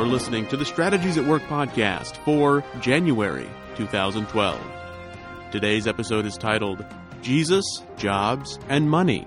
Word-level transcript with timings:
You're 0.00 0.08
listening 0.08 0.46
to 0.46 0.56
the 0.56 0.64
Strategies 0.64 1.18
at 1.18 1.26
Work 1.26 1.42
podcast 1.42 2.16
for 2.24 2.64
January 2.80 3.46
2012. 3.76 4.58
Today's 5.52 5.86
episode 5.86 6.24
is 6.24 6.38
titled 6.38 6.82
Jesus, 7.20 7.66
Jobs, 7.98 8.58
and 8.70 8.88
Money. 8.88 9.26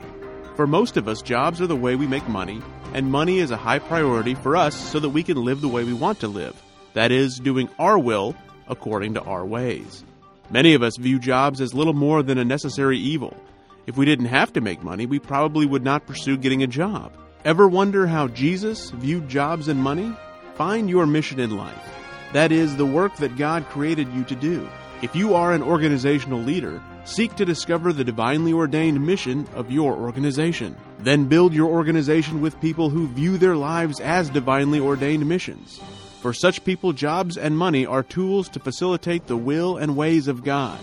For 0.56 0.66
most 0.66 0.98
of 0.98 1.08
us, 1.08 1.22
jobs 1.22 1.62
are 1.62 1.68
the 1.68 1.76
way 1.76 1.96
we 1.96 2.08
make 2.08 2.28
money, 2.28 2.60
and 2.92 3.12
money 3.12 3.38
is 3.38 3.52
a 3.52 3.56
high 3.56 3.78
priority 3.78 4.34
for 4.34 4.56
us 4.58 4.74
so 4.74 5.00
that 5.00 5.12
we 5.12 5.22
can 5.22 5.38
live 5.38 5.62
the 5.62 5.68
way 5.68 5.84
we 5.84 5.94
want 5.94 6.20
to 6.22 6.28
live. 6.28 6.60
That 6.94 7.12
is, 7.12 7.38
doing 7.38 7.70
our 7.78 8.00
will 8.00 8.36
according 8.68 9.14
to 9.14 9.22
our 9.22 9.46
ways. 9.46 10.04
Many 10.50 10.74
of 10.74 10.82
us 10.82 10.98
view 10.98 11.20
jobs 11.20 11.62
as 11.62 11.76
little 11.76 11.94
more 11.94 12.24
than 12.24 12.40
a 12.40 12.46
necessary 12.46 12.98
evil. 12.98 13.38
If 13.86 13.96
we 13.96 14.06
didn't 14.06 14.26
have 14.26 14.52
to 14.54 14.60
make 14.60 14.82
money, 14.82 15.06
we 15.06 15.20
probably 15.20 15.68
would 15.68 15.84
not 15.84 16.08
pursue 16.08 16.36
getting 16.36 16.64
a 16.64 16.68
job. 16.68 17.12
Ever 17.46 17.68
wonder 17.68 18.08
how 18.08 18.28
Jesus 18.28 18.90
viewed 18.90 19.30
jobs 19.30 19.68
and 19.68 19.80
money? 19.80 20.16
Find 20.56 20.88
your 20.88 21.08
mission 21.08 21.40
in 21.40 21.58
life. 21.58 21.96
That 22.34 22.52
is, 22.52 22.76
the 22.76 22.86
work 22.86 23.16
that 23.18 23.38
God 23.38 23.66
created 23.70 24.08
you 24.14 24.24
to 24.26 24.36
do. 24.36 24.70
If 25.02 25.16
you 25.16 25.34
are 25.34 25.52
an 25.52 25.64
organizational 25.64 26.40
leader, 26.40 26.82
seek 27.06 27.36
to 27.36 27.46
discover 27.46 27.92
the 27.92 28.04
divinely 28.04 28.54
ordained 28.54 29.04
mission 29.06 29.48
of 29.56 29.72
your 29.72 29.94
organization. 29.96 30.78
Then 31.00 31.26
build 31.26 31.54
your 31.54 31.70
organization 31.70 32.40
with 32.40 32.62
people 32.62 32.90
who 32.90 33.08
view 33.08 33.38
their 33.38 33.56
lives 33.56 34.00
as 34.00 34.30
divinely 34.30 34.80
ordained 34.80 35.28
missions. 35.28 35.82
For 36.22 36.34
such 36.34 36.64
people, 36.64 36.94
jobs 36.94 37.36
and 37.36 37.58
money 37.58 37.86
are 37.86 38.04
tools 38.04 38.48
to 38.50 38.60
facilitate 38.60 39.26
the 39.26 39.36
will 39.36 39.78
and 39.78 39.98
ways 39.98 40.28
of 40.28 40.44
God. 40.44 40.80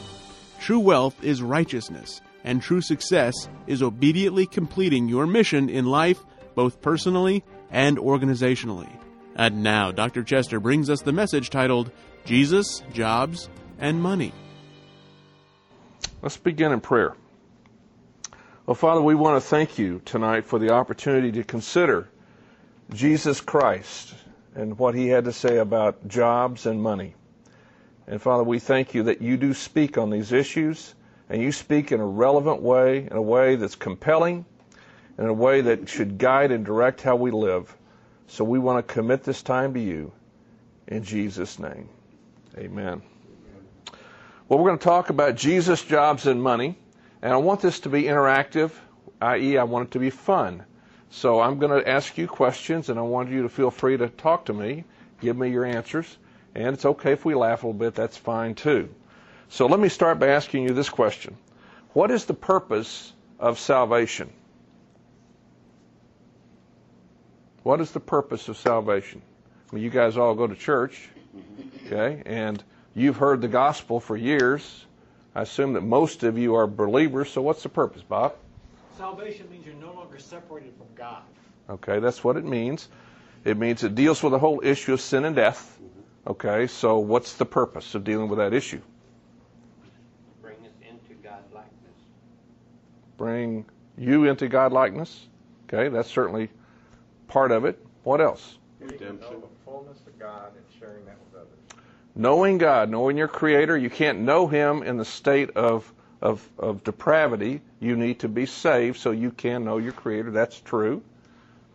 True 0.59 0.80
wealth 0.80 1.23
is 1.25 1.42
righteousness, 1.42 2.20
and 2.45 2.61
true 2.61 2.83
success 2.83 3.48
is 3.66 3.83
obediently 3.83 4.47
completing 4.47 5.09
your 5.09 5.27
mission 5.27 5.70
in 5.70 5.87
life 5.87 6.23
both 6.55 6.83
personally 6.83 7.42
and 7.70 7.97
organizationally. 7.97 8.99
And 9.37 9.62
now, 9.62 9.91
Dr. 9.91 10.23
Chester 10.23 10.61
brings 10.61 10.91
us 10.91 11.03
the 11.03 11.12
message 11.12 11.50
titled 11.50 11.91
Jesus, 12.25 12.83
Jobs, 12.92 13.48
and 13.78 14.03
Money. 14.03 14.33
Let's 16.22 16.37
begin 16.37 16.72
in 16.72 16.81
prayer. 16.81 17.14
Well, 18.67 18.75
Father, 18.75 19.00
we 19.00 19.14
want 19.14 19.42
to 19.42 19.48
thank 19.48 19.78
you 19.78 20.03
tonight 20.05 20.45
for 20.45 20.59
the 20.59 20.70
opportunity 20.70 21.33
to 21.33 21.45
consider 21.45 22.09
Jesus 22.92 23.41
Christ 23.41 24.14
and 24.55 24.78
what 24.78 24.95
he 24.95 25.09
had 25.09 25.25
to 25.25 25.33
say 25.33 25.59
about 25.59 26.06
jobs 26.09 26.67
and 26.67 26.83
money. 26.83 27.15
And 28.06 28.20
Father, 28.20 28.44
we 28.44 28.59
thank 28.59 28.94
you 28.94 29.05
that 29.05 29.22
you 29.22 29.37
do 29.37 29.55
speak 29.55 29.97
on 29.97 30.11
these 30.11 30.33
issues 30.33 30.94
and 31.28 31.41
you 31.41 31.53
speak 31.53 31.92
in 31.92 32.00
a 32.00 32.06
relevant 32.06 32.61
way, 32.61 33.06
in 33.06 33.17
a 33.17 33.22
way 33.22 33.56
that's 33.56 33.77
compelling 33.77 34.44
in 35.20 35.27
a 35.27 35.33
way 35.34 35.61
that 35.61 35.89
should 35.89 36.17
guide 36.17 36.50
and 36.50 36.65
direct 36.65 37.03
how 37.03 37.15
we 37.15 37.31
live. 37.31 37.77
So 38.31 38.45
we 38.45 38.61
want 38.61 38.86
to 38.86 38.95
commit 38.95 39.25
this 39.25 39.42
time 39.42 39.75
to 39.75 39.81
you 39.81 40.12
in 40.86 41.03
Jesus' 41.03 41.59
name. 41.59 41.89
Amen. 42.56 43.03
Well, 44.48 44.61
we're 44.61 44.69
going 44.69 44.78
to 44.78 44.84
talk 44.84 45.11
about 45.11 45.34
Jesus, 45.34 45.83
jobs, 45.83 46.28
and 46.28 46.41
money. 46.41 46.77
And 47.22 47.33
I 47.33 47.39
want 47.39 47.61
this 47.61 47.81
to 47.81 47.89
be 47.89 48.05
interactive, 48.05 48.70
i.e., 49.20 49.59
I 49.59 49.64
want 49.64 49.89
it 49.89 49.91
to 49.92 49.98
be 49.98 50.11
fun. 50.11 50.62
So 51.11 51.41
I'm 51.41 51.59
going 51.59 51.83
to 51.83 51.89
ask 51.89 52.17
you 52.19 52.28
questions, 52.28 52.89
and 52.89 53.00
I 53.00 53.03
want 53.03 53.31
you 53.31 53.42
to 53.42 53.48
feel 53.48 53.72
free 53.72 53.97
to 53.97 54.09
talk 54.09 54.44
to 54.44 54.53
me, 54.53 54.84
give 55.20 55.37
me 55.37 55.50
your 55.50 55.65
answers. 55.65 56.17
And 56.55 56.69
it's 56.75 56.84
okay 56.84 57.11
if 57.11 57.25
we 57.25 57.34
laugh 57.34 57.65
a 57.65 57.67
little 57.67 57.81
bit, 57.81 57.97
that's 57.97 58.17
fine 58.17 58.55
too. 58.55 58.89
So 59.48 59.67
let 59.67 59.81
me 59.81 59.89
start 59.89 60.20
by 60.20 60.28
asking 60.28 60.62
you 60.62 60.72
this 60.72 60.89
question 60.89 61.37
What 61.94 62.12
is 62.12 62.27
the 62.27 62.34
purpose 62.34 63.12
of 63.41 63.59
salvation? 63.59 64.33
What 67.62 67.80
is 67.80 67.91
the 67.91 68.00
purpose 68.00 68.48
of 68.48 68.56
salvation? 68.56 69.22
Well, 69.70 69.80
you 69.80 69.91
guys 69.91 70.16
all 70.16 70.34
go 70.34 70.47
to 70.47 70.56
church, 70.56 71.08
okay, 71.86 72.22
and 72.25 72.62
you've 72.94 73.16
heard 73.16 73.41
the 73.41 73.48
gospel 73.48 74.00
for 74.00 74.16
years. 74.16 74.87
I 75.34 75.43
assume 75.43 75.75
that 75.75 75.82
most 75.82 76.22
of 76.22 76.38
you 76.38 76.54
are 76.56 76.66
believers, 76.66 77.31
so 77.31 77.43
what's 77.43 77.62
the 77.62 77.69
purpose, 77.69 78.03
Bob? 78.03 78.34
Salvation 78.97 79.48
means 79.50 79.65
you're 79.65 79.75
no 79.76 79.93
longer 79.93 80.19
separated 80.19 80.72
from 80.76 80.87
God. 80.97 81.22
Okay, 81.69 82.00
that's 82.00 82.25
what 82.25 82.37
it 82.37 82.44
means. 82.44 82.88
It 83.44 83.56
means 83.56 83.84
it 83.84 83.94
deals 83.94 84.22
with 84.22 84.32
the 84.32 84.38
whole 84.38 84.60
issue 84.65 84.94
of 84.94 85.00
sin 85.00 85.25
and 85.25 85.37
death. 85.37 85.78
Okay, 86.27 86.66
so 86.66 86.98
what's 86.98 87.34
the 87.34 87.47
purpose 87.47 87.94
of 87.94 88.04
dealing 88.04 88.28
with 88.28 88.38
that 88.38 88.53
issue? 88.53 88.81
Bring 90.42 90.56
us 90.56 90.72
into 90.82 91.15
God 91.22 91.42
likeness. 91.53 91.97
Bring 93.16 93.65
you 93.97 94.25
into 94.25 94.48
God 94.48 94.72
likeness. 94.72 95.27
Okay, 95.69 95.88
that's 95.88 96.10
certainly 96.10 96.50
part 97.30 97.52
of 97.52 97.64
it. 97.64 97.78
What 98.02 98.20
else? 98.20 98.58
Redemption. 98.80 99.20
Know 99.20 99.41
the 99.41 99.46
fullness 99.64 99.98
of 100.06 100.18
God 100.18 100.52
and 100.56 100.64
sharing 100.78 101.04
that 101.06 101.16
with 101.24 101.42
others. 101.42 101.82
Knowing 102.14 102.58
God, 102.58 102.91
knowing 102.91 103.16
your 103.16 103.28
Creator, 103.28 103.78
you 103.78 103.88
can't 103.88 104.20
know 104.20 104.46
Him 104.46 104.82
in 104.82 104.96
the 104.96 105.04
state 105.04 105.50
of, 105.50 105.91
of, 106.20 106.46
of 106.58 106.82
depravity. 106.82 107.60
You 107.78 107.96
need 107.96 108.20
to 108.20 108.28
be 108.28 108.46
saved 108.46 108.98
so 108.98 109.12
you 109.12 109.30
can 109.30 109.64
know 109.64 109.78
your 109.78 109.92
Creator. 109.92 110.32
That's 110.32 110.60
true. 110.60 111.02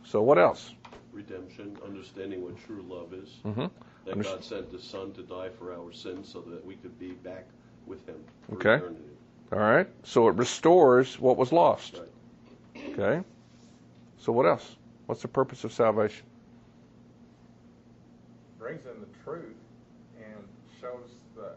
So, 0.04 0.22
what 0.22 0.38
else? 0.38 0.74
Redemption, 1.14 1.78
understanding 1.86 2.44
what 2.44 2.58
true 2.66 2.84
love 2.88 3.14
is. 3.14 3.30
Mm-hmm. 3.46 3.66
That 4.06 4.22
God 4.22 4.44
sent 4.44 4.72
His 4.72 4.84
Son 4.84 5.14
to 5.14 5.24
die 5.24 5.50
for 5.58 5.74
our 5.74 5.92
sins 5.94 6.30
so 6.32 6.42
that 6.42 6.64
we 6.66 6.76
could 6.76 7.00
be 7.00 7.12
back 7.12 7.46
with 7.88 8.06
Him 8.08 8.18
for 8.48 8.56
okay. 8.56 8.76
eternity. 8.76 9.04
All 9.52 9.60
right. 9.60 9.88
So 10.04 10.28
it 10.28 10.36
restores 10.36 11.20
what 11.20 11.38
was 11.38 11.52
lost. 11.52 12.00
Right. 12.76 12.94
Okay. 13.00 13.26
So 14.18 14.32
what 14.32 14.46
else? 14.46 14.76
What's 15.06 15.22
the 15.22 15.28
purpose 15.28 15.64
of 15.64 15.72
salvation? 15.72 16.26
Brings 18.60 18.86
in 18.86 19.00
the 19.00 19.08
truth 19.24 19.56
and 20.18 20.44
shows 20.82 21.12
the 21.36 21.52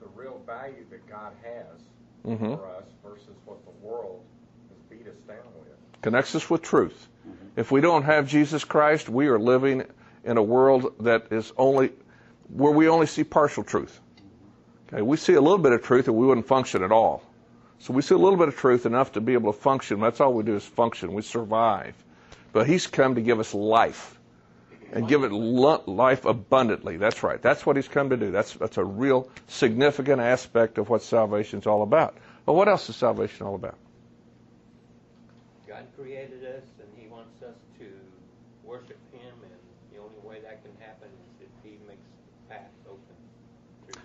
the 0.00 0.06
real 0.14 0.40
value 0.46 0.84
that 0.90 1.06
God 1.08 1.32
has 1.42 1.80
mm-hmm. 2.26 2.54
for 2.54 2.66
us 2.76 2.84
versus 3.04 3.36
what 3.44 3.58
the 3.64 3.86
world 3.86 4.24
has 4.68 4.78
beat 4.88 5.06
us 5.06 5.16
down 5.26 5.36
with. 5.58 5.68
Connects 6.02 6.34
us 6.34 6.48
with 6.48 6.62
truth. 6.62 7.08
Mm-hmm. 7.28 7.60
If 7.60 7.70
we 7.70 7.80
don't 7.80 8.04
have 8.04 8.28
Jesus 8.28 8.64
Christ, 8.64 9.08
we 9.08 9.26
are 9.26 9.38
living 9.38 9.84
in 10.24 10.36
a 10.36 10.42
world 10.42 10.94
that 11.00 11.32
is 11.32 11.52
only 11.56 11.92
where 12.48 12.72
we 12.72 12.88
only 12.88 13.06
see 13.06 13.24
partial 13.24 13.64
truth. 13.64 14.00
Okay, 14.88 15.02
we 15.02 15.16
see 15.16 15.34
a 15.34 15.40
little 15.40 15.58
bit 15.58 15.72
of 15.72 15.82
truth 15.82 16.08
and 16.08 16.16
we 16.16 16.26
wouldn't 16.26 16.46
function 16.46 16.82
at 16.82 16.92
all. 16.92 17.22
So 17.80 17.92
we 17.92 18.02
see 18.02 18.14
a 18.14 18.18
little 18.18 18.38
bit 18.38 18.48
of 18.48 18.56
truth 18.56 18.86
enough 18.86 19.12
to 19.12 19.20
be 19.20 19.34
able 19.34 19.52
to 19.52 19.58
function. 19.58 20.00
That's 20.00 20.20
all 20.20 20.32
we 20.32 20.42
do 20.44 20.56
is 20.56 20.64
function. 20.64 21.12
We 21.12 21.22
survive. 21.22 21.94
But 22.52 22.66
he's 22.66 22.86
come 22.86 23.14
to 23.16 23.20
give 23.20 23.40
us 23.40 23.54
life 23.54 24.18
and 24.92 25.08
give 25.08 25.24
it 25.24 25.32
life 25.32 26.24
abundantly. 26.24 26.96
That's 26.96 27.22
right. 27.22 27.40
That's 27.40 27.66
what 27.66 27.76
he's 27.76 27.88
come 27.88 28.10
to 28.10 28.16
do. 28.16 28.30
That's, 28.30 28.54
that's 28.54 28.78
a 28.78 28.84
real 28.84 29.28
significant 29.46 30.20
aspect 30.20 30.78
of 30.78 30.88
what 30.88 31.02
salvation 31.02 31.58
is 31.58 31.66
all 31.66 31.82
about. 31.82 32.16
But 32.46 32.54
what 32.54 32.68
else 32.68 32.88
is 32.88 32.96
salvation 32.96 33.46
all 33.46 33.54
about? 33.54 33.76
God 35.66 35.84
created 35.96 36.44
us 36.44 36.64
and 36.80 36.88
he 36.96 37.06
wants 37.08 37.42
us 37.42 37.54
to 37.78 37.84
worship 38.64 38.98
him 39.12 39.32
and 39.42 39.52
the 39.92 39.98
only 39.98 40.18
way 40.26 40.40
that 40.42 40.62
can 40.62 40.72
happen 40.80 41.08
is 41.08 41.46
if 41.46 41.48
he 41.62 41.76
makes 41.86 42.00
the 42.48 42.54
path 42.54 42.70
open. 42.86 44.02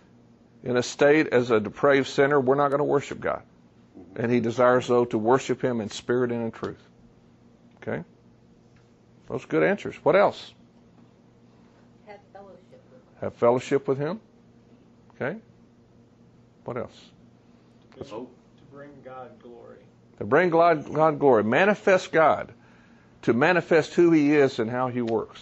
In 0.63 0.75
a 0.75 0.83
state 0.83 1.27
as 1.27 1.51
a 1.51 1.59
depraved 1.61 2.07
sinner, 2.07 2.39
we're 2.39 2.55
not 2.55 2.69
going 2.69 2.79
to 2.79 2.85
worship 2.85 3.21
God. 3.21 3.43
Mm-hmm. 3.97 4.21
And 4.21 4.31
he 4.31 4.41
desires, 4.41 4.87
though, 4.87 5.05
to 5.05 5.17
worship 5.17 5.61
him 5.61 5.79
in 5.79 5.89
spirit 5.89 6.31
and 6.31 6.43
in 6.43 6.51
truth. 6.51 6.81
Okay? 7.81 8.03
Those 9.33 9.45
are 9.45 9.47
good 9.47 9.63
answers. 9.63 9.95
What 10.03 10.15
else? 10.15 10.53
Have 12.05 12.19
fellowship 12.31 12.83
with 12.91 13.01
him. 13.01 13.19
Have 13.19 13.33
fellowship 13.33 13.87
with 13.87 13.97
him. 13.97 14.19
Okay. 15.15 15.39
What 16.65 16.77
else? 16.77 17.09
Hope. 18.11 18.31
To 18.57 18.63
bring 18.71 18.91
God 19.03 19.31
glory. 19.41 19.79
To 20.19 20.25
bring 20.25 20.51
God, 20.51 20.93
God 20.93 21.17
glory. 21.17 21.43
Manifest 21.43 22.11
God. 22.11 22.53
To 23.23 23.33
manifest 23.33 23.95
who 23.95 24.11
he 24.11 24.35
is 24.35 24.59
and 24.59 24.69
how 24.69 24.89
he 24.89 25.01
works. 25.01 25.39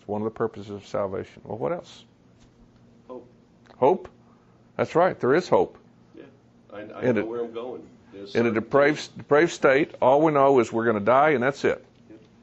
It's 0.00 0.08
one 0.08 0.20
of 0.20 0.24
the 0.24 0.36
purposes 0.36 0.70
of 0.70 0.84
salvation. 0.84 1.42
Well, 1.44 1.58
what 1.58 1.70
else? 1.70 2.04
Hope. 3.06 3.28
Hope? 3.76 4.08
That's 4.76 4.96
right. 4.96 5.16
There 5.20 5.36
is 5.36 5.48
hope. 5.48 5.78
Yeah. 6.16 6.24
I, 6.74 6.78
I 6.80 7.02
In 7.04 7.14
know 7.14 7.22
a- 7.22 7.26
where 7.26 7.44
I'm 7.44 7.52
going. 7.52 7.86
There's 8.12 8.34
In 8.34 8.46
a 8.46 8.50
depraved, 8.50 9.16
depraved 9.16 9.52
state, 9.52 9.94
all 10.02 10.22
we 10.22 10.32
know 10.32 10.58
is 10.58 10.72
we're 10.72 10.86
going 10.86 10.98
to 10.98 11.04
die 11.04 11.30
and 11.30 11.42
that's 11.44 11.64
it. 11.64 11.86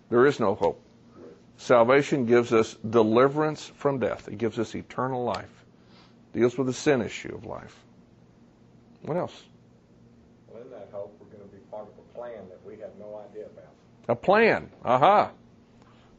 There 0.09 0.25
is 0.25 0.39
no 0.39 0.55
hope. 0.55 0.81
Salvation 1.57 2.25
gives 2.25 2.53
us 2.53 2.75
deliverance 2.89 3.71
from 3.75 3.99
death. 3.99 4.27
It 4.27 4.37
gives 4.37 4.57
us 4.59 4.73
eternal 4.75 5.23
life. 5.23 5.65
Deals 6.33 6.57
with 6.57 6.67
the 6.67 6.73
sin 6.73 7.01
issue 7.01 7.35
of 7.35 7.45
life. 7.45 7.75
What 9.01 9.17
else? 9.17 9.43
Well, 10.47 10.61
in 10.63 10.69
that 10.71 10.89
hope, 10.91 11.15
we're 11.19 11.37
going 11.37 11.49
to 11.49 11.55
be 11.55 11.61
part 11.69 11.83
of 11.83 11.89
a 11.97 12.17
plan 12.17 12.47
that 12.49 12.65
we 12.65 12.79
have 12.79 12.91
no 12.99 13.21
idea 13.29 13.45
about. 13.45 13.73
A 14.07 14.15
plan. 14.15 14.69
Aha. 14.85 15.31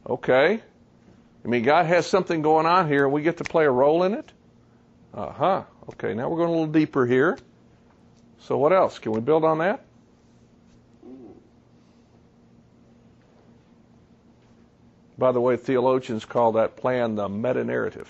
Okay. 0.07 0.61
I 1.43 1.47
mean, 1.47 1.63
God 1.63 1.87
has 1.87 2.05
something 2.05 2.41
going 2.41 2.65
on 2.65 2.87
here, 2.87 3.05
and 3.05 3.13
we 3.13 3.23
get 3.23 3.37
to 3.37 3.43
play 3.43 3.65
a 3.65 3.71
role 3.71 4.03
in 4.03 4.13
it? 4.13 4.31
Uh 5.13 5.31
huh. 5.31 5.63
Okay, 5.89 6.13
now 6.13 6.29
we're 6.29 6.37
going 6.37 6.49
a 6.49 6.51
little 6.51 6.67
deeper 6.67 7.05
here. 7.05 7.37
So, 8.39 8.57
what 8.57 8.73
else? 8.73 8.99
Can 8.99 9.11
we 9.11 9.21
build 9.21 9.43
on 9.43 9.57
that? 9.57 9.83
By 15.21 15.31
the 15.31 15.39
way, 15.39 15.55
theologians 15.55 16.25
call 16.25 16.53
that 16.53 16.77
plan 16.77 17.13
the 17.13 17.29
meta 17.29 17.63
narrative. 17.63 18.09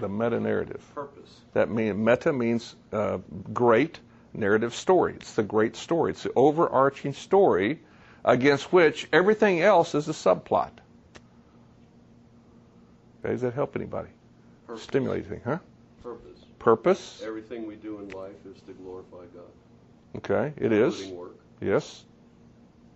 The 0.00 0.08
meta 0.08 0.40
narrative. 0.40 0.82
Purpose. 0.94 1.40
That 1.52 1.68
mean 1.68 2.02
meta 2.02 2.32
means 2.32 2.74
uh, 2.94 3.18
great 3.52 4.00
narrative 4.32 4.74
story. 4.74 5.12
It's 5.16 5.34
the 5.34 5.42
great 5.42 5.76
story. 5.76 6.12
It's 6.12 6.22
the 6.22 6.32
overarching 6.34 7.12
story 7.12 7.80
against 8.24 8.72
which 8.72 9.06
everything 9.12 9.60
else 9.60 9.94
is 9.94 10.08
a 10.08 10.12
subplot. 10.12 10.70
Okay, 13.20 13.32
does 13.32 13.42
that 13.42 13.52
help 13.52 13.76
anybody? 13.76 14.08
Purpose. 14.66 14.82
Stimulate 14.82 15.26
anything, 15.26 15.42
huh? 15.44 15.58
Purpose. 16.02 16.38
Purpose. 16.58 17.22
Everything 17.22 17.66
we 17.66 17.76
do 17.76 17.98
in 17.98 18.08
life 18.08 18.32
is 18.50 18.62
to 18.62 18.72
glorify 18.72 19.26
God. 19.34 19.52
Okay, 20.16 20.54
it 20.56 20.72
is. 20.72 21.04
Work. 21.08 21.36
Yes. 21.60 22.02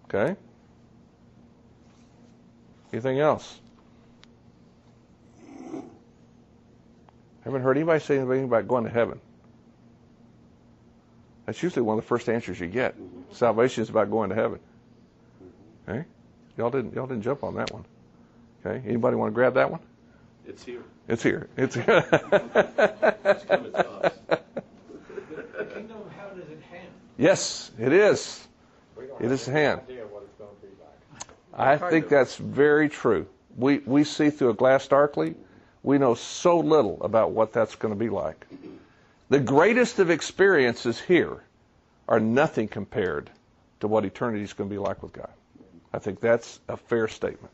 Okay. 0.07 0.35
Anything 2.93 3.21
else? 3.21 3.61
Haven't 7.45 7.63
heard 7.63 7.77
anybody 7.77 8.01
say 8.01 8.19
anything 8.19 8.45
about 8.45 8.69
going 8.69 8.85
to 8.85 8.91
heaven. 8.91 9.21
That's 11.47 11.63
usually 11.63 11.83
one 11.83 11.97
of 11.99 12.05
the 12.05 12.09
first 12.09 12.29
answers 12.29 12.61
you 12.61 12.67
get. 12.67 12.95
Salvation 13.33 13.83
is 13.83 13.89
about 13.89 14.11
going 14.11 14.29
to 14.31 14.35
heaven. 14.35 14.59
Mm-hmm. 15.43 15.91
Okay? 15.91 16.05
Y'all 16.59 16.71
didn't 16.71 16.95
y'all 16.95 17.07
didn't 17.07 17.23
jump 17.23 17.43
on 17.45 17.55
that 17.55 17.73
one. 17.73 17.85
Okay? 18.65 18.87
Anybody 18.87 19.17
want 19.17 19.31
to 19.31 19.35
grab 19.35 19.55
that 19.55 19.71
one? 19.71 19.81
It's 20.47 20.63
here. 20.65 20.83
It's 21.09 21.23
here. 21.23 21.49
It's 21.57 21.75
here. 21.75 21.85
It's 23.25 23.45
coming 23.45 23.73
to 23.73 23.89
us. 23.91 24.13
The 24.29 25.65
kingdom 25.75 25.99
of 25.99 26.13
heaven 26.19 26.41
is 26.43 26.51
at 26.51 26.63
hand. 26.71 26.89
yes, 27.17 27.71
it 27.79 27.93
is. 27.93 28.47
It 28.97 29.05
is 29.05 29.09
don't 29.09 29.21
It 29.21 29.25
have 29.25 29.33
is 29.33 29.49
any 29.49 29.61
hand. 29.61 29.81
idea 29.89 30.07
what 30.07 30.23
it's 30.25 30.35
going 30.39 30.51
to 30.51 30.67
be 30.67 30.73
like. 30.83 31.29
I 31.59 31.77
think 31.77 32.05
of. 32.05 32.11
that's 32.11 32.37
very 32.37 32.89
true. 32.89 33.27
We 33.57 33.79
we 33.79 34.05
see 34.05 34.31
through 34.31 34.51
a 34.51 34.55
glass 34.55 34.87
darkly. 34.87 35.35
We 35.83 35.99
know 35.99 36.15
so 36.15 36.59
little 36.59 37.03
about 37.03 37.33
what 37.33 37.53
that's 37.53 37.75
going 37.77 37.95
to 37.95 37.99
be 37.99 38.11
like. 38.11 38.47
The 39.29 39.41
greatest 39.41 39.99
of 39.99 40.11
experiences 40.11 41.01
here 41.01 41.43
are 42.09 42.21
nothing 42.21 42.69
compared 42.69 43.31
to 43.81 43.89
what 43.89 44.05
eternity 44.05 44.43
is 44.43 44.53
going 44.53 44.69
to 44.69 44.75
be 44.75 44.79
like 44.79 45.03
with 45.03 45.13
God. 45.13 45.31
I 45.93 45.99
think 45.99 46.21
that's 46.21 46.61
a 46.69 46.77
fair 46.77 47.09
statement. 47.09 47.53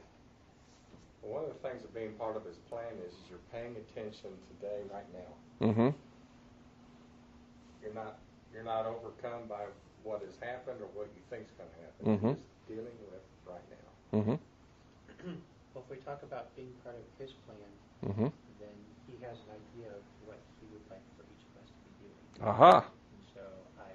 Well, 1.22 1.32
one 1.34 1.44
of 1.44 1.50
the 1.50 1.68
things 1.68 1.84
of 1.84 1.94
being 1.94 2.12
part 2.12 2.36
of 2.36 2.44
His 2.44 2.56
plan 2.70 2.92
is, 3.06 3.12
is 3.12 3.18
you're 3.30 3.38
paying 3.52 3.76
attention 3.76 4.30
today, 4.60 4.80
right 4.92 5.06
now. 5.12 5.66
Mm-hmm. 5.68 5.90
You're 7.82 7.94
not 7.94 8.18
you're 8.52 8.64
not 8.64 8.86
overcome 8.86 9.48
by 9.48 9.64
what 10.04 10.20
has 10.22 10.34
happened 10.40 10.80
or 10.80 10.88
what 10.94 11.08
you 11.14 11.22
think 11.30 11.44
is 11.44 11.52
going 11.58 11.70
to 11.70 11.80
happen. 11.82 12.04
Mhm. 12.06 12.22
You're 12.22 12.34
just 12.34 12.68
dealing 12.68 12.84
with 12.84 13.10
right 13.10 13.12
now. 13.12 13.13
Mm-hmm. 14.14 14.38
Well, 15.74 15.82
if 15.82 15.90
we 15.90 15.96
talk 16.06 16.22
about 16.22 16.54
being 16.54 16.70
part 16.84 16.94
of 16.96 17.02
his 17.18 17.32
plan, 17.46 17.58
Mm-hmm. 18.04 18.28
then 18.60 18.76
he 19.08 19.16
has 19.24 19.32
an 19.48 19.56
idea 19.56 19.88
of 19.90 20.04
what 20.28 20.36
he 20.60 20.66
would 20.70 20.84
like 20.92 21.00
for 21.16 21.24
each 21.24 21.44
of 21.48 21.64
us 21.64 21.68
to 21.72 21.80
be 21.88 22.04
doing. 22.04 22.46
Aha. 22.46 22.84
And 22.84 23.24
so 23.32 23.40
I 23.80 23.88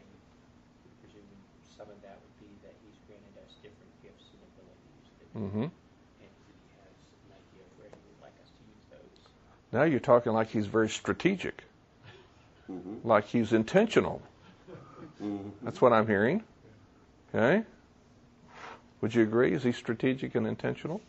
presume 1.00 1.30
some 1.78 1.86
of 1.94 2.02
that 2.02 2.18
would 2.18 2.36
be 2.42 2.50
that 2.66 2.74
he's 2.82 2.98
granted 3.06 3.38
us 3.46 3.54
different 3.62 3.94
gifts 4.02 4.26
and 4.34 4.42
abilities, 4.50 5.06
that, 5.22 5.30
Mm-hmm. 5.38 5.70
and 5.70 6.32
he 6.50 6.56
has 6.82 6.96
an 7.22 7.32
idea 7.38 7.64
of 7.64 7.72
where 7.78 7.92
he 7.94 8.02
would 8.02 8.22
like 8.26 8.34
us 8.42 8.50
to 8.50 8.62
use 8.66 8.84
those. 8.90 9.16
Now 9.72 9.84
you're 9.86 10.02
talking 10.02 10.34
like 10.34 10.50
he's 10.50 10.66
very 10.68 10.90
strategic, 10.90 11.64
Mm-hmm. 12.70 13.08
like 13.08 13.28
he's 13.30 13.54
intentional. 13.54 14.22
Mm-hmm. 15.22 15.50
That's 15.64 15.80
what 15.82 15.94
I'm 15.94 16.08
hearing. 16.08 16.42
Okay? 17.34 17.64
Would 19.02 19.16
you 19.16 19.24
agree? 19.24 19.54
Is 19.54 19.64
he 19.64 19.72
strategic 19.72 20.36
and 20.36 20.46
intentional? 20.46 21.02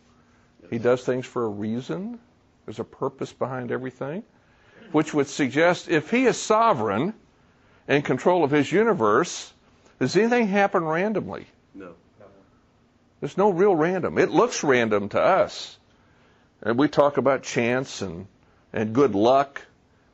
He 0.69 0.77
does 0.77 1.03
things 1.03 1.25
for 1.25 1.45
a 1.45 1.49
reason. 1.49 2.19
There's 2.65 2.79
a 2.79 2.83
purpose 2.83 3.33
behind 3.33 3.71
everything, 3.71 4.23
which 4.91 5.13
would 5.13 5.27
suggest 5.27 5.89
if 5.89 6.09
he 6.09 6.25
is 6.25 6.37
sovereign 6.37 7.13
and 7.87 8.05
control 8.05 8.43
of 8.43 8.51
his 8.51 8.71
universe, 8.71 9.51
does 9.99 10.15
anything 10.15 10.47
happen 10.47 10.83
randomly? 10.85 11.47
No. 11.73 11.93
There's 13.19 13.37
no 13.37 13.51
real 13.51 13.75
random. 13.75 14.17
It 14.17 14.31
looks 14.31 14.63
random 14.63 15.09
to 15.09 15.21
us. 15.21 15.77
And 16.63 16.77
we 16.77 16.87
talk 16.87 17.17
about 17.17 17.43
chance 17.43 18.01
and, 18.01 18.27
and 18.73 18.93
good 18.93 19.13
luck. 19.13 19.61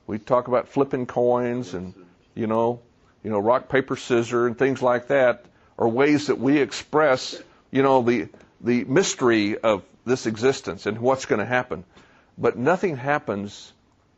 We 0.07 0.19
talk 0.19 0.47
about 0.47 0.68
flipping 0.68 1.06
coins 1.06 1.73
and, 1.73 1.94
you 2.35 2.47
know, 2.47 2.81
you 3.23 3.31
know, 3.31 3.39
rock, 3.39 3.69
paper, 3.69 3.95
scissor 3.95 4.47
and 4.47 4.57
things 4.57 4.81
like 4.81 5.07
that 5.07 5.45
are 5.77 5.88
ways 5.88 6.27
that 6.27 6.39
we 6.39 6.59
express, 6.59 7.41
you 7.71 7.83
know, 7.83 8.01
the, 8.01 8.29
the 8.61 8.83
mystery 8.85 9.57
of 9.57 9.83
this 10.05 10.25
existence 10.25 10.85
and 10.85 10.99
what's 10.99 11.25
going 11.25 11.39
to 11.39 11.45
happen. 11.45 11.83
But 12.37 12.57
nothing 12.57 12.97
happens 12.97 13.73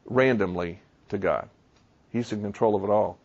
randomly 0.06 0.80
to 1.10 1.18
God. 1.18 1.50
He's 2.12 2.32
in 2.32 2.42
control 2.42 2.76
of 2.76 2.84
it 2.84 2.90
all. 2.90 3.18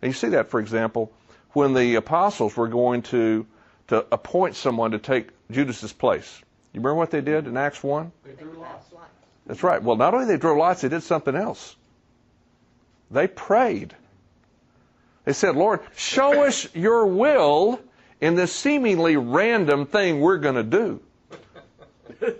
And 0.00 0.10
you 0.10 0.14
see 0.14 0.30
that, 0.30 0.48
for 0.48 0.60
example, 0.60 1.12
when 1.52 1.74
the 1.74 1.96
apostles 1.96 2.56
were 2.56 2.68
going 2.68 3.02
to 3.02 3.46
to 3.88 4.06
appoint 4.10 4.56
someone 4.56 4.92
to 4.92 4.98
take 4.98 5.28
Judas's 5.50 5.92
place. 5.92 6.40
You 6.72 6.80
remember 6.80 6.94
what 6.94 7.10
they 7.10 7.20
did 7.20 7.46
in 7.46 7.56
Acts 7.58 7.82
1? 7.82 8.10
They 8.24 8.32
drew 8.32 8.52
lots. 8.54 8.86
That's 9.46 9.62
right. 9.62 9.82
Well, 9.82 9.96
not 9.96 10.14
only 10.14 10.26
they 10.26 10.38
drew 10.38 10.58
lots, 10.58 10.80
they 10.80 10.88
did 10.88 11.02
something 11.02 11.34
else. 11.34 11.76
They 13.10 13.26
prayed. 13.26 13.94
They 15.24 15.32
said, 15.32 15.56
Lord, 15.56 15.80
show 15.96 16.44
us 16.44 16.74
your 16.74 17.06
will 17.06 17.80
in 18.22 18.36
this 18.36 18.54
seemingly 18.54 19.16
random 19.16 19.84
thing 19.84 20.20
we're 20.20 20.38
going 20.38 20.54
to 20.54 20.62
do. 20.62 21.00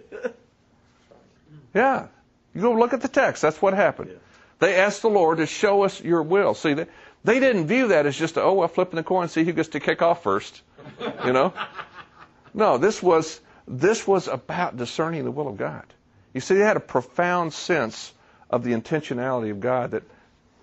yeah. 1.74 2.06
You 2.54 2.60
go 2.60 2.72
look 2.72 2.92
at 2.92 3.02
the 3.02 3.08
text. 3.08 3.42
That's 3.42 3.60
what 3.60 3.74
happened. 3.74 4.10
Yeah. 4.12 4.18
They 4.60 4.76
asked 4.76 5.02
the 5.02 5.10
Lord 5.10 5.38
to 5.38 5.46
show 5.46 5.82
us 5.82 6.00
your 6.00 6.22
will. 6.22 6.54
See, 6.54 6.74
they, 6.74 6.86
they 7.24 7.40
didn't 7.40 7.66
view 7.66 7.88
that 7.88 8.06
as 8.06 8.16
just, 8.16 8.38
oh, 8.38 8.52
well, 8.52 8.68
flipping 8.68 8.94
the 8.94 9.02
coin, 9.02 9.28
see 9.28 9.42
who 9.42 9.52
gets 9.52 9.70
to 9.70 9.80
kick 9.80 10.02
off 10.02 10.22
first. 10.22 10.62
You 11.26 11.32
know? 11.32 11.52
No, 12.54 12.76
this 12.76 13.02
was, 13.02 13.40
this 13.66 14.06
was 14.06 14.28
about 14.28 14.76
discerning 14.76 15.24
the 15.24 15.30
will 15.30 15.48
of 15.48 15.56
God. 15.56 15.86
You 16.34 16.42
see, 16.42 16.56
they 16.56 16.60
had 16.60 16.76
a 16.76 16.80
profound 16.80 17.54
sense 17.54 18.12
of 18.50 18.62
the 18.62 18.72
intentionality 18.72 19.50
of 19.50 19.60
God 19.60 19.92
that 19.92 20.02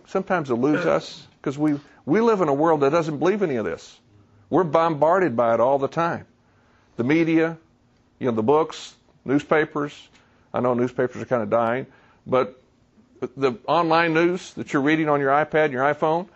sometimes 0.05 0.51
eludes 0.51 0.85
us 0.85 1.27
because 1.41 1.57
we, 1.57 1.79
we 2.05 2.21
live 2.21 2.41
in 2.41 2.47
a 2.47 2.53
world 2.53 2.81
that 2.81 2.91
doesn't 2.91 3.17
believe 3.17 3.41
any 3.41 3.55
of 3.55 3.65
this. 3.65 3.99
We're 4.49 4.63
bombarded 4.63 5.35
by 5.35 5.53
it 5.53 5.59
all 5.59 5.77
the 5.79 5.87
time. 5.87 6.25
The 6.97 7.03
media, 7.03 7.57
you 8.19 8.25
know, 8.27 8.35
the 8.35 8.43
books, 8.43 8.95
newspapers. 9.25 9.93
I 10.53 10.59
know 10.59 10.73
newspapers 10.73 11.21
are 11.21 11.25
kind 11.25 11.43
of 11.43 11.49
dying, 11.49 11.85
but 12.25 12.59
the 13.37 13.53
online 13.67 14.13
news 14.13 14.53
that 14.55 14.73
you're 14.73 14.81
reading 14.81 15.09
on 15.09 15.19
your 15.19 15.31
iPad 15.31 15.65
and 15.65 15.73
your 15.73 15.83
iPhone, 15.83 16.27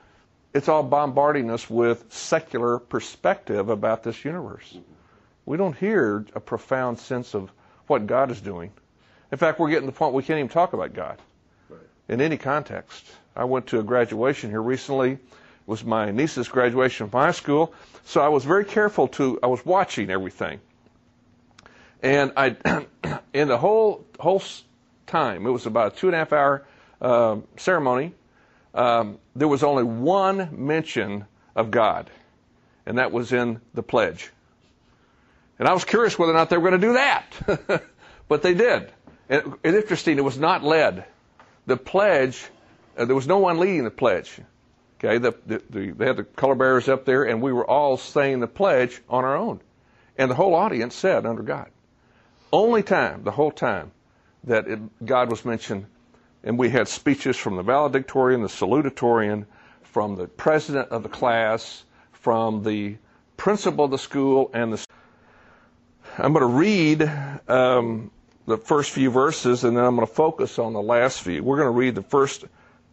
it's 0.54 0.68
all 0.70 0.84
bombarding 0.84 1.50
us 1.50 1.68
with 1.70 2.06
secular 2.14 2.78
perspective 2.78 3.70
about 3.70 4.04
this 4.04 4.24
universe. 4.24 4.78
We 5.46 5.58
don't 5.58 5.76
hear 5.76 6.26
a 6.36 6.40
profound 6.40 7.00
sense 7.00 7.34
of 7.34 7.52
what 7.88 8.06
God 8.06 8.32
is 8.32 8.40
doing. 8.40 8.72
In 9.32 9.38
fact, 9.38 9.60
we're 9.60 9.70
getting 9.70 9.88
to 9.88 9.92
the 9.92 9.98
point 9.98 10.14
we 10.14 10.24
can't 10.24 10.38
even 10.38 10.50
talk 10.50 10.74
about 10.74 10.94
God 10.94 11.18
Right. 11.70 11.80
in 12.08 12.22
any 12.22 12.38
context. 12.38 13.04
I 13.36 13.46
went 13.46 13.68
to 13.68 13.80
a 13.80 13.84
graduation 13.84 14.52
here 14.52 14.62
recently. 14.62 15.18
Was 15.66 15.84
my 15.84 16.12
niece's 16.12 16.48
graduation 16.48 17.10
from 17.10 17.22
high 17.22 17.32
school, 17.32 17.74
so 18.04 18.22
I 18.22 18.28
was 18.28 18.44
very 18.44 18.66
careful 18.66 19.08
to. 19.10 19.40
I 19.42 19.48
was 19.48 19.66
watching 19.66 20.10
everything, 20.10 20.60
and 22.02 22.34
I, 22.36 22.58
in 23.34 23.48
the 23.48 23.58
whole 23.58 24.06
whole 24.20 24.44
time, 25.08 25.46
it 25.48 25.52
was 25.52 25.66
about 25.66 25.94
a 25.94 25.96
two 25.96 26.08
and 26.08 26.16
a 26.16 26.20
half 26.20 26.34
hour 26.34 26.66
um 27.02 27.44
ceremony. 27.58 28.14
Um, 28.74 29.20
there 29.36 29.48
was 29.48 29.64
only 29.64 29.84
one 29.84 30.50
mention 30.52 31.26
of 31.56 31.72
God, 31.72 32.10
and 32.86 32.98
that 32.98 33.12
was 33.12 33.32
in 33.32 33.62
the 33.74 33.84
pledge. 33.84 34.32
And 35.60 35.68
I 35.68 35.74
was 35.74 35.86
curious 35.86 36.18
whether 36.18 36.32
or 36.32 36.36
not 36.36 36.50
they 36.50 36.58
were 36.58 36.70
going 36.70 36.82
to 36.82 36.88
do 36.88 36.94
that, 36.94 37.84
but 38.28 38.42
they 38.42 38.54
did. 38.54 38.92
And, 39.30 39.54
and 39.64 39.76
interesting, 39.76 40.18
it 40.18 40.24
was 40.24 40.38
not 40.38 40.64
led 40.64 41.06
the 41.66 41.78
pledge, 41.78 42.44
uh, 42.98 43.06
there 43.06 43.16
was 43.16 43.28
no 43.28 43.38
one 43.38 43.60
leading 43.60 43.84
the 43.84 43.92
pledge. 43.92 44.40
Okay, 45.04 45.18
the, 45.18 45.36
the, 45.46 45.62
the, 45.70 45.92
they 45.92 46.06
had 46.06 46.16
the 46.16 46.24
color 46.24 46.56
bearers 46.56 46.88
up 46.88 47.04
there, 47.04 47.24
and 47.24 47.42
we 47.42 47.52
were 47.52 47.70
all 47.70 47.98
saying 47.98 48.40
the 48.40 48.48
pledge 48.48 49.02
on 49.10 49.26
our 49.26 49.36
own. 49.36 49.60
And 50.18 50.32
the 50.32 50.36
whole 50.36 50.56
audience 50.56 50.96
said, 50.96 51.26
under 51.26 51.44
God. 51.44 51.70
Only 52.54 52.84
time, 52.84 53.24
the 53.24 53.32
whole 53.32 53.52
time, 53.52 53.92
that 54.46 54.66
it, 54.68 55.06
God 55.06 55.30
was 55.30 55.44
mentioned, 55.44 55.88
and 56.44 56.58
we 56.58 56.70
had 56.70 56.88
speeches 56.88 57.36
from 57.36 57.58
the 57.58 57.64
valedictorian, 57.64 58.42
the 58.42 58.48
salutatorian, 58.48 59.46
from 59.82 60.16
the 60.16 60.28
president 60.28 60.90
of 60.90 61.04
the 61.04 61.10
class, 61.10 61.84
from 62.12 62.64
the 62.64 62.96
principal 63.36 63.86
of 63.86 63.92
the 63.92 63.98
school, 63.98 64.52
and 64.54 64.72
the. 64.72 64.86
I'm 66.18 66.32
going 66.32 66.48
to 66.48 66.58
read 66.58 67.12
um, 67.50 68.10
the 68.46 68.58
first 68.58 68.92
few 68.92 69.10
verses, 69.12 69.66
and 69.66 69.76
then 69.76 69.84
I'm 69.84 69.96
going 69.96 70.08
to 70.08 70.14
focus 70.14 70.60
on 70.60 70.72
the 70.72 70.82
last 70.82 71.24
few. 71.24 71.44
We're 71.44 71.58
going 71.58 71.74
to 71.74 71.78
read 71.78 71.96
the 71.96 72.04
first 72.04 72.46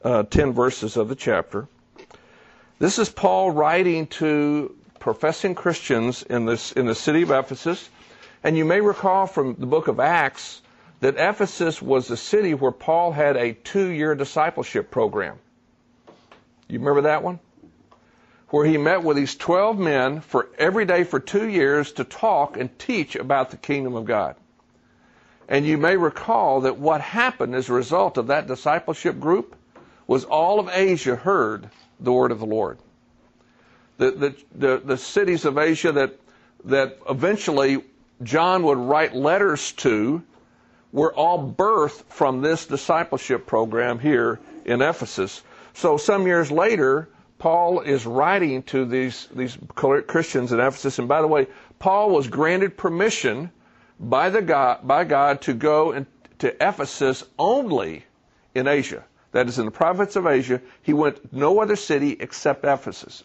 uh, 0.02 0.24
10 0.24 0.52
verses 0.54 0.96
of 0.96 1.08
the 1.08 1.14
chapter. 1.14 1.68
This 2.80 2.98
is 2.98 3.10
Paul 3.10 3.50
writing 3.50 4.06
to 4.06 4.74
professing 5.00 5.54
Christians 5.54 6.22
in, 6.22 6.46
this, 6.46 6.72
in 6.72 6.86
the 6.86 6.94
city 6.94 7.20
of 7.20 7.30
Ephesus. 7.30 7.90
And 8.42 8.56
you 8.56 8.64
may 8.64 8.80
recall 8.80 9.26
from 9.26 9.54
the 9.58 9.66
book 9.66 9.86
of 9.86 10.00
Acts 10.00 10.62
that 11.00 11.16
Ephesus 11.18 11.82
was 11.82 12.10
a 12.10 12.16
city 12.16 12.54
where 12.54 12.72
Paul 12.72 13.12
had 13.12 13.36
a 13.36 13.52
two 13.52 13.88
year 13.88 14.14
discipleship 14.14 14.90
program. 14.90 15.38
You 16.68 16.78
remember 16.78 17.02
that 17.02 17.22
one? 17.22 17.38
Where 18.48 18.64
he 18.64 18.78
met 18.78 19.02
with 19.02 19.18
these 19.18 19.36
12 19.36 19.78
men 19.78 20.22
for 20.22 20.48
every 20.56 20.86
day 20.86 21.04
for 21.04 21.20
two 21.20 21.50
years 21.50 21.92
to 21.92 22.04
talk 22.04 22.56
and 22.56 22.78
teach 22.78 23.14
about 23.14 23.50
the 23.50 23.58
kingdom 23.58 23.94
of 23.94 24.06
God. 24.06 24.36
And 25.50 25.66
you 25.66 25.76
may 25.76 25.98
recall 25.98 26.62
that 26.62 26.78
what 26.78 27.02
happened 27.02 27.54
as 27.54 27.68
a 27.68 27.74
result 27.74 28.16
of 28.16 28.28
that 28.28 28.46
discipleship 28.46 29.20
group 29.20 29.54
was 30.06 30.24
all 30.24 30.58
of 30.58 30.70
Asia 30.72 31.14
heard 31.14 31.68
the 32.00 32.12
word 32.12 32.32
of 32.32 32.38
the 32.38 32.46
Lord. 32.46 32.78
The, 33.98 34.10
the, 34.10 34.36
the, 34.54 34.82
the 34.84 34.96
cities 34.96 35.44
of 35.44 35.58
Asia 35.58 35.92
that, 35.92 36.18
that 36.64 36.98
eventually 37.08 37.84
John 38.22 38.62
would 38.64 38.78
write 38.78 39.14
letters 39.14 39.72
to 39.72 40.22
were 40.92 41.12
all 41.14 41.52
birthed 41.52 42.04
from 42.08 42.40
this 42.40 42.66
discipleship 42.66 43.46
program 43.46 43.98
here 43.98 44.40
in 44.64 44.82
Ephesus. 44.82 45.42
So 45.74 45.96
some 45.96 46.26
years 46.26 46.50
later, 46.50 47.08
Paul 47.38 47.80
is 47.80 48.04
writing 48.04 48.62
to 48.64 48.84
these, 48.84 49.28
these 49.34 49.56
Christians 49.74 50.52
in 50.52 50.60
Ephesus. 50.60 50.98
And 50.98 51.08
by 51.08 51.22
the 51.22 51.28
way, 51.28 51.46
Paul 51.78 52.10
was 52.10 52.28
granted 52.28 52.76
permission 52.76 53.50
by, 53.98 54.30
the 54.30 54.42
God, 54.42 54.86
by 54.86 55.04
God 55.04 55.40
to 55.42 55.54
go 55.54 55.92
in, 55.92 56.06
to 56.38 56.54
Ephesus 56.66 57.24
only 57.38 58.04
in 58.54 58.66
Asia. 58.66 59.04
That 59.32 59.48
is 59.48 59.58
in 59.58 59.64
the 59.64 59.70
province 59.70 60.16
of 60.16 60.26
Asia. 60.26 60.60
He 60.82 60.92
went 60.92 61.32
no 61.32 61.60
other 61.60 61.76
city 61.76 62.16
except 62.18 62.64
Ephesus. 62.64 63.24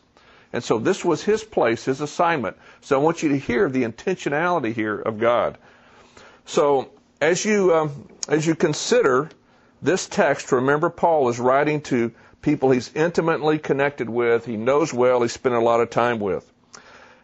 And 0.53 0.63
so 0.63 0.77
this 0.77 1.03
was 1.03 1.23
his 1.23 1.43
place, 1.43 1.85
his 1.85 1.99
assignment. 2.01 2.57
So 2.81 2.99
I 2.99 3.03
want 3.03 3.23
you 3.23 3.29
to 3.29 3.37
hear 3.37 3.69
the 3.69 3.83
intentionality 3.83 4.73
here 4.73 4.99
of 4.99 5.19
God. 5.19 5.57
So 6.45 6.91
as 7.19 7.43
you 7.43 7.73
um, 7.73 8.07
as 8.27 8.45
you 8.45 8.55
consider 8.55 9.29
this 9.81 10.07
text, 10.07 10.51
remember 10.51 10.89
Paul 10.89 11.29
is 11.29 11.39
writing 11.39 11.81
to 11.81 12.11
people 12.41 12.71
he's 12.71 12.91
intimately 12.93 13.57
connected 13.57 14.09
with, 14.09 14.45
he 14.45 14.55
knows 14.55 14.93
well, 14.93 15.23
he 15.23 15.27
spent 15.27 15.55
a 15.55 15.59
lot 15.59 15.81
of 15.81 15.89
time 15.89 16.19
with. 16.19 16.51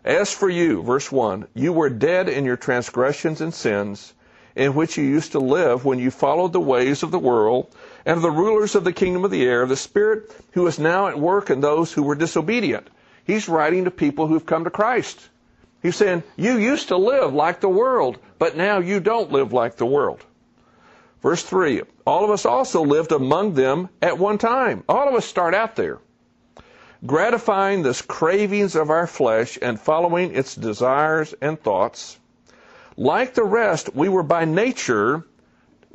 As 0.04 0.34
for 0.34 0.50
you, 0.50 0.82
verse 0.82 1.12
1, 1.12 1.48
you 1.54 1.72
were 1.74 1.90
dead 1.90 2.28
in 2.28 2.44
your 2.44 2.58
transgressions 2.58 3.40
and 3.40 3.54
sins, 3.54 4.14
in 4.56 4.74
which 4.74 4.98
you 4.98 5.04
used 5.04 5.34
to 5.34 5.40
live 5.40 5.86
when 5.86 6.00
you 6.00 6.10
followed 6.10 6.54
the 6.54 6.60
ways 6.60 7.04
of 7.04 7.12
the 7.12 7.20
world 7.20 7.74
and 8.06 8.18
of 8.18 8.22
the 8.22 8.32
rulers 8.32 8.76
of 8.76 8.84
the 8.84 8.94
kingdom 8.94 9.24
of 9.26 9.32
the 9.32 9.46
air, 9.46 9.66
the 9.66 9.76
Spirit 9.76 10.36
who 10.54 10.66
is 10.68 10.80
now 10.80 11.08
at 11.08 11.20
work 11.20 11.50
in 11.50 11.62
those 11.62 11.94
who 11.94 12.04
were 12.04 12.16
disobedient. 12.16 12.90
He's 13.26 13.50
writing 13.50 13.86
to 13.86 13.92
people 13.92 14.28
who've 14.28 14.46
come 14.46 14.64
to 14.64 14.70
Christ. 14.70 15.30
He's 15.82 15.96
saying, 15.96 16.24
You 16.36 16.58
used 16.58 16.90
to 16.90 16.98
live 16.98 17.34
like 17.34 17.60
the 17.60 17.70
world, 17.70 18.18
but 18.40 18.58
now 18.58 18.80
you 18.80 19.00
don't 19.00 19.32
live 19.32 19.54
like 19.54 19.78
the 19.78 19.86
world. 19.86 20.24
Verse 21.22 21.44
3 21.44 21.82
All 22.06 22.24
of 22.24 22.32
us 22.32 22.46
also 22.46 22.84
lived 22.84 23.12
among 23.12 23.54
them 23.54 23.90
at 24.02 24.18
one 24.18 24.38
time. 24.38 24.84
All 24.90 25.08
of 25.08 25.16
us 25.16 25.26
start 25.26 25.54
out 25.54 25.76
there 25.76 26.00
gratifying 27.06 27.82
the 27.82 28.04
cravings 28.08 28.76
of 28.76 28.90
our 28.90 29.08
flesh 29.08 29.58
and 29.62 29.80
following 29.80 30.36
its 30.36 30.56
desires 30.56 31.34
and 31.42 31.60
thoughts. 31.60 32.20
Like 32.96 33.34
the 33.34 33.44
rest, 33.44 33.96
we 33.96 34.10
were 34.10 34.24
by 34.24 34.46
nature 34.46 35.26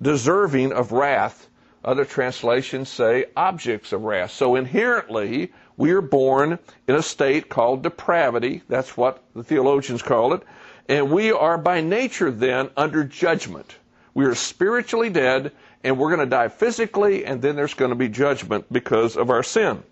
deserving 0.01 0.73
of 0.73 0.93
wrath. 0.93 1.49
Other 1.87 2.05
translations 2.05 2.89
say 2.89 3.27
objects 3.37 3.93
of 3.93 4.03
wrath. 4.03 4.33
So 4.33 4.57
inherently, 4.57 5.53
we 5.77 5.93
are 5.93 6.01
born 6.01 6.59
in 6.89 6.97
a 6.97 7.03
state 7.03 7.49
called 7.49 7.85
depravity. 7.85 8.63
That's 8.69 8.97
what 8.97 9.23
the 9.37 9.45
theologians 9.45 10.03
call 10.03 10.35
it. 10.35 10.43
And 10.89 11.13
we 11.13 11.31
are 11.31 11.57
by 11.57 11.81
nature 11.81 12.33
then 12.33 12.71
under 12.77 13.05
judgment. 13.05 13.77
We 14.15 14.25
are 14.25 14.35
spiritually 14.35 15.11
dead 15.11 15.53
and 15.85 15.97
we're 15.97 16.09
going 16.09 16.21
to 16.21 16.27
die 16.27 16.49
physically 16.49 17.25
and 17.25 17.41
then 17.41 17.55
there's 17.55 17.75
going 17.75 17.91
to 17.91 17.95
be 17.95 18.09
judgment 18.09 18.67
because 18.73 19.17
of 19.17 19.31
our 19.31 19.45
sin. 19.45 19.85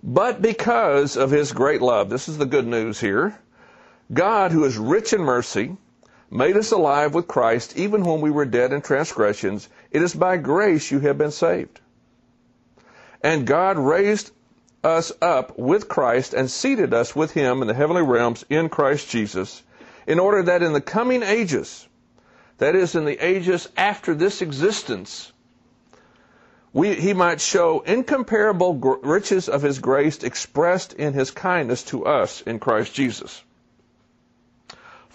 But 0.00 0.40
because 0.40 1.16
of 1.16 1.32
his 1.32 1.52
great 1.52 1.82
love, 1.82 2.08
this 2.08 2.28
is 2.28 2.38
the 2.38 2.46
good 2.46 2.66
news 2.66 3.00
here, 3.00 3.36
God, 4.12 4.52
who 4.52 4.64
is 4.64 4.78
rich 4.78 5.12
in 5.12 5.22
mercy, 5.22 5.76
made 6.30 6.56
us 6.56 6.72
alive 6.72 7.14
with 7.14 7.28
Christ 7.28 7.76
even 7.76 8.04
when 8.04 8.20
we 8.20 8.30
were 8.30 8.44
dead 8.44 8.72
in 8.72 8.82
transgressions. 8.82 9.68
It 9.90 10.02
is 10.02 10.14
by 10.14 10.36
grace 10.36 10.90
you 10.90 11.00
have 11.00 11.18
been 11.18 11.30
saved. 11.30 11.80
And 13.22 13.46
God 13.46 13.78
raised 13.78 14.30
us 14.82 15.12
up 15.20 15.58
with 15.58 15.88
Christ 15.88 16.34
and 16.34 16.50
seated 16.50 16.94
us 16.94 17.14
with 17.14 17.32
him 17.32 17.60
in 17.62 17.68
the 17.68 17.74
heavenly 17.74 18.02
realms 18.02 18.44
in 18.48 18.68
Christ 18.68 19.08
Jesus, 19.10 19.62
in 20.06 20.18
order 20.18 20.42
that 20.44 20.62
in 20.62 20.72
the 20.72 20.80
coming 20.80 21.22
ages, 21.22 21.88
that 22.58 22.74
is, 22.74 22.94
in 22.94 23.04
the 23.04 23.18
ages 23.24 23.68
after 23.76 24.14
this 24.14 24.40
existence, 24.40 25.32
we, 26.72 26.94
he 26.94 27.14
might 27.14 27.40
show 27.40 27.80
incomparable 27.80 28.74
riches 29.02 29.48
of 29.48 29.62
his 29.62 29.78
grace 29.78 30.22
expressed 30.22 30.92
in 30.92 31.14
his 31.14 31.30
kindness 31.30 31.82
to 31.84 32.04
us 32.04 32.42
in 32.42 32.58
Christ 32.58 32.94
Jesus. 32.94 33.42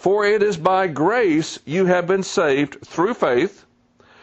For 0.02 0.26
it 0.26 0.42
is 0.42 0.56
by 0.56 0.88
grace 0.88 1.60
you 1.64 1.86
have 1.86 2.08
been 2.08 2.24
saved 2.24 2.84
through 2.84 3.14
faith, 3.14 3.64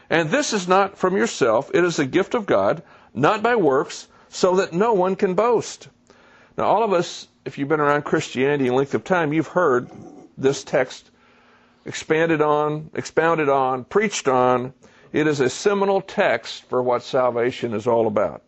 and 0.10 0.30
this 0.30 0.52
is 0.52 0.68
not 0.68 0.98
from 0.98 1.16
yourself, 1.16 1.72
it 1.74 1.86
is 1.86 1.98
a 1.98 2.06
gift 2.06 2.36
of 2.36 2.46
God, 2.46 2.84
not 3.14 3.42
by 3.42 3.56
works, 3.56 4.10
so 4.28 4.58
that 4.58 4.74
no 4.74 4.92
one 4.92 5.16
can 5.16 5.36
boast. 5.36 5.88
Now, 6.58 6.66
all 6.66 6.84
of 6.84 6.92
us, 6.92 7.30
if 7.46 7.58
you've 7.58 7.70
been 7.70 7.80
around 7.80 8.02
Christianity 8.02 8.68
a 8.68 8.74
length 8.74 8.94
of 8.94 9.06
time, 9.06 9.32
you've 9.32 9.48
heard 9.48 9.90
this 10.38 10.66
text 10.66 11.12
expanded 11.86 12.42
on, 12.42 12.90
expounded 12.94 13.48
on, 13.48 13.86
preached 13.86 14.28
on, 14.28 14.74
it 15.14 15.28
is 15.28 15.40
a 15.40 15.50
seminal 15.50 16.02
text 16.02 16.66
for 16.66 16.84
what 16.84 17.04
salvation 17.04 17.74
is 17.74 17.88
all 17.88 18.06
about. 18.06 18.42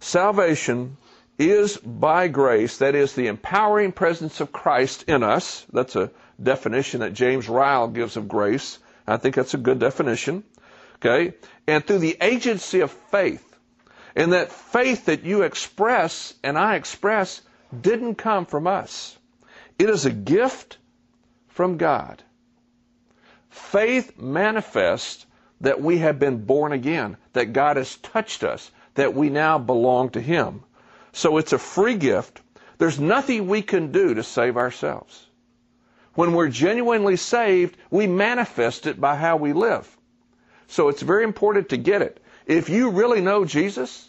Salvation 0.00 0.96
is 1.38 1.76
by 1.76 2.28
grace, 2.28 2.78
that 2.78 2.94
is 2.94 3.12
the 3.12 3.26
empowering 3.26 3.92
presence 3.92 4.40
of 4.40 4.52
Christ 4.52 5.04
in 5.06 5.22
us. 5.22 5.66
That's 5.70 5.96
a 5.96 6.10
definition 6.42 7.00
that 7.00 7.12
James 7.12 7.48
Ryle 7.48 7.88
gives 7.88 8.16
of 8.16 8.28
grace. 8.28 8.78
I 9.06 9.16
think 9.16 9.34
that's 9.34 9.54
a 9.54 9.58
good 9.58 9.78
definition. 9.78 10.44
Okay? 10.96 11.34
And 11.66 11.84
through 11.84 11.98
the 11.98 12.16
agency 12.20 12.80
of 12.80 12.90
faith. 12.90 13.48
And 14.14 14.32
that 14.32 14.52
faith 14.52 15.06
that 15.06 15.24
you 15.24 15.42
express 15.42 16.34
and 16.42 16.58
I 16.58 16.76
express 16.76 17.40
didn't 17.78 18.16
come 18.16 18.46
from 18.46 18.66
us. 18.66 19.16
It 19.78 19.88
is 19.88 20.04
a 20.04 20.10
gift 20.10 20.78
from 21.48 21.76
God. 21.76 22.22
Faith 23.48 24.18
manifests 24.18 25.26
that 25.60 25.80
we 25.80 25.98
have 25.98 26.18
been 26.18 26.44
born 26.44 26.72
again, 26.72 27.16
that 27.32 27.52
God 27.52 27.76
has 27.76 27.96
touched 27.96 28.44
us, 28.44 28.70
that 28.94 29.14
we 29.14 29.30
now 29.30 29.58
belong 29.58 30.10
to 30.10 30.20
Him. 30.20 30.64
So 31.12 31.38
it's 31.38 31.52
a 31.52 31.58
free 31.58 31.94
gift. 31.94 32.40
There's 32.78 32.98
nothing 32.98 33.46
we 33.46 33.62
can 33.62 33.92
do 33.92 34.14
to 34.14 34.22
save 34.22 34.56
ourselves. 34.56 35.26
When 36.14 36.32
we're 36.34 36.48
genuinely 36.48 37.16
saved, 37.16 37.76
we 37.90 38.06
manifest 38.06 38.86
it 38.86 39.00
by 39.00 39.16
how 39.16 39.36
we 39.36 39.52
live. 39.52 39.88
So 40.66 40.88
it's 40.88 41.02
very 41.02 41.24
important 41.24 41.70
to 41.70 41.76
get 41.76 42.02
it. 42.02 42.22
If 42.46 42.68
you 42.68 42.90
really 42.90 43.20
know 43.20 43.44
Jesus, 43.44 44.08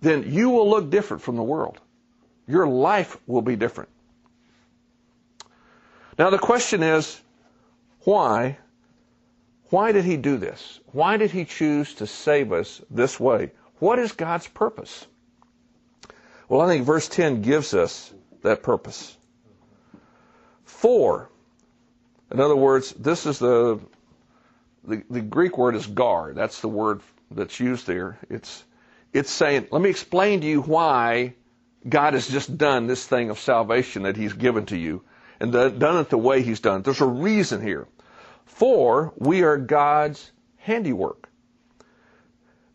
then 0.00 0.32
you 0.32 0.50
will 0.50 0.68
look 0.68 0.90
different 0.90 1.22
from 1.22 1.36
the 1.36 1.42
world. 1.42 1.80
Your 2.46 2.66
life 2.66 3.16
will 3.26 3.42
be 3.42 3.56
different. 3.56 3.90
Now 6.18 6.30
the 6.30 6.38
question 6.38 6.82
is, 6.82 7.20
why 8.00 8.58
why 9.70 9.92
did 9.92 10.04
he 10.04 10.16
do 10.16 10.36
this? 10.36 10.80
Why 10.92 11.16
did 11.16 11.32
he 11.32 11.44
choose 11.44 11.94
to 11.94 12.06
save 12.06 12.52
us 12.52 12.80
this 12.90 13.18
way? 13.18 13.50
What 13.78 13.98
is 13.98 14.12
God's 14.12 14.46
purpose? 14.46 15.06
Well, 16.48 16.60
I 16.60 16.68
think 16.68 16.86
verse 16.86 17.08
10 17.08 17.42
gives 17.42 17.74
us 17.74 18.12
that 18.42 18.62
purpose. 18.62 19.16
For, 20.66 21.30
in 22.30 22.40
other 22.40 22.56
words, 22.56 22.92
this 22.92 23.24
is 23.24 23.38
the, 23.38 23.80
the, 24.84 25.02
the 25.08 25.22
Greek 25.22 25.56
word 25.56 25.74
is 25.76 25.86
gar. 25.86 26.34
That's 26.34 26.60
the 26.60 26.68
word 26.68 27.00
that's 27.30 27.58
used 27.58 27.86
there. 27.86 28.18
It's, 28.28 28.64
it's 29.12 29.30
saying, 29.30 29.68
let 29.70 29.80
me 29.80 29.88
explain 29.88 30.42
to 30.42 30.46
you 30.46 30.60
why 30.60 31.34
God 31.88 32.14
has 32.14 32.28
just 32.28 32.58
done 32.58 32.86
this 32.86 33.06
thing 33.06 33.30
of 33.30 33.38
salvation 33.38 34.02
that 34.02 34.16
he's 34.16 34.32
given 34.32 34.66
to 34.66 34.76
you 34.76 35.02
and 35.40 35.52
done 35.52 35.96
it 35.98 36.10
the 36.10 36.18
way 36.18 36.42
he's 36.42 36.60
done. 36.60 36.82
There's 36.82 37.00
a 37.00 37.06
reason 37.06 37.62
here. 37.62 37.86
For 38.44 39.12
we 39.16 39.42
are 39.44 39.56
God's 39.56 40.32
handiwork. 40.56 41.28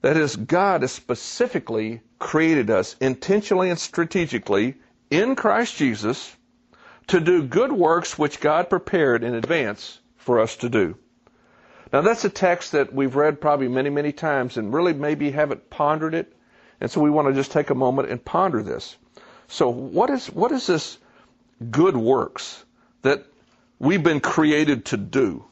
That 0.02 0.18
is, 0.18 0.36
God 0.36 0.82
has 0.82 0.92
specifically 0.92 2.02
created 2.20 2.70
us 2.70 2.96
intentionally 3.02 3.70
and 3.70 3.80
strategically 3.80 4.76
in 5.10 5.36
Christ 5.36 5.76
Jesus 5.76 6.36
to 7.12 7.20
do 7.20 7.44
good 7.44 7.72
works 7.72 8.18
which 8.18 8.40
God 8.40 8.70
prepared 8.70 9.24
in 9.24 9.36
advance 9.36 10.00
for 10.18 10.40
us 10.40 10.58
to 10.58 10.70
do. 10.70 10.98
Now 11.94 12.02
that's 12.02 12.26
a 12.26 12.30
text 12.30 12.72
that 12.72 12.94
we've 12.94 13.16
read 13.16 13.42
probably 13.42 13.68
many, 13.68 13.90
many 13.90 14.12
times 14.12 14.58
and 14.58 14.74
really 14.74 14.94
maybe 14.94 15.32
haven't 15.32 15.70
pondered 15.70 16.14
it. 16.14 16.34
And 16.80 16.90
so 16.90 17.02
we 17.02 17.10
want 17.10 17.28
to 17.28 17.34
just 17.34 17.52
take 17.52 17.70
a 17.70 17.76
moment 17.76 18.10
and 18.10 18.24
ponder 18.24 18.64
this. 18.64 18.98
So 19.48 19.70
what 19.70 20.10
is, 20.10 20.28
what 20.28 20.52
is 20.52 20.68
this 20.68 20.98
good 21.70 21.98
works 21.98 22.64
that 23.02 23.26
we've 23.80 24.04
been 24.04 24.20
created 24.20 24.86
to 24.86 24.98
do. 24.98 25.44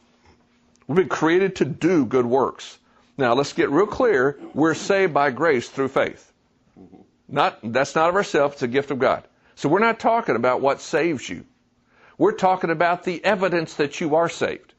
We've 0.87 0.95
been 0.95 1.09
created 1.09 1.57
to 1.57 1.65
do 1.65 2.05
good 2.05 2.25
works. 2.25 2.77
Now 3.17 3.33
let's 3.33 3.53
get 3.53 3.69
real 3.69 3.85
clear. 3.85 4.39
We're 4.53 4.75
saved 4.75 5.13
by 5.13 5.31
grace 5.31 5.67
through 5.67 5.89
faith. 5.89 6.31
Not, 7.27 7.59
that's 7.61 7.95
not 7.95 8.09
of 8.09 8.15
ourselves, 8.15 8.55
it's 8.55 8.63
a 8.63 8.67
gift 8.67 8.91
of 8.91 8.99
God. 8.99 9.23
So 9.55 9.67
we're 9.67 9.79
not 9.79 9.99
talking 9.99 10.35
about 10.35 10.61
what 10.61 10.79
saves 10.79 11.27
you. 11.27 11.45
We're 12.19 12.33
talking 12.33 12.69
about 12.69 13.05
the 13.05 13.23
evidence 13.23 13.75
that 13.75 14.01
you 14.01 14.15
are 14.15 14.27
saved. 14.27 14.73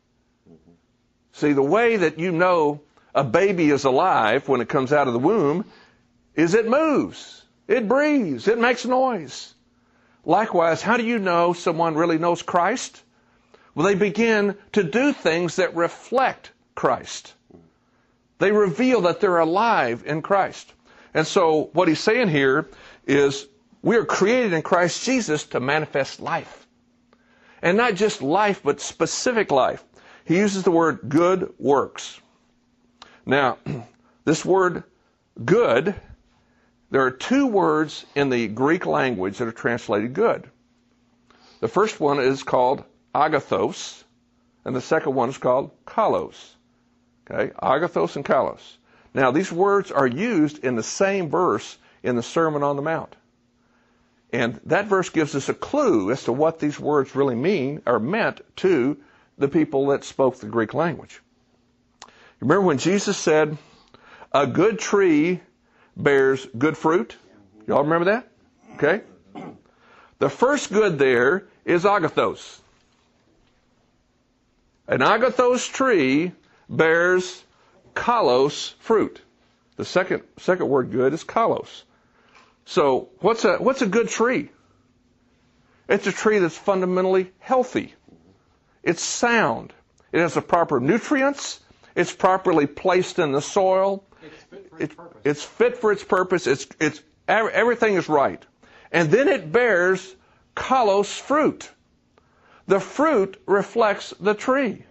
See, 1.32 1.54
the 1.54 1.62
way 1.62 1.96
that 1.96 2.18
you 2.18 2.32
know 2.32 2.82
a 3.14 3.24
baby 3.24 3.70
is 3.70 3.84
alive 3.84 4.46
when 4.46 4.60
it 4.60 4.68
comes 4.68 4.92
out 4.92 5.06
of 5.06 5.14
the 5.14 5.18
womb 5.18 5.64
is 6.34 6.52
it 6.52 6.68
moves, 6.68 7.42
it 7.66 7.88
breathes, 7.88 8.46
it 8.46 8.58
makes 8.58 8.84
noise. 8.84 9.54
Likewise, 10.26 10.82
how 10.82 10.98
do 10.98 11.02
you 11.02 11.18
know 11.18 11.54
someone 11.54 11.94
really 11.94 12.18
knows 12.18 12.42
Christ? 12.42 13.02
Well, 13.74 13.86
they 13.86 13.94
begin 13.94 14.54
to 14.72 14.84
do 14.84 15.14
things 15.14 15.56
that 15.56 15.74
reflect 15.74 16.52
Christ. 16.74 17.32
They 18.38 18.52
reveal 18.52 19.00
that 19.02 19.20
they're 19.20 19.38
alive 19.38 20.02
in 20.04 20.20
Christ. 20.20 20.70
And 21.14 21.26
so 21.26 21.70
what 21.72 21.88
he's 21.88 22.00
saying 22.00 22.28
here 22.28 22.68
is 23.06 23.46
we 23.80 23.96
are 23.96 24.04
created 24.04 24.52
in 24.52 24.60
Christ 24.60 25.02
Jesus 25.04 25.46
to 25.46 25.60
manifest 25.60 26.20
life. 26.20 26.66
And 27.62 27.76
not 27.76 27.94
just 27.94 28.22
life, 28.22 28.62
but 28.62 28.80
specific 28.80 29.50
life. 29.50 29.84
He 30.24 30.36
uses 30.36 30.62
the 30.62 30.70
word 30.70 31.00
good 31.08 31.52
works. 31.58 32.20
Now, 33.26 33.58
this 34.24 34.44
word 34.44 34.84
good, 35.44 35.94
there 36.90 37.02
are 37.02 37.10
two 37.10 37.46
words 37.46 38.04
in 38.14 38.30
the 38.30 38.48
Greek 38.48 38.86
language 38.86 39.38
that 39.38 39.48
are 39.48 39.52
translated 39.52 40.12
good. 40.12 40.48
The 41.60 41.68
first 41.68 42.00
one 42.00 42.18
is 42.18 42.42
called 42.42 42.84
agathos, 43.14 44.04
and 44.64 44.74
the 44.74 44.80
second 44.80 45.14
one 45.14 45.28
is 45.28 45.38
called 45.38 45.70
kalos. 45.84 46.54
Okay, 47.30 47.52
agathos 47.62 48.16
and 48.16 48.24
kalos. 48.24 48.78
Now, 49.12 49.30
these 49.30 49.52
words 49.52 49.90
are 49.90 50.06
used 50.06 50.64
in 50.64 50.76
the 50.76 50.82
same 50.82 51.28
verse 51.28 51.78
in 52.02 52.16
the 52.16 52.22
Sermon 52.22 52.62
on 52.62 52.76
the 52.76 52.82
Mount. 52.82 53.14
And 54.32 54.60
that 54.66 54.86
verse 54.86 55.08
gives 55.08 55.34
us 55.34 55.48
a 55.48 55.54
clue 55.54 56.10
as 56.10 56.24
to 56.24 56.32
what 56.32 56.58
these 56.58 56.78
words 56.78 57.16
really 57.16 57.34
mean 57.34 57.82
or 57.86 57.98
meant 57.98 58.40
to 58.56 58.98
the 59.38 59.48
people 59.48 59.88
that 59.88 60.04
spoke 60.04 60.36
the 60.36 60.46
Greek 60.46 60.72
language. 60.74 61.20
Remember 62.38 62.62
when 62.62 62.78
Jesus 62.78 63.16
said, 63.16 63.58
a 64.32 64.46
good 64.46 64.78
tree 64.78 65.40
bears 65.96 66.46
good 66.56 66.76
fruit? 66.76 67.16
Y'all 67.66 67.82
remember 67.82 68.06
that? 68.06 68.28
Okay. 68.74 69.02
The 70.18 70.28
first 70.28 70.72
good 70.72 70.98
there 70.98 71.48
is 71.64 71.84
agathos. 71.84 72.60
An 74.86 75.00
agathos 75.00 75.70
tree 75.70 76.32
bears 76.68 77.42
kalos 77.94 78.74
fruit. 78.78 79.20
The 79.76 79.84
second 79.84 80.22
second 80.38 80.68
word 80.68 80.90
good 80.90 81.12
is 81.14 81.24
kalos. 81.24 81.82
So 82.70 83.08
what's 83.18 83.44
a 83.44 83.56
what's 83.56 83.82
a 83.82 83.86
good 83.86 84.08
tree? 84.08 84.48
It's 85.88 86.06
a 86.06 86.12
tree 86.12 86.38
that's 86.38 86.56
fundamentally 86.56 87.32
healthy. 87.40 87.94
It's 88.84 89.02
sound. 89.02 89.72
It 90.12 90.20
has 90.20 90.34
the 90.34 90.40
proper 90.40 90.78
nutrients. 90.78 91.58
It's 91.96 92.12
properly 92.14 92.68
placed 92.68 93.18
in 93.18 93.32
the 93.32 93.40
soil. 93.42 94.04
It's 94.22 94.44
fit 94.44 94.70
for 94.70 94.76
It- 94.76 94.82
its 94.84 94.94
purpose. 94.94 95.20
it's 95.24 95.42
fit 95.42 95.76
for 95.78 95.90
its 95.90 96.04
purpose. 96.04 96.46
It's 96.46 96.68
it's 96.78 97.02
everything 97.26 97.94
is 97.94 98.08
right. 98.08 98.40
And 98.92 99.10
then 99.10 99.26
it 99.26 99.50
bears 99.50 100.14
kalos 100.54 101.18
fruit. 101.18 101.68
The 102.68 102.78
fruit 102.78 103.42
reflects 103.46 104.14
the 104.20 104.34
tree. 104.34 104.84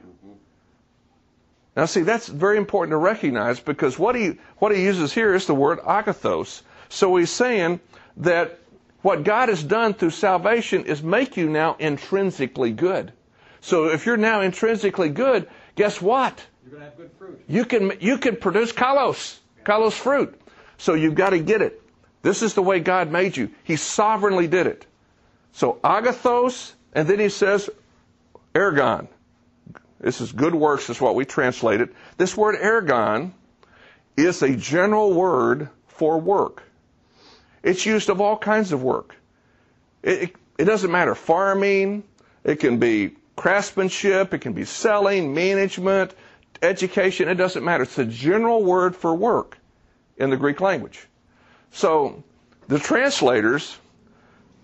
Now, 1.77 1.85
see, 1.85 2.01
that's 2.01 2.27
very 2.27 2.57
important 2.57 2.91
to 2.91 2.97
recognize 2.97 3.61
because 3.61 3.97
what 3.97 4.15
he, 4.15 4.37
what 4.57 4.75
he 4.75 4.83
uses 4.83 5.13
here 5.13 5.33
is 5.33 5.45
the 5.45 5.55
word 5.55 5.79
agathos. 5.79 6.61
So 6.89 7.15
he's 7.15 7.29
saying 7.29 7.79
that 8.17 8.59
what 9.01 9.23
God 9.23 9.49
has 9.49 9.63
done 9.63 9.93
through 9.93 10.09
salvation 10.09 10.85
is 10.85 11.01
make 11.01 11.37
you 11.37 11.49
now 11.49 11.75
intrinsically 11.79 12.71
good. 12.71 13.13
So 13.61 13.89
if 13.89 14.05
you're 14.05 14.17
now 14.17 14.41
intrinsically 14.41 15.09
good, 15.09 15.47
guess 15.75 16.01
what? 16.01 16.43
You're 16.63 16.71
going 16.71 16.81
to 16.81 16.89
have 16.89 16.97
good 16.97 17.11
fruit. 17.17 17.43
You 17.47 17.65
can, 17.65 17.93
you 17.99 18.17
can 18.17 18.35
produce 18.35 18.71
kalos, 18.73 19.37
kalos 19.63 19.93
fruit. 19.93 20.39
So 20.77 20.93
you've 20.93 21.15
got 21.15 21.31
to 21.31 21.39
get 21.39 21.61
it. 21.61 21.81
This 22.21 22.41
is 22.41 22.53
the 22.53 22.61
way 22.61 22.79
God 22.79 23.11
made 23.11 23.37
you. 23.37 23.51
He 23.63 23.75
sovereignly 23.75 24.47
did 24.47 24.67
it. 24.67 24.85
So 25.53 25.79
agathos, 25.83 26.73
and 26.93 27.07
then 27.07 27.19
he 27.19 27.29
says 27.29 27.69
ergon. 28.53 29.07
This 29.99 30.21
is 30.21 30.31
good 30.31 30.55
works, 30.55 30.89
is 30.89 30.99
what 30.99 31.15
we 31.15 31.25
translate 31.25 31.81
it. 31.81 31.93
This 32.17 32.35
word 32.35 32.55
ergon 32.55 33.31
is 34.15 34.41
a 34.41 34.55
general 34.55 35.13
word 35.13 35.69
for 35.87 36.17
work. 36.17 36.63
It's 37.63 37.85
used 37.85 38.09
of 38.09 38.21
all 38.21 38.37
kinds 38.37 38.71
of 38.71 38.83
work. 38.83 39.15
It, 40.03 40.23
it, 40.23 40.35
it 40.57 40.65
doesn't 40.65 40.91
matter. 40.91 41.15
Farming, 41.15 42.03
it 42.43 42.59
can 42.59 42.77
be 42.77 43.11
craftsmanship, 43.35 44.33
it 44.33 44.39
can 44.39 44.53
be 44.53 44.65
selling, 44.65 45.33
management, 45.33 46.13
education, 46.61 47.29
it 47.29 47.35
doesn't 47.35 47.63
matter. 47.63 47.83
It's 47.83 47.97
a 47.97 48.05
general 48.05 48.63
word 48.63 48.95
for 48.95 49.15
work 49.15 49.57
in 50.17 50.29
the 50.29 50.37
Greek 50.37 50.59
language. 50.59 51.07
So 51.71 52.23
the 52.67 52.79
translators, 52.79 53.77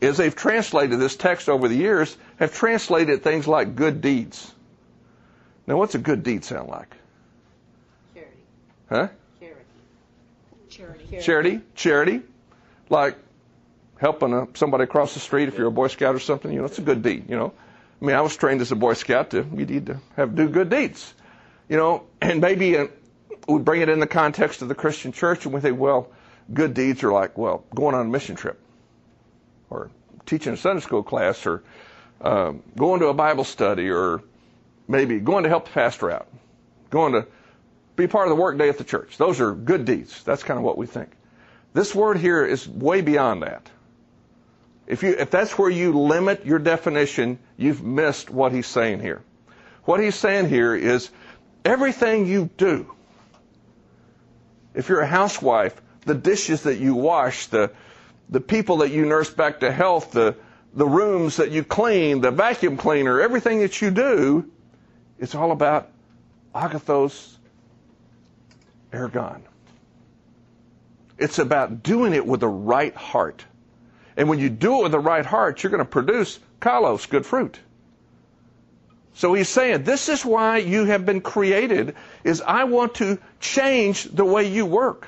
as 0.02 0.18
they've 0.18 0.36
translated 0.36 1.00
this 1.00 1.16
text 1.16 1.50
over 1.50 1.68
the 1.68 1.76
years, 1.76 2.18
have 2.38 2.54
translated 2.54 3.24
things 3.24 3.48
like 3.48 3.76
good 3.76 4.02
deeds. 4.02 4.52
Now, 5.68 5.78
what's 5.78 5.96
a 5.96 6.00
good 6.00 6.24
deed 6.24 6.44
sound 6.44 6.70
like? 6.70 6.96
Charity. 8.14 8.38
Huh? 8.90 9.08
Charity. 9.40 9.62
Charity. 10.70 11.22
Charity? 11.22 11.62
Charity? 11.76 12.22
Like 12.90 13.18
helping 13.98 14.34
a, 14.34 14.48
somebody 14.56 14.84
across 14.84 15.14
the 15.14 15.20
street 15.20 15.48
if 15.48 15.58
you're 15.58 15.68
a 15.68 15.72
Boy 15.72 15.88
Scout 15.88 16.16
or 16.16 16.20
something, 16.20 16.52
you 16.52 16.60
know, 16.60 16.66
it's 16.66 16.80
a 16.80 16.84
good 16.84 17.02
deed, 17.02 17.30
you 17.30 17.36
know. 17.36 17.54
I 18.02 18.06
mean, 18.06 18.16
I 18.16 18.22
was 18.22 18.36
trained 18.36 18.62
as 18.62 18.72
a 18.72 18.76
Boy 18.76 18.94
Scout 18.94 19.32
to, 19.32 19.38
you 19.38 19.66
need 19.66 19.86
to 19.88 20.00
have, 20.16 20.36
do 20.36 20.50
good 20.50 20.70
deeds. 20.70 21.14
You 21.70 21.78
know, 21.78 22.04
and 22.22 22.42
maybe 22.42 22.78
uh, 22.78 22.88
we 23.48 23.60
bring 23.60 23.82
it 23.82 23.90
in 23.90 24.00
the 24.00 24.08
context 24.08 24.62
of 24.62 24.68
the 24.68 24.76
Christian 24.76 25.12
church 25.12 25.46
and 25.46 25.54
we 25.54 25.62
think, 25.62 25.80
well, 25.80 26.12
good 26.54 26.74
deeds 26.74 27.04
are 27.04 27.12
like, 27.12 27.38
well, 27.38 27.64
going 27.74 27.96
on 27.96 28.06
a 28.06 28.10
mission 28.10 28.36
trip 28.36 28.60
or 29.70 29.90
teaching 30.26 30.54
a 30.54 30.58
Sunday 30.58 30.82
school 30.82 31.04
class 31.04 31.46
or 31.46 31.64
um, 32.22 32.62
going 32.78 33.00
to 33.00 33.08
a 33.08 33.14
Bible 33.14 33.44
study 33.44 33.90
or 33.90 34.22
maybe 34.88 35.20
going 35.20 35.44
to 35.44 35.50
help 35.50 35.66
the 35.66 35.72
pastor 35.72 36.12
out, 36.12 36.28
going 36.90 37.14
to 37.14 37.26
be 37.96 38.08
part 38.08 38.28
of 38.28 38.36
the 38.36 38.42
work 38.42 38.58
day 38.58 38.70
at 38.70 38.78
the 38.78 38.84
church. 38.84 39.18
Those 39.18 39.40
are 39.42 39.54
good 39.54 39.86
deeds. 39.86 40.24
That's 40.24 40.44
kind 40.44 40.58
of 40.58 40.64
what 40.64 40.78
we 40.78 40.86
think. 40.86 41.10
This 41.76 41.94
word 41.94 42.18
here 42.18 42.46
is 42.46 42.66
way 42.66 43.02
beyond 43.02 43.44
that. 43.44 43.70
If 44.88 45.04
you 45.04 45.14
if 45.20 45.30
that's 45.30 45.58
where 45.58 45.70
you 45.70 45.92
limit 46.00 46.46
your 46.46 46.58
definition, 46.58 47.38
you've 47.58 47.84
missed 47.84 48.30
what 48.30 48.54
he's 48.54 48.66
saying 48.66 49.02
here. 49.02 49.22
What 49.84 50.00
he's 50.00 50.16
saying 50.16 50.48
here 50.48 50.74
is 50.74 51.10
everything 51.66 52.28
you 52.28 52.50
do. 52.56 52.96
If 54.74 54.88
you're 54.88 55.02
a 55.02 55.06
housewife, 55.08 55.82
the 56.06 56.16
dishes 56.16 56.64
that 56.64 56.78
you 56.78 56.96
wash, 56.96 57.48
the 57.48 57.72
the 58.30 58.40
people 58.40 58.78
that 58.78 58.92
you 58.92 59.06
nurse 59.06 59.30
back 59.30 59.60
to 59.60 59.70
health, 59.70 60.12
the 60.12 60.38
the 60.76 60.88
rooms 60.88 61.36
that 61.36 61.52
you 61.52 61.66
clean, 61.66 62.22
the 62.22 62.32
vacuum 62.32 62.78
cleaner, 62.78 63.20
everything 63.20 63.60
that 63.60 63.82
you 63.82 63.92
do, 63.92 64.50
it's 65.20 65.36
all 65.36 65.52
about 65.52 65.90
agathos 66.54 67.36
ergon. 68.94 69.42
It's 71.18 71.40
about 71.40 71.84
doing 71.84 72.14
it 72.14 72.26
with 72.26 72.42
the 72.42 72.48
right 72.48 72.96
heart. 72.96 73.46
And 74.18 74.30
when 74.30 74.40
you 74.40 74.50
do 74.50 74.80
it 74.80 74.84
with 74.84 74.92
the 74.92 75.00
right 75.00 75.26
heart, 75.26 75.64
you're 75.64 75.72
going 75.72 75.84
to 75.84 75.86
produce 75.86 76.40
kalos, 76.62 77.10
good 77.10 77.26
fruit. 77.26 77.60
So 79.14 79.34
he's 79.34 79.48
saying, 79.48 79.84
this 79.84 80.10
is 80.10 80.26
why 80.26 80.58
you 80.58 80.86
have 80.86 81.06
been 81.06 81.22
created, 81.22 81.96
is 82.24 82.42
I 82.42 82.66
want 82.66 82.96
to 82.96 83.18
change 83.40 84.04
the 84.04 84.26
way 84.26 84.50
you 84.50 84.66
work. 84.66 85.08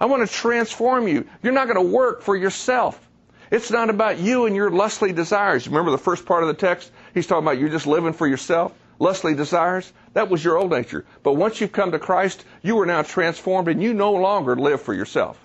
I 0.00 0.06
want 0.06 0.28
to 0.28 0.32
transform 0.32 1.06
you. 1.06 1.26
You're 1.42 1.52
not 1.52 1.68
going 1.68 1.76
to 1.76 1.92
work 1.92 2.22
for 2.22 2.36
yourself. 2.36 3.00
It's 3.50 3.70
not 3.70 3.88
about 3.88 4.18
you 4.18 4.46
and 4.46 4.56
your 4.56 4.70
lustly 4.70 5.12
desires. 5.12 5.68
Remember 5.68 5.92
the 5.92 5.98
first 5.98 6.26
part 6.26 6.42
of 6.42 6.48
the 6.48 6.54
text? 6.54 6.90
He's 7.14 7.26
talking 7.28 7.44
about 7.44 7.58
you're 7.58 7.68
just 7.68 7.86
living 7.86 8.14
for 8.14 8.26
yourself, 8.26 8.74
lustly 8.98 9.34
desires. 9.34 9.92
That 10.14 10.30
was 10.30 10.44
your 10.44 10.56
old 10.56 10.70
nature. 10.70 11.04
But 11.22 11.34
once 11.34 11.60
you've 11.60 11.72
come 11.72 11.92
to 11.92 11.98
Christ, 11.98 12.44
you 12.62 12.78
are 12.78 12.86
now 12.86 13.02
transformed 13.02 13.68
and 13.68 13.82
you 13.82 13.92
no 13.92 14.12
longer 14.12 14.56
live 14.56 14.80
for 14.80 14.94
yourself. 14.94 15.44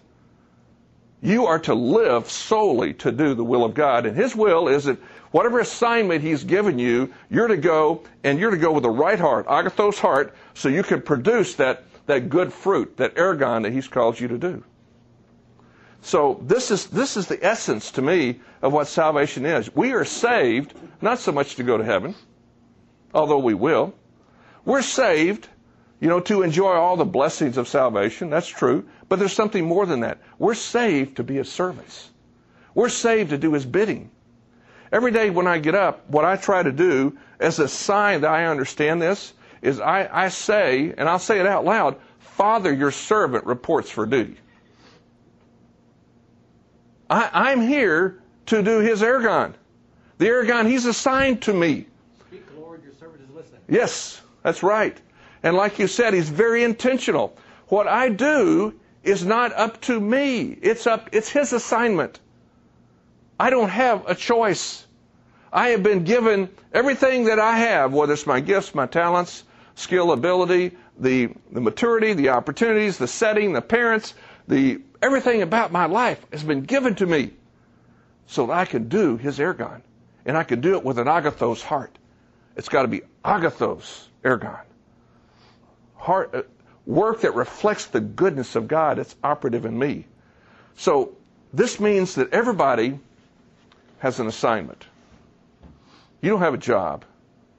You 1.21 1.47
are 1.47 1.59
to 1.59 1.73
live 1.73 2.29
solely 2.29 2.93
to 2.95 3.11
do 3.11 3.33
the 3.33 3.43
will 3.43 3.65
of 3.65 3.73
God. 3.73 4.05
And 4.05 4.15
His 4.15 4.35
will 4.35 4.69
is 4.69 4.85
that 4.85 4.97
whatever 5.31 5.59
assignment 5.59 6.21
He's 6.21 6.43
given 6.43 6.79
you, 6.79 7.13
you're 7.29 7.47
to 7.47 7.57
go 7.57 8.03
and 8.23 8.39
you're 8.39 8.51
to 8.51 8.57
go 8.57 8.71
with 8.71 8.83
the 8.83 8.89
right 8.89 9.19
heart, 9.19 9.47
agathos 9.47 9.99
heart, 9.99 10.33
so 10.53 10.69
you 10.69 10.83
can 10.83 11.01
produce 11.01 11.55
that, 11.55 11.83
that 12.05 12.29
good 12.29 12.53
fruit, 12.53 12.97
that 12.97 13.15
ergon 13.15 13.63
that 13.63 13.73
He's 13.73 13.87
called 13.87 14.19
you 14.19 14.29
to 14.29 14.37
do. 14.37 14.63
So 16.01 16.39
this 16.43 16.71
is, 16.71 16.85
this 16.87 17.17
is 17.17 17.27
the 17.27 17.43
essence 17.45 17.91
to 17.91 18.01
me 18.01 18.39
of 18.61 18.71
what 18.71 18.87
salvation 18.87 19.45
is. 19.45 19.75
We 19.75 19.93
are 19.93 20.05
saved 20.05 20.73
not 21.01 21.19
so 21.19 21.31
much 21.33 21.55
to 21.55 21.63
go 21.63 21.77
to 21.77 21.83
heaven. 21.83 22.15
although 23.13 23.39
we 23.39 23.53
will. 23.53 23.93
We're 24.65 24.81
saved, 24.81 25.47
you 25.99 26.07
know, 26.07 26.19
to 26.21 26.41
enjoy 26.43 26.73
all 26.73 26.97
the 26.97 27.05
blessings 27.05 27.57
of 27.57 27.67
salvation. 27.67 28.29
That's 28.29 28.47
true. 28.47 28.87
But 29.07 29.19
there's 29.19 29.33
something 29.33 29.65
more 29.65 29.85
than 29.85 30.01
that. 30.01 30.19
We're 30.37 30.55
saved 30.55 31.17
to 31.17 31.23
be 31.23 31.35
His 31.35 31.51
servants. 31.51 32.09
We're 32.73 32.89
saved 32.89 33.31
to 33.31 33.37
do 33.37 33.53
His 33.53 33.65
bidding. 33.65 34.11
Every 34.91 35.11
day 35.11 35.29
when 35.29 35.47
I 35.47 35.59
get 35.59 35.75
up, 35.75 36.09
what 36.09 36.25
I 36.25 36.35
try 36.35 36.63
to 36.63 36.71
do 36.71 37.17
as 37.39 37.59
a 37.59 37.67
sign 37.67 38.21
that 38.21 38.31
I 38.31 38.45
understand 38.45 39.01
this 39.01 39.33
is 39.61 39.79
I, 39.79 40.09
I 40.11 40.29
say, 40.29 40.93
and 40.97 41.07
I'll 41.07 41.19
say 41.19 41.39
it 41.39 41.45
out 41.45 41.65
loud, 41.65 41.97
Father, 42.19 42.73
your 42.73 42.91
servant 42.91 43.45
reports 43.45 43.89
for 43.89 44.05
duty. 44.05 44.37
I, 47.09 47.29
I'm 47.33 47.61
here 47.61 48.21
to 48.47 48.63
do 48.63 48.79
his 48.79 49.01
ergon. 49.01 49.53
The 50.17 50.27
ergon 50.27 50.67
he's 50.67 50.85
assigned 50.85 51.43
to 51.43 51.53
me. 51.53 51.87
Speak, 52.27 52.45
Lord, 52.57 52.83
your 52.83 52.93
servant 52.93 53.21
is 53.27 53.35
listening. 53.35 53.61
Yes, 53.67 54.21
that's 54.43 54.63
right. 54.63 54.97
And 55.43 55.55
like 55.55 55.79
you 55.79 55.87
said, 55.87 56.13
he's 56.13 56.29
very 56.29 56.63
intentional. 56.63 57.37
What 57.67 57.87
I 57.87 58.09
do 58.09 58.73
is 59.03 59.25
not 59.25 59.53
up 59.53 59.79
to 59.81 59.99
me. 59.99 60.57
It's 60.61 60.87
up, 60.87 61.09
it's 61.11 61.29
his 61.29 61.53
assignment. 61.53 62.19
I 63.39 63.49
don't 63.49 63.69
have 63.69 64.07
a 64.07 64.15
choice. 64.15 64.85
I 65.51 65.69
have 65.69 65.83
been 65.83 66.03
given 66.03 66.49
everything 66.73 67.25
that 67.25 67.39
I 67.39 67.57
have, 67.57 67.93
whether 67.93 68.13
it's 68.13 68.27
my 68.27 68.39
gifts, 68.39 68.75
my 68.75 68.85
talents, 68.85 69.43
skill, 69.75 70.11
ability, 70.11 70.77
the, 70.99 71.29
the 71.51 71.61
maturity, 71.61 72.13
the 72.13 72.29
opportunities, 72.29 72.97
the 72.97 73.07
setting, 73.07 73.53
the 73.53 73.61
parents, 73.61 74.13
the 74.47 74.81
everything 75.01 75.41
about 75.41 75.71
my 75.71 75.85
life 75.85 76.23
has 76.31 76.43
been 76.43 76.61
given 76.61 76.95
to 76.95 77.05
me 77.05 77.31
so 78.27 78.47
that 78.47 78.53
I 78.53 78.65
can 78.65 78.89
do 78.89 79.17
his 79.17 79.39
ergon. 79.39 79.81
And 80.25 80.37
I 80.37 80.43
can 80.43 80.59
do 80.61 80.75
it 80.75 80.83
with 80.83 80.99
an 80.99 81.07
agathos 81.07 81.61
heart. 81.63 81.97
It's 82.59 82.67
got 82.67 82.81
to 82.81 82.89
be 82.89 83.03
agathos 83.23 84.07
ergon. 84.21 84.59
Heart, 85.95 86.35
uh, 86.35 86.41
work 86.85 87.21
that 87.21 87.33
reflects 87.33 87.85
the 87.85 88.01
goodness 88.01 88.57
of 88.57 88.67
God 88.67 88.97
that's 88.97 89.15
operative 89.23 89.65
in 89.65 89.79
me. 89.79 90.05
So 90.75 91.15
this 91.53 91.79
means 91.79 92.15
that 92.15 92.33
everybody 92.33 92.99
has 93.99 94.19
an 94.19 94.27
assignment. 94.27 94.85
You 96.19 96.31
don't 96.31 96.41
have 96.41 96.53
a 96.53 96.57
job. 96.57 97.05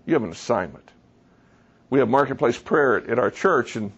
You 0.04 0.12
have 0.12 0.22
an 0.22 0.32
assignment. 0.32 0.90
We 1.88 2.00
have 2.00 2.10
marketplace 2.10 2.58
prayer 2.58 2.98
at, 2.98 3.08
at 3.08 3.18
our 3.18 3.30
church, 3.30 3.76
and 3.76 3.92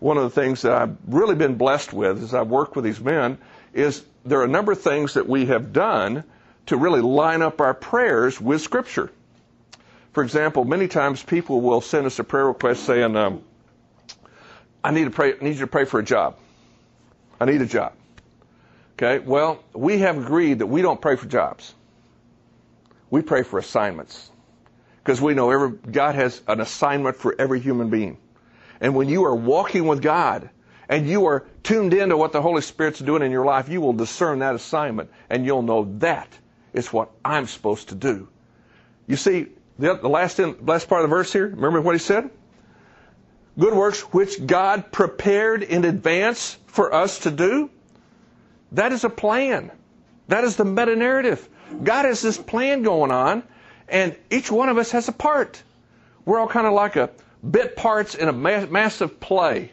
one 0.00 0.18
of 0.18 0.24
the 0.24 0.38
things 0.38 0.60
that 0.62 0.72
I've 0.72 0.98
really 1.06 1.34
been 1.34 1.54
blessed 1.54 1.94
with 1.94 2.22
as 2.22 2.34
I've 2.34 2.48
worked 2.48 2.76
with 2.76 2.84
these 2.84 3.00
men 3.00 3.38
is 3.72 4.04
there 4.26 4.40
are 4.40 4.44
a 4.44 4.48
number 4.48 4.72
of 4.72 4.82
things 4.82 5.14
that 5.14 5.26
we 5.26 5.46
have 5.46 5.72
done 5.72 6.24
to 6.66 6.76
really 6.76 7.00
line 7.00 7.40
up 7.40 7.62
our 7.62 7.72
prayers 7.72 8.38
with 8.38 8.60
Scripture. 8.60 9.10
For 10.12 10.22
example, 10.22 10.64
many 10.64 10.88
times 10.88 11.22
people 11.22 11.60
will 11.60 11.80
send 11.80 12.06
us 12.06 12.18
a 12.18 12.24
prayer 12.24 12.46
request 12.46 12.84
saying, 12.84 13.16
um, 13.16 13.42
"I 14.84 14.90
need 14.90 15.04
to 15.04 15.10
pray. 15.10 15.34
Need 15.40 15.54
you 15.54 15.60
to 15.60 15.66
pray 15.66 15.84
for 15.84 16.00
a 16.00 16.04
job. 16.04 16.36
I 17.40 17.46
need 17.46 17.62
a 17.62 17.66
job." 17.66 17.94
Okay. 18.94 19.18
Well, 19.18 19.64
we 19.72 19.98
have 19.98 20.18
agreed 20.18 20.58
that 20.58 20.66
we 20.66 20.82
don't 20.82 21.00
pray 21.00 21.16
for 21.16 21.26
jobs. 21.26 21.74
We 23.10 23.22
pray 23.22 23.42
for 23.42 23.58
assignments 23.58 24.30
because 25.02 25.20
we 25.20 25.34
know 25.34 25.50
every 25.50 25.70
God 25.70 26.14
has 26.14 26.40
an 26.46 26.60
assignment 26.60 27.16
for 27.16 27.34
every 27.38 27.60
human 27.60 27.90
being. 27.90 28.18
And 28.80 28.94
when 28.94 29.08
you 29.08 29.24
are 29.24 29.34
walking 29.34 29.86
with 29.86 30.02
God 30.02 30.50
and 30.88 31.08
you 31.08 31.26
are 31.26 31.44
tuned 31.62 31.94
into 31.94 32.16
what 32.16 32.32
the 32.32 32.42
Holy 32.42 32.62
Spirit's 32.62 32.98
doing 33.00 33.22
in 33.22 33.30
your 33.30 33.44
life, 33.44 33.68
you 33.68 33.80
will 33.80 33.92
discern 33.92 34.40
that 34.40 34.54
assignment 34.54 35.10
and 35.30 35.46
you'll 35.46 35.62
know 35.62 35.84
that 35.98 36.28
is 36.72 36.92
what 36.92 37.10
I'm 37.24 37.46
supposed 37.46 37.88
to 37.90 37.94
do. 37.94 38.28
You 39.06 39.16
see, 39.16 39.46
the, 39.82 39.94
the 39.94 40.08
last, 40.08 40.38
in, 40.38 40.56
last 40.64 40.88
part 40.88 41.04
of 41.04 41.10
the 41.10 41.14
verse 41.14 41.32
here, 41.32 41.48
remember 41.48 41.80
what 41.80 41.94
he 41.94 41.98
said? 41.98 42.30
Good 43.58 43.74
works 43.74 44.00
which 44.00 44.46
God 44.46 44.92
prepared 44.92 45.62
in 45.62 45.84
advance 45.84 46.56
for 46.66 46.94
us 46.94 47.18
to 47.20 47.30
do. 47.30 47.68
That 48.70 48.92
is 48.92 49.04
a 49.04 49.10
plan. 49.10 49.70
That 50.28 50.44
is 50.44 50.56
the 50.56 50.64
meta 50.64 50.96
narrative. 50.96 51.48
God 51.82 52.04
has 52.04 52.22
this 52.22 52.38
plan 52.38 52.82
going 52.82 53.10
on, 53.10 53.42
and 53.88 54.16
each 54.30 54.50
one 54.50 54.68
of 54.68 54.78
us 54.78 54.92
has 54.92 55.08
a 55.08 55.12
part. 55.12 55.62
We're 56.24 56.38
all 56.38 56.48
kind 56.48 56.66
of 56.66 56.72
like 56.72 56.96
a 56.96 57.10
bit 57.48 57.76
parts 57.76 58.14
in 58.14 58.28
a 58.28 58.32
ma- 58.32 58.66
massive 58.66 59.18
play. 59.18 59.72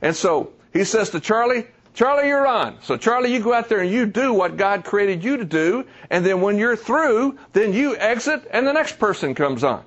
And 0.00 0.16
so 0.16 0.52
he 0.72 0.84
says 0.84 1.10
to 1.10 1.20
Charlie, 1.20 1.66
Charlie, 1.96 2.28
you're 2.28 2.46
on. 2.46 2.76
So 2.82 2.98
Charlie, 2.98 3.32
you 3.32 3.40
go 3.40 3.54
out 3.54 3.70
there 3.70 3.80
and 3.80 3.90
you 3.90 4.04
do 4.04 4.34
what 4.34 4.58
God 4.58 4.84
created 4.84 5.24
you 5.24 5.38
to 5.38 5.46
do, 5.46 5.86
and 6.10 6.26
then 6.26 6.42
when 6.42 6.58
you're 6.58 6.76
through, 6.76 7.38
then 7.54 7.72
you 7.72 7.96
exit 7.96 8.46
and 8.50 8.66
the 8.66 8.74
next 8.74 8.98
person 8.98 9.34
comes 9.34 9.64
on. 9.64 9.82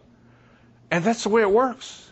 And 0.90 1.04
that's 1.04 1.22
the 1.22 1.30
way 1.30 1.44
it 1.44 1.52
works. 1.52 2.12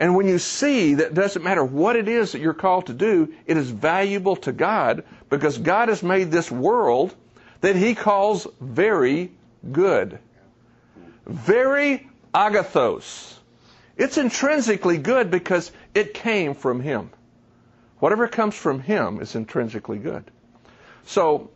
And 0.00 0.16
when 0.16 0.26
you 0.26 0.40
see 0.40 0.94
that 0.94 1.06
it 1.06 1.14
doesn't 1.14 1.44
matter 1.44 1.64
what 1.64 1.94
it 1.94 2.08
is 2.08 2.32
that 2.32 2.40
you're 2.40 2.54
called 2.54 2.86
to 2.86 2.92
do, 2.92 3.32
it 3.46 3.56
is 3.56 3.70
valuable 3.70 4.34
to 4.36 4.50
God 4.50 5.04
because 5.30 5.56
God 5.58 5.88
has 5.88 6.02
made 6.02 6.32
this 6.32 6.50
world 6.50 7.14
that 7.60 7.76
He 7.76 7.94
calls 7.94 8.48
very 8.60 9.30
good. 9.70 10.18
Very 11.24 12.08
agathos. 12.34 13.34
It's 13.96 14.18
intrinsically 14.18 14.98
good 14.98 15.30
because 15.30 15.70
it 15.94 16.14
came 16.14 16.54
from 16.54 16.80
Him. 16.80 17.10
Whatever 17.98 18.28
comes 18.28 18.54
from 18.54 18.80
Him 18.80 19.20
is 19.20 19.34
intrinsically 19.34 19.98
good. 19.98 20.24
So, 21.04 21.50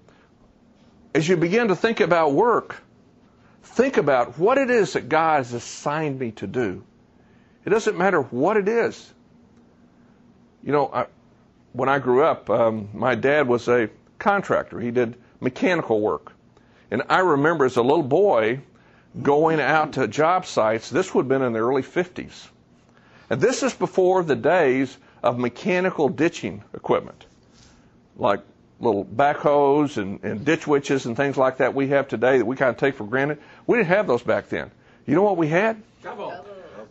as 1.14 1.28
you 1.28 1.36
begin 1.36 1.68
to 1.68 1.76
think 1.76 2.00
about 2.00 2.32
work, 2.32 2.76
think 3.62 3.96
about 3.96 4.38
what 4.38 4.58
it 4.58 4.70
is 4.70 4.94
that 4.94 5.08
God 5.08 5.38
has 5.38 5.52
assigned 5.52 6.18
me 6.18 6.32
to 6.32 6.46
do. 6.46 6.84
It 7.64 7.70
doesn't 7.70 7.98
matter 7.98 8.22
what 8.22 8.56
it 8.56 8.68
is. 8.68 9.12
You 10.62 10.72
know, 10.72 10.90
I, 10.92 11.06
when 11.72 11.88
I 11.88 11.98
grew 11.98 12.24
up, 12.24 12.48
um, 12.48 12.88
my 12.92 13.14
dad 13.14 13.48
was 13.48 13.68
a 13.68 13.90
contractor. 14.18 14.80
He 14.80 14.90
did 14.90 15.16
mechanical 15.40 16.00
work. 16.00 16.32
And 16.90 17.02
I 17.08 17.20
remember 17.20 17.64
as 17.64 17.76
a 17.76 17.82
little 17.82 18.02
boy 18.02 18.60
going 19.20 19.60
out 19.60 19.94
to 19.94 20.06
job 20.08 20.46
sites. 20.46 20.90
This 20.90 21.14
would 21.14 21.22
have 21.22 21.28
been 21.28 21.42
in 21.42 21.52
the 21.52 21.58
early 21.58 21.82
50s. 21.82 22.48
And 23.28 23.40
this 23.40 23.62
is 23.62 23.74
before 23.74 24.22
the 24.22 24.36
days 24.36 24.96
of 25.22 25.38
mechanical 25.38 26.08
ditching 26.08 26.62
equipment, 26.74 27.26
like 28.16 28.40
little 28.80 29.04
backhoes 29.04 29.96
and, 29.96 30.22
and 30.24 30.44
ditch 30.44 30.66
witches 30.66 31.06
and 31.06 31.16
things 31.16 31.36
like 31.36 31.58
that 31.58 31.74
we 31.74 31.88
have 31.88 32.08
today 32.08 32.38
that 32.38 32.44
we 32.44 32.56
kind 32.56 32.70
of 32.70 32.78
take 32.78 32.94
for 32.94 33.04
granted. 33.04 33.38
We 33.66 33.76
didn't 33.76 33.88
have 33.88 34.06
those 34.06 34.22
back 34.22 34.48
then. 34.48 34.70
You 35.06 35.14
know 35.14 35.22
what 35.22 35.36
we 35.36 35.48
had? 35.48 35.82
Shovel. 36.02 36.44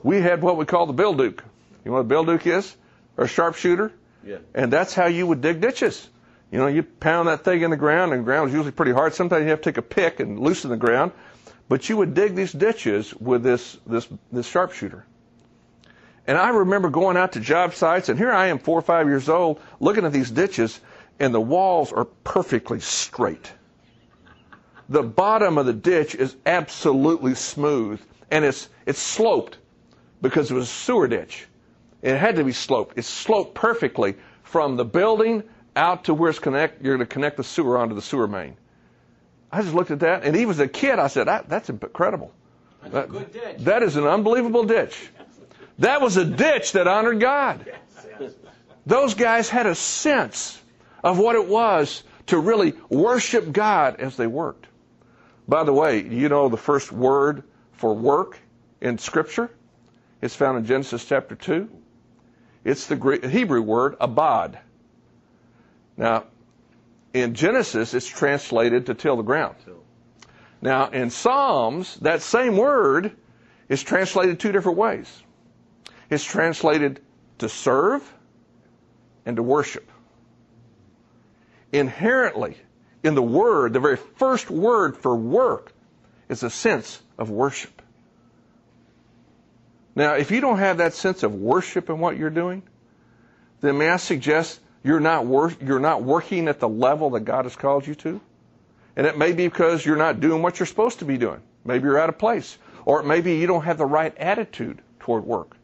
We 0.04 0.22
had 0.22 0.42
what 0.42 0.58
we 0.58 0.66
call 0.66 0.86
the 0.86 0.94
bill 0.94 1.14
duke. 1.14 1.44
You 1.84 1.92
know 1.92 1.96
what 1.96 2.02
a 2.02 2.06
bill 2.06 2.26
duke 2.26 2.46
is? 2.46 2.76
Or 3.18 3.26
a 3.26 3.28
sharpshooter? 3.28 3.92
Yeah. 4.26 4.38
And 4.54 4.72
that's 4.72 4.94
how 4.94 5.08
you 5.08 5.26
would 5.28 5.42
dig 5.42 5.62
ditches. 5.62 6.08
You 6.52 6.60
know, 6.60 6.68
you 6.68 6.84
pound 6.84 7.28
that 7.28 7.44
thing 7.44 7.62
in 7.62 7.70
the 7.70 7.78
ground, 7.78 8.12
and 8.12 8.22
the 8.22 8.26
ground 8.26 8.46
was 8.46 8.54
usually 8.54 8.72
pretty 8.72 8.92
hard. 8.92 9.14
Sometimes 9.14 9.44
you 9.44 9.50
have 9.50 9.62
to 9.62 9.72
take 9.72 9.78
a 9.78 9.84
pick 9.84 10.20
and 10.20 10.40
loosen 10.40 10.70
the 10.70 10.78
ground. 10.78 11.12
But 11.68 11.88
you 11.88 11.98
would 11.98 12.16
dig 12.16 12.36
these 12.36 12.52
ditches 12.52 13.14
with 13.14 13.44
this, 13.44 13.78
this, 13.86 14.08
this 14.32 14.48
sharpshooter. 14.48 15.06
And 16.30 16.38
I 16.38 16.50
remember 16.50 16.92
going 16.92 17.18
out 17.18 17.32
to 17.32 17.40
job 17.40 17.74
sites, 17.74 18.08
and 18.08 18.16
here 18.20 18.32
I 18.32 18.50
am, 18.50 18.60
four 18.60 18.78
or 18.78 18.84
five 18.84 19.08
years 19.08 19.30
old, 19.30 19.60
looking 19.80 20.06
at 20.06 20.12
these 20.14 20.30
ditches, 20.30 20.80
and 21.20 21.34
the 21.34 21.42
walls 21.42 21.92
are 21.92 22.06
perfectly 22.06 22.80
straight. 22.82 23.52
The 24.90 25.02
bottom 25.02 25.58
of 25.58 25.66
the 25.66 25.74
ditch 25.74 26.14
is 26.14 26.36
absolutely 26.46 27.34
smooth, 27.34 28.00
and 28.30 28.46
it's, 28.46 28.70
it's 28.86 29.00
sloped 29.00 29.58
because 30.22 30.52
it 30.52 30.54
was 30.54 30.66
a 30.66 30.68
sewer 30.72 31.08
ditch. 31.08 31.48
It 32.04 32.16
had 32.16 32.36
to 32.36 32.44
be 32.44 32.52
sloped. 32.52 33.00
It's 33.00 33.08
sloped 33.08 33.56
perfectly 33.56 34.16
from 34.44 34.76
the 34.78 34.86
building 34.86 35.42
out 35.76 36.04
to 36.04 36.14
where 36.14 36.30
it's 36.30 36.38
connect, 36.38 36.84
you're 36.84 36.96
going 36.96 37.08
to 37.08 37.12
connect 37.12 37.38
the 37.38 37.44
sewer 37.44 37.76
onto 37.76 37.96
the 37.96 38.04
sewer 38.04 38.28
main. 38.28 38.56
I 39.52 39.64
just 39.64 39.74
looked 39.74 39.90
at 39.90 40.02
that, 40.02 40.26
and 40.26 40.36
even 40.38 40.52
as 40.52 40.60
a 40.60 40.68
kid, 40.68 41.00
I 41.00 41.08
said, 41.08 41.26
that, 41.26 41.50
"That's 41.50 41.72
incredible. 41.72 42.32
That's 42.84 42.94
That- 42.94 43.06
a 43.06 43.08
good 43.08 43.34
ditch. 43.34 43.58
that 43.62 43.82
is 43.82 43.96
an 43.96 44.06
unbelievable 44.06 44.64
ditch. 44.66 45.10
That 45.80 46.02
was 46.02 46.18
a 46.18 46.26
ditch 46.26 46.74
that 46.74 46.88
honored 46.88 47.20
God. 47.20 47.66
Those 48.86 49.14
guys 49.14 49.50
had 49.50 49.66
a 49.66 49.76
sense 49.76 50.62
of 51.04 51.20
what 51.20 51.36
it 51.36 51.48
was 51.48 52.04
to 52.28 52.40
really 52.40 52.74
worship 52.90 53.52
God 53.52 54.00
as 54.00 54.18
they 54.18 54.28
worked. 54.28 54.68
By 55.48 55.64
the 55.64 55.74
way, 55.74 56.04
you 56.04 56.30
know 56.30 56.50
the 56.50 56.58
first 56.58 56.92
word 56.92 57.44
for 57.74 57.94
work 57.94 58.40
in 58.82 58.98
Scripture? 58.98 59.50
It's 60.22 60.36
found 60.36 60.58
in 60.58 60.66
Genesis 60.66 61.06
chapter 61.06 61.36
2. 61.36 61.70
It's 62.66 62.88
the 62.88 62.96
Greek, 62.96 63.24
Hebrew 63.26 63.62
word 63.62 63.96
abad. 64.02 64.60
Now, 65.98 66.26
in 67.14 67.34
Genesis, 67.34 67.94
it's 67.94 68.06
translated 68.06 68.86
to 68.88 68.94
till 68.94 69.16
the 69.16 69.24
ground. 69.24 69.56
Now, 70.62 70.90
in 70.90 71.10
Psalms, 71.10 71.96
that 72.02 72.22
same 72.22 72.58
word 72.58 73.16
is 73.70 73.82
translated 73.82 74.40
two 74.40 74.52
different 74.52 74.78
ways. 74.78 75.24
It's 76.10 76.24
translated 76.24 77.02
to 77.40 77.50
serve 77.50 78.14
and 79.26 79.36
to 79.36 79.44
worship. 79.44 79.90
Inherently, 81.72 82.58
in 83.04 83.16
the 83.16 83.22
word, 83.22 83.74
the 83.74 83.80
very 83.80 83.98
first 83.98 84.50
word 84.50 84.98
for 84.98 85.16
work 85.16 85.72
is 86.28 86.44
a 86.44 86.50
sense 86.50 87.02
of 87.18 87.30
worship. 87.30 87.82
Now, 89.96 90.14
if 90.14 90.32
you 90.32 90.42
don't 90.42 90.60
have 90.60 90.78
that 90.78 90.94
sense 90.94 91.24
of 91.24 91.36
worship 91.36 91.90
in 91.90 92.00
what 92.00 92.18
you're 92.18 92.30
doing, 92.30 92.64
then 93.62 93.78
may 93.78 93.90
I 93.90 93.98
suggest 93.98 94.60
you're 94.84 95.00
not 95.00 95.26
wor- 95.26 95.54
you're 95.62 95.80
not 95.80 96.04
working 96.04 96.48
at 96.48 96.60
the 96.60 96.70
level 96.70 97.12
that 97.12 97.22
God 97.22 97.46
has 97.46 97.56
called 97.56 97.86
you 97.86 97.96
to? 97.96 98.22
And 98.96 99.06
it 99.06 99.18
may 99.18 99.32
be 99.34 99.48
because 99.48 99.86
you're 99.86 99.98
not 99.98 100.20
doing 100.20 100.42
what 100.42 100.60
you're 100.60 100.68
supposed 100.68 101.00
to 101.00 101.06
be 101.06 101.18
doing. 101.18 101.42
Maybe 101.66 101.84
you're 101.84 102.00
out 102.00 102.10
of 102.10 102.18
place. 102.18 102.58
Or 102.86 103.04
maybe 103.04 103.36
you 103.36 103.48
don't 103.48 103.64
have 103.64 103.78
the 103.78 103.86
right 103.86 104.18
attitude 104.18 104.82
toward 105.00 105.26
work. 105.26 105.56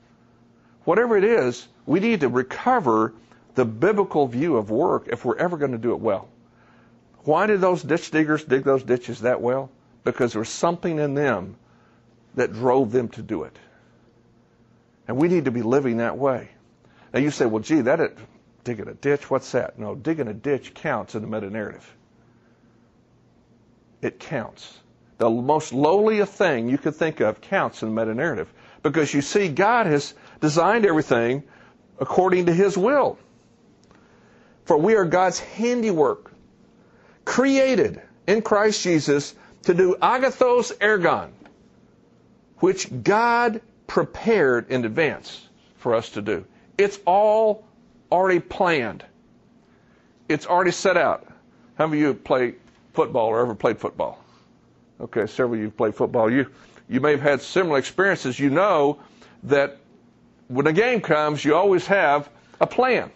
Whatever 0.86 1.18
it 1.18 1.24
is, 1.24 1.68
we 1.86 2.00
need 2.00 2.22
to 2.22 2.30
recover 2.30 3.14
the 3.56 3.66
biblical 3.66 4.28
view 4.28 4.56
of 4.58 4.70
work 4.70 5.08
if 5.08 5.26
we're 5.26 5.38
ever 5.38 5.58
going 5.58 5.72
to 5.72 5.78
do 5.78 5.92
it 5.92 6.00
well. 6.00 6.30
Why 7.24 7.48
did 7.48 7.60
those 7.60 7.82
ditch 7.82 8.12
diggers 8.12 8.44
dig 8.44 8.64
those 8.64 8.84
ditches 8.84 9.22
that 9.22 9.42
well? 9.42 9.72
Because 10.04 10.34
there 10.34 10.40
was 10.40 10.50
something 10.50 11.00
in 11.00 11.16
them 11.16 11.56
that 12.36 12.54
drove 12.54 12.92
them 12.92 13.10
to 13.10 13.24
do 13.24 13.44
it. 13.44 13.58
And 15.08 15.18
we 15.18 15.28
need 15.28 15.46
to 15.46 15.52
be 15.52 15.64
living 15.64 15.98
that 15.98 16.18
way. 16.18 16.50
Now 17.14 17.20
you 17.20 17.32
say, 17.32 17.46
well, 17.46 17.64
gee, 17.64 17.82
that 17.82 18.00
is, 18.00 18.12
digging 18.64 18.88
a 18.88 18.94
ditch, 18.94 19.30
what's 19.30 19.52
that? 19.54 19.80
No, 19.80 19.96
digging 19.96 20.28
a 20.28 20.34
ditch 20.34 20.74
counts 20.76 21.16
in 21.16 21.22
the 21.22 21.28
meta 21.28 21.50
narrative. 21.50 21.96
It 24.02 24.20
counts. 24.20 24.80
The 25.18 25.30
most 25.30 25.74
lowliest 25.74 26.34
thing 26.34 26.70
you 26.70 26.78
could 26.78 26.96
think 26.96 27.22
of 27.22 27.42
counts 27.42 27.82
in 27.82 27.94
the 27.94 28.00
meta 28.00 28.14
narrative 28.14 28.52
because 28.84 29.14
you 29.14 29.22
see, 29.22 29.48
God 29.48 29.88
has 29.88 30.14
designed 30.42 30.86
everything 30.86 31.44
according 32.00 32.48
to 32.48 32.54
His 32.54 32.78
will. 32.78 33.18
For 34.66 34.78
we 34.78 34.96
are 34.96 35.06
God's 35.06 35.40
handiwork, 35.40 36.32
created 37.24 38.02
in 38.28 38.42
Christ 38.42 38.82
Jesus 38.82 39.36
to 39.64 39.74
do 39.74 39.96
agathos 40.02 40.76
ergon, 40.80 41.30
which 42.58 43.04
God 43.04 43.62
prepared 43.88 44.70
in 44.70 44.86
advance 44.86 45.48
for 45.78 45.94
us 45.94 46.10
to 46.12 46.22
do. 46.22 46.46
It's 46.78 47.00
all 47.06 47.66
already 48.12 48.40
planned. 48.40 49.04
It's 50.28 50.48
already 50.48 50.72
set 50.72 50.98
out. 50.98 51.28
How 51.78 51.88
many 51.88 52.02
of 52.02 52.08
you 52.08 52.14
play 52.16 52.56
football 52.94 53.28
or 53.28 53.42
ever 53.42 53.54
played 53.54 53.78
football? 53.78 54.24
Okay, 55.00 55.28
several 55.28 55.56
of 55.56 55.60
you 55.60 55.70
played 55.70 55.94
football. 55.94 56.32
You 56.32 56.48
you 56.88 57.02
may 57.02 57.12
have 57.12 57.22
had 57.22 57.42
similar 57.42 57.78
experiences. 57.78 58.40
You 58.40 58.50
know 58.50 59.00
that 59.44 59.78
when 60.48 60.68
a 60.68 60.74
game 60.74 61.02
comes, 61.02 61.44
you 61.44 61.56
always 61.56 61.88
have 61.88 62.30
a 62.60 62.68
plan. 62.68 63.12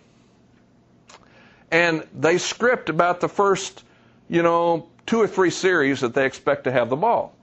And 1.72 2.08
they 2.14 2.38
script 2.38 2.90
about 2.90 3.20
the 3.20 3.30
first, 3.30 3.84
you 4.28 4.42
know, 4.42 4.90
two 5.06 5.20
or 5.20 5.28
three 5.28 5.52
series 5.52 6.02
that 6.02 6.14
they 6.14 6.26
expect 6.26 6.64
to 6.64 6.72
have 6.72 6.90
the 6.90 6.96
ball. 6.96 7.36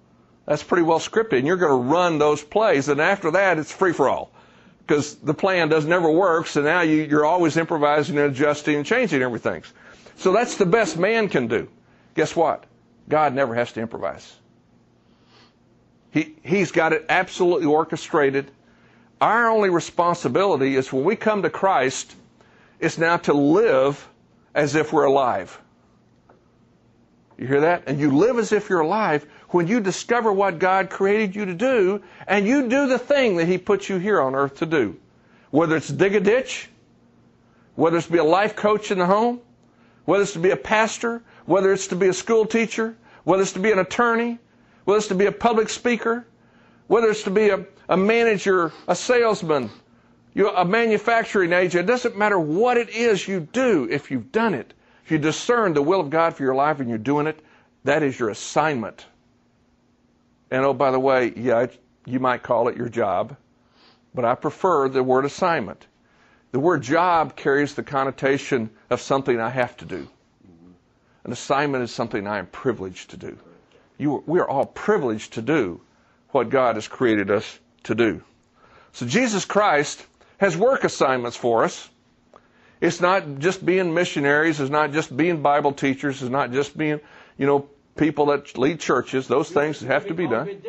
That's 0.47 0.63
pretty 0.63 0.85
well 0.85 1.01
scripted, 1.01 1.39
and 1.39 1.47
you're 1.47 1.57
going 1.57 1.73
to 1.73 1.91
run 1.91 2.19
those 2.19 2.43
plays. 2.43 2.89
And 2.89 3.01
after 3.01 3.33
that, 3.33 3.59
it's 3.59 3.73
free 3.73 3.93
for 3.93 4.09
all 4.09 4.31
because 4.87 5.17
the 5.17 5.35
plan 5.35 5.69
does 5.69 5.85
never 5.85 6.11
work. 6.11 6.47
So 6.47 6.63
now 6.63 6.83
you, 6.83 7.03
you're 7.03 7.25
always 7.25 7.57
improvising 7.57 8.17
and 8.19 8.31
adjusting 8.31 8.77
and 8.77 8.87
changing 8.87 9.23
everything. 9.23 9.65
So 10.17 10.33
that's 10.33 10.57
the 10.57 10.67
best 10.67 10.97
man 10.97 11.29
can 11.29 11.49
do. 11.49 11.69
Guess 12.15 12.37
what? 12.37 12.65
God 13.09 13.35
never 13.35 13.55
has 13.55 13.73
to 13.73 13.81
improvise. 13.81 14.37
He, 16.13 16.37
he's 16.43 16.71
got 16.71 16.93
it 16.93 17.05
absolutely 17.09 17.67
orchestrated. 17.67 18.51
Our 19.21 19.49
only 19.49 19.71
responsibility 19.71 20.77
is 20.77 20.93
when 20.93 21.05
we 21.05 21.17
come 21.17 21.43
to 21.43 21.51
Christ, 21.51 22.15
is 22.81 22.99
now 22.99 23.17
to 23.19 23.33
live 23.33 24.07
as 24.55 24.75
if 24.75 24.93
we're 24.93 25.05
alive. 25.05 25.59
You 27.39 27.47
hear 27.47 27.61
that? 27.63 27.85
And 27.87 27.99
you 28.01 28.17
live 28.17 28.39
as 28.39 28.53
if 28.53 28.69
you're 28.69 28.81
alive 28.81 29.27
when 29.51 29.69
you 29.69 29.81
discover 29.81 30.33
what 30.33 30.59
God 30.59 30.91
created 30.91 31.37
you 31.37 31.47
to 31.47 31.55
do 31.55 32.03
and 32.27 32.47
you 32.47 32.69
do 32.69 32.87
the 32.89 32.99
thing 32.99 33.37
that 33.37 33.47
He 33.47 33.59
put 33.59 33.89
you 33.89 33.99
here 33.99 34.21
on 34.21 34.35
earth 34.35 34.57
to 34.57 34.67
do. 34.67 34.97
Whether 35.51 35.77
it's 35.77 35.89
dig 35.89 36.15
a 36.15 36.21
ditch, 36.21 36.69
whether 37.75 37.97
it's 37.99 38.07
to 38.07 38.13
be 38.13 38.19
a 38.19 38.25
life 38.25 38.57
coach 38.57 38.91
in 38.91 38.99
the 38.99 39.07
home, 39.07 39.41
whether 40.05 40.23
it's 40.23 40.33
to 40.33 40.39
be 40.39 40.51
a 40.51 40.57
pastor, 40.57 41.23
whether 41.45 41.73
it's 41.73 41.89
to 41.89 41.97
be 41.97 42.09
a 42.09 42.13
school 42.13 42.47
teacher, 42.47 42.97
whether 43.25 43.43
it's 43.43 43.53
to 43.53 43.61
be 43.61 43.73
an 43.73 43.79
attorney, 43.79 44.39
whether 44.85 44.99
it's 44.99 45.09
to 45.09 45.15
be 45.15 45.27
a 45.27 45.33
public 45.33 45.69
speaker, 45.69 46.27
whether 46.87 47.09
it's 47.09 47.25
to 47.25 47.31
be 47.31 47.51
a, 47.51 47.65
a 47.89 47.97
manager, 47.97 48.73
a 48.89 48.97
salesman, 48.97 49.71
a 50.37 50.65
manufacturing 50.65 51.53
agent. 51.53 51.85
It 51.85 51.93
doesn't 51.93 52.17
matter 52.17 52.39
what 52.39 52.77
it 52.77 52.91
is 52.91 53.27
you 53.27 53.41
do 53.41 53.89
if 53.91 54.11
you've 54.11 54.33
done 54.33 54.55
it. 54.55 54.75
If 55.05 55.13
you 55.13 55.19
discern 55.19 55.73
the 55.73 55.83
will 55.83 56.01
of 56.01 56.11
God 56.11 56.35
for 56.35 56.43
your 56.43 56.55
life 56.55 56.81
and 56.81 56.89
you're 56.89 56.99
doing 56.99 57.27
it, 57.27 57.39
that 57.85 58.03
is 58.03 58.19
your 58.19 58.31
assignment. 58.31 59.07
And 60.51 60.65
oh, 60.65 60.75
by 60.75 60.91
the 60.91 61.01
way, 61.01 61.33
yeah, 61.37 61.67
you 62.05 62.21
might 62.21 62.43
call 62.43 62.69
it 62.69 62.77
your 62.77 62.89
job, 62.89 63.37
but 64.15 64.25
I 64.25 64.35
prefer 64.35 64.89
the 64.89 65.03
word 65.03 65.25
assignment. 65.25 65.87
The 66.53 66.61
word 66.61 66.83
job 66.83 67.37
carries 67.37 67.75
the 67.75 67.83
connotation 67.83 68.71
of 68.91 69.01
something 69.01 69.41
I 69.41 69.51
have 69.51 69.77
to 69.79 69.85
do. 69.85 70.09
An 71.25 71.33
assignment 71.33 71.83
is 71.83 71.91
something 71.91 72.27
I 72.27 72.39
am 72.39 72.47
privileged 72.47 73.11
to 73.11 73.17
do. 73.17 73.37
You, 73.99 74.23
we 74.27 74.39
are 74.39 74.49
all 74.49 74.67
privileged 74.67 75.35
to 75.35 75.43
do 75.43 75.81
what 76.31 76.51
God 76.51 76.77
has 76.77 76.87
created 76.87 77.31
us 77.31 77.59
to 77.87 77.95
do. 77.95 78.23
So 78.93 79.07
Jesus 79.07 79.45
Christ 79.45 80.05
has 80.39 80.57
work 80.57 80.85
assignments 80.85 81.37
for 81.37 81.65
us. 81.65 81.89
It's 82.81 83.01
not 83.01 83.39
just 83.39 83.65
being 83.65 83.95
missionaries, 83.95 84.61
it's 84.61 84.71
not 84.71 84.93
just 84.93 85.17
being 85.17 85.43
Bible 85.43 85.73
teachers, 85.73 86.23
it's 86.23 86.31
not 86.31 86.53
just 86.53 86.77
being, 86.77 87.01
you 87.39 87.47
know, 87.47 87.69
people 87.97 88.27
that 88.27 88.57
lead 88.59 88.81
churches. 88.81 89.27
Those 89.27 89.51
things 89.51 89.81
have 89.81 90.07
to 90.07 90.15
be 90.15 90.27
done. 90.27 90.61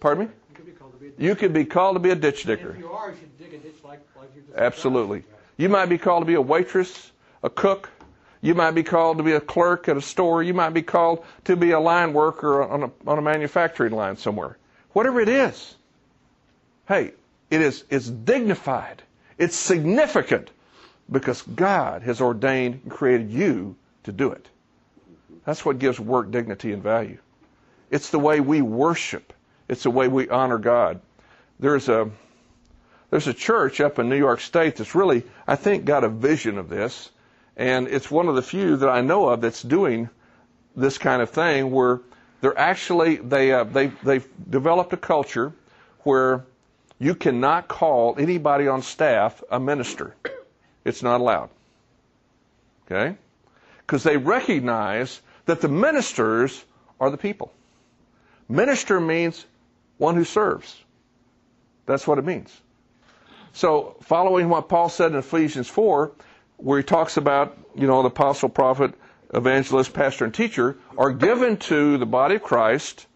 Pardon 0.00 0.26
me? 0.26 0.32
You 1.16 1.34
could 1.34 1.52
be 1.52 1.64
called 1.64 1.96
to 1.96 2.00
be 2.00 2.10
a 2.10 2.14
ditch 2.14 2.44
digger. 2.44 2.70
If 2.70 2.78
you 2.78 2.90
are, 2.90 3.10
you 3.10 3.16
should 3.16 3.38
dig 3.38 3.54
a 3.54 3.58
ditch 3.58 3.76
like, 3.82 4.00
like 4.16 4.30
you 4.36 4.42
Absolutely. 4.54 5.24
You 5.56 5.68
might 5.68 5.86
be 5.86 5.98
called 5.98 6.22
to 6.22 6.26
be 6.26 6.34
a 6.34 6.40
waitress, 6.40 7.10
a 7.42 7.50
cook. 7.50 7.90
You 8.40 8.54
might 8.54 8.72
be 8.72 8.84
called 8.84 9.16
to 9.18 9.24
be 9.24 9.32
a 9.32 9.40
clerk 9.40 9.88
at 9.88 9.96
a 9.96 10.02
store. 10.02 10.42
You 10.42 10.54
might 10.54 10.70
be 10.70 10.82
called 10.82 11.24
to 11.44 11.56
be 11.56 11.72
a 11.72 11.80
line 11.80 12.12
worker 12.12 12.62
on 12.62 12.84
a, 12.84 12.90
on 13.10 13.18
a 13.18 13.22
manufacturing 13.22 13.92
line 13.92 14.16
somewhere. 14.16 14.56
Whatever 14.92 15.20
it 15.20 15.28
is. 15.28 15.74
Hey, 16.88 17.12
it 17.50 17.60
is 17.60 17.84
it's 17.90 18.08
dignified. 18.08 19.02
It's 19.36 19.54
significant 19.54 20.50
because 21.10 21.42
God 21.42 22.02
has 22.02 22.22
ordained 22.22 22.80
and 22.82 22.90
created 22.90 23.30
you 23.30 23.76
to 24.04 24.12
do 24.12 24.32
it. 24.32 24.48
That's 25.44 25.66
what 25.66 25.78
gives 25.78 26.00
work 26.00 26.30
dignity 26.30 26.72
and 26.72 26.82
value. 26.82 27.18
It's 27.90 28.08
the 28.08 28.18
way 28.18 28.40
we 28.40 28.62
worship. 28.62 29.34
It's 29.68 29.82
the 29.82 29.90
way 29.90 30.08
we 30.08 30.30
honor 30.30 30.56
God. 30.56 31.00
There's 31.60 31.90
a 31.90 32.10
there's 33.10 33.26
a 33.26 33.34
church 33.34 33.82
up 33.82 33.98
in 33.98 34.08
New 34.08 34.16
York 34.16 34.40
State 34.40 34.76
that's 34.76 34.94
really, 34.94 35.24
I 35.46 35.56
think, 35.56 35.84
got 35.84 36.04
a 36.04 36.08
vision 36.08 36.56
of 36.56 36.70
this, 36.70 37.10
and 37.56 37.86
it's 37.86 38.10
one 38.10 38.28
of 38.28 38.34
the 38.34 38.42
few 38.42 38.76
that 38.78 38.88
I 38.88 39.02
know 39.02 39.28
of 39.28 39.42
that's 39.42 39.62
doing 39.62 40.08
this 40.74 40.96
kind 40.96 41.20
of 41.20 41.28
thing 41.28 41.70
where 41.70 42.00
they're 42.40 42.58
actually 42.58 43.16
they 43.16 43.52
uh, 43.52 43.64
they 43.64 43.88
they've 44.02 44.26
developed 44.48 44.94
a 44.94 44.96
culture 44.96 45.52
where 46.04 46.44
you 46.98 47.14
cannot 47.14 47.68
call 47.68 48.16
anybody 48.18 48.66
on 48.66 48.82
staff 48.82 49.42
a 49.50 49.60
minister. 49.60 50.14
It's 50.84 51.02
not 51.02 51.20
allowed. 51.20 51.50
Okay? 52.86 53.16
Because 53.78 54.02
they 54.02 54.16
recognize 54.16 55.20
that 55.46 55.60
the 55.60 55.68
ministers 55.68 56.64
are 57.00 57.10
the 57.10 57.16
people. 57.16 57.52
Minister 58.48 59.00
means 59.00 59.46
one 59.98 60.14
who 60.14 60.24
serves. 60.24 60.82
That's 61.86 62.06
what 62.06 62.18
it 62.18 62.24
means. 62.24 62.60
So, 63.52 63.96
following 64.02 64.48
what 64.48 64.68
Paul 64.68 64.88
said 64.88 65.12
in 65.12 65.18
Ephesians 65.18 65.68
4, 65.68 66.12
where 66.58 66.78
he 66.78 66.84
talks 66.84 67.16
about, 67.16 67.56
you 67.74 67.86
know, 67.86 68.02
the 68.02 68.08
apostle, 68.08 68.48
prophet, 68.48 68.94
evangelist, 69.34 69.92
pastor, 69.92 70.24
and 70.24 70.34
teacher 70.34 70.76
are 70.96 71.10
given 71.10 71.56
to 71.56 71.98
the 71.98 72.06
body 72.06 72.36
of 72.36 72.42
Christ 72.42 73.06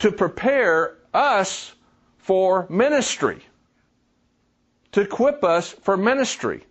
to 0.00 0.10
prepare 0.10 0.96
us 1.14 1.74
for 2.22 2.66
ministry, 2.70 3.42
to 4.92 5.02
equip 5.02 5.44
us 5.44 5.70
for 5.70 5.96
ministry. 5.96 6.64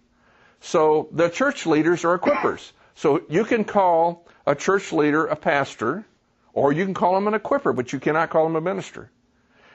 So 0.62 1.10
the 1.12 1.30
church 1.30 1.66
leaders 1.66 2.04
are 2.06 2.18
equippers. 2.18 2.72
So 2.96 3.22
you 3.30 3.44
can 3.44 3.64
call 3.64 4.28
a 4.46 4.56
church 4.56 4.92
leader 4.92 5.26
a 5.26 5.36
pastor, 5.36 6.06
or 6.54 6.72
you 6.72 6.86
can 6.86 6.94
call 6.94 7.18
him 7.18 7.28
an 7.28 7.34
equipper, 7.34 7.74
but 7.74 7.94
you 7.94 8.00
cannot 8.00 8.30
call 8.30 8.46
him 8.46 8.56
a 8.56 8.62
minister. 8.62 9.12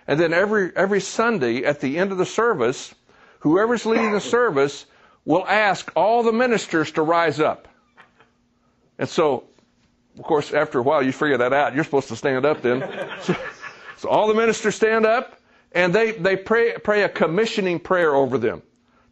And 0.07 0.19
then 0.19 0.33
every 0.33 0.73
every 0.77 1.01
Sunday 1.01 1.65
at 1.65 1.81
the 1.81 1.99
end 1.99 2.13
of 2.13 2.19
the 2.19 2.27
service, 2.27 2.95
whoever's 3.41 3.85
leading 3.85 4.13
the 4.13 4.21
service 4.21 4.87
will 5.25 5.45
ask 5.47 5.91
all 5.97 6.23
the 6.23 6.33
ministers 6.33 6.93
to 6.93 7.03
rise 7.03 7.41
up. 7.41 7.69
And 8.99 9.09
so, 9.09 9.45
of 10.17 10.25
course, 10.25 10.55
after 10.55 10.79
a 10.79 10.83
while, 10.83 11.03
you 11.03 11.13
figure 11.13 11.39
that 11.39 11.53
out. 11.53 11.75
You're 11.75 11.85
supposed 11.85 12.09
to 12.09 12.17
stand 12.17 12.47
up 12.47 12.63
then. 12.63 12.83
So, 13.23 13.35
so 13.99 14.09
all 14.11 14.29
the 14.29 14.35
ministers 14.35 14.75
stand 14.75 15.07
up, 15.07 15.41
and 15.73 15.95
they, 15.95 16.13
they 16.13 16.37
pray, 16.37 16.75
pray 16.83 17.03
a 17.03 17.09
commissioning 17.09 17.81
prayer 17.81 18.15
over 18.15 18.39
them 18.39 18.63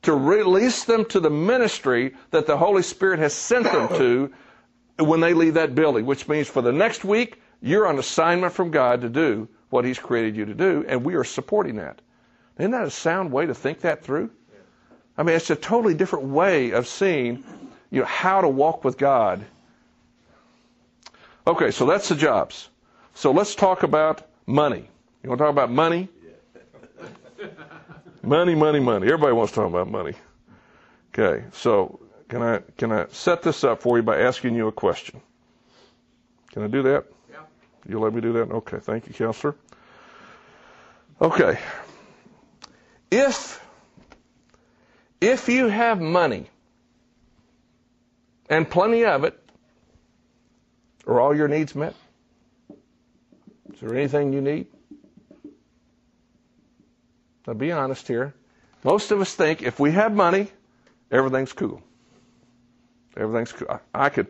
to 0.02 0.14
release 0.14 0.84
them 0.84 1.04
to 1.06 1.20
the 1.20 1.30
ministry 1.30 2.14
that 2.30 2.46
the 2.46 2.56
Holy 2.56 2.82
Spirit 2.82 3.18
has 3.18 3.32
sent 3.32 3.64
them 3.64 3.88
to 3.96 4.32
when 4.98 5.20
they 5.20 5.34
leave 5.34 5.54
that 5.54 5.74
building, 5.74 6.06
which 6.06 6.28
means 6.28 6.46
for 6.46 6.62
the 6.62 6.72
next 6.72 7.04
week, 7.04 7.40
you're 7.60 7.86
on 7.86 7.98
assignment 7.98 8.52
from 8.52 8.70
God 8.70 9.00
to 9.00 9.08
do 9.08 9.48
what 9.70 9.84
He's 9.84 9.98
created 9.98 10.36
you 10.36 10.44
to 10.44 10.54
do, 10.54 10.84
and 10.86 11.04
we 11.04 11.14
are 11.14 11.24
supporting 11.24 11.76
that. 11.76 12.00
Isn't 12.58 12.70
that 12.70 12.86
a 12.86 12.90
sound 12.90 13.32
way 13.32 13.46
to 13.46 13.54
think 13.54 13.80
that 13.80 14.04
through? 14.04 14.30
I 15.16 15.22
mean, 15.22 15.36
it's 15.36 15.50
a 15.50 15.56
totally 15.56 15.94
different 15.94 16.26
way 16.26 16.70
of 16.70 16.86
seeing, 16.86 17.42
you 17.90 18.00
know, 18.00 18.06
how 18.06 18.40
to 18.40 18.48
walk 18.48 18.84
with 18.84 18.98
God. 18.98 19.44
Okay, 21.46 21.70
so 21.70 21.86
that's 21.86 22.08
the 22.08 22.14
jobs. 22.14 22.68
So 23.14 23.30
let's 23.32 23.54
talk 23.54 23.82
about 23.82 24.22
money. 24.46 24.88
You 25.22 25.30
want 25.30 25.38
to 25.38 25.44
talk 25.44 25.52
about 25.52 25.70
money? 25.70 26.08
money, 28.22 28.54
money, 28.54 28.80
money. 28.80 29.06
Everybody 29.06 29.32
wants 29.32 29.52
to 29.52 29.60
talk 29.60 29.68
about 29.68 29.90
money. 29.90 30.14
Okay, 31.16 31.44
so 31.52 32.00
can 32.28 32.42
I 32.42 32.60
can 32.76 32.90
I 32.92 33.06
set 33.10 33.42
this 33.42 33.64
up 33.64 33.82
for 33.82 33.96
you 33.96 34.02
by 34.02 34.20
asking 34.20 34.54
you 34.54 34.68
a 34.68 34.72
question? 34.72 35.20
Can 36.52 36.62
I 36.62 36.66
do 36.68 36.82
that? 36.82 37.06
Yeah. 37.30 37.36
You 37.88 37.98
let 38.00 38.14
me 38.14 38.20
do 38.20 38.32
that? 38.34 38.50
Okay, 38.50 38.78
thank 38.78 39.06
you, 39.06 39.14
counselor. 39.14 39.56
Okay. 41.20 41.58
If 43.10 43.64
if 45.20 45.48
you 45.48 45.68
have 45.68 46.00
money 46.00 46.50
and 48.50 48.68
plenty 48.68 49.04
of 49.04 49.24
it, 49.24 49.38
are 51.06 51.20
all 51.20 51.36
your 51.36 51.48
needs 51.48 51.74
met? 51.74 51.94
Is 53.72 53.80
there 53.80 53.94
anything 53.94 54.32
you 54.32 54.40
need? 54.40 54.66
Now 57.46 57.54
be 57.54 57.72
honest 57.72 58.08
here. 58.08 58.34
Most 58.82 59.10
of 59.10 59.20
us 59.20 59.34
think 59.34 59.62
if 59.62 59.80
we 59.80 59.92
have 59.92 60.14
money, 60.14 60.48
everything's 61.10 61.52
cool. 61.52 61.82
Everything's 63.16 63.52
cool. 63.52 63.68
I, 63.70 64.06
I 64.06 64.08
could, 64.08 64.26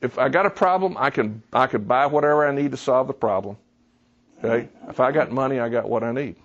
if 0.00 0.18
I 0.18 0.28
got 0.28 0.46
a 0.46 0.50
problem, 0.50 0.96
I 0.98 1.10
can 1.10 1.42
I 1.52 1.66
could 1.66 1.86
buy 1.88 2.06
whatever 2.06 2.46
I 2.46 2.54
need 2.54 2.72
to 2.72 2.76
solve 2.76 3.06
the 3.06 3.14
problem. 3.14 3.56
Okay. 4.42 4.68
If 4.88 5.00
I 5.00 5.12
got 5.12 5.30
money, 5.32 5.58
I 5.60 5.68
got 5.68 5.88
what 5.88 6.02
I 6.02 6.12
need. 6.12 6.36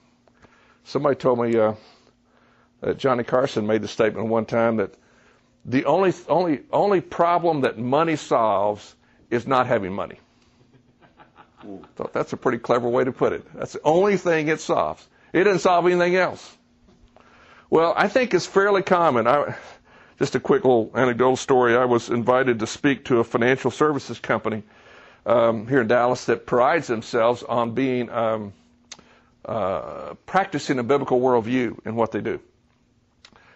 Somebody 0.86 1.16
told 1.16 1.40
me 1.40 1.58
uh, 1.58 1.74
that 2.82 2.98
Johnny 2.98 3.24
Carson 3.24 3.68
made 3.68 3.82
the 3.82 3.88
statement 3.88 4.28
one 4.28 4.46
time 4.46 4.78
that 4.78 4.94
the 5.66 5.86
only 5.86 6.14
only 6.28 6.62
only 6.72 7.02
problem 7.02 7.62
that 7.62 7.78
money 7.78 8.16
solves 8.16 8.96
is 9.30 9.46
not 9.46 9.68
having 9.68 9.94
money. 9.94 10.20
Thought 11.98 12.14
that's 12.14 12.32
a 12.32 12.38
pretty 12.38 12.58
clever 12.58 12.88
way 12.88 13.04
to 13.04 13.12
put 13.12 13.34
it. 13.34 13.46
That's 13.54 13.74
the 13.74 13.82
only 13.84 14.16
thing 14.16 14.48
it 14.48 14.62
solves. 14.62 15.06
It 15.34 15.44
didn't 15.44 15.60
solve 15.60 15.86
anything 15.86 16.16
else. 16.16 16.58
Well, 17.70 17.94
I 17.96 18.08
think 18.08 18.34
it's 18.34 18.48
fairly 18.48 18.82
common. 18.82 19.28
I, 19.28 19.56
just 20.18 20.36
a 20.36 20.40
quick 20.40 20.64
little 20.66 20.92
anecdotal 20.96 21.38
story. 21.38 21.76
I 21.78 21.86
was 21.86 22.10
invited 22.10 22.60
to 22.60 22.68
speak 22.68 23.06
to 23.06 23.20
a 23.20 23.24
financial 23.24 23.72
services 23.72 24.20
company 24.20 24.64
um, 25.26 25.68
here 25.68 25.82
in 25.82 25.88
Dallas 25.88 26.26
that 26.26 26.46
prides 26.46 26.88
themselves 26.88 27.44
on 27.44 27.74
being 27.74 28.10
um, 28.10 28.54
uh, 29.46 30.16
practicing 30.26 30.80
a 30.80 30.84
biblical 30.84 31.22
worldview 31.22 31.86
in 31.86 31.96
what 31.96 32.12
they 32.12 32.22
do. 32.22 32.40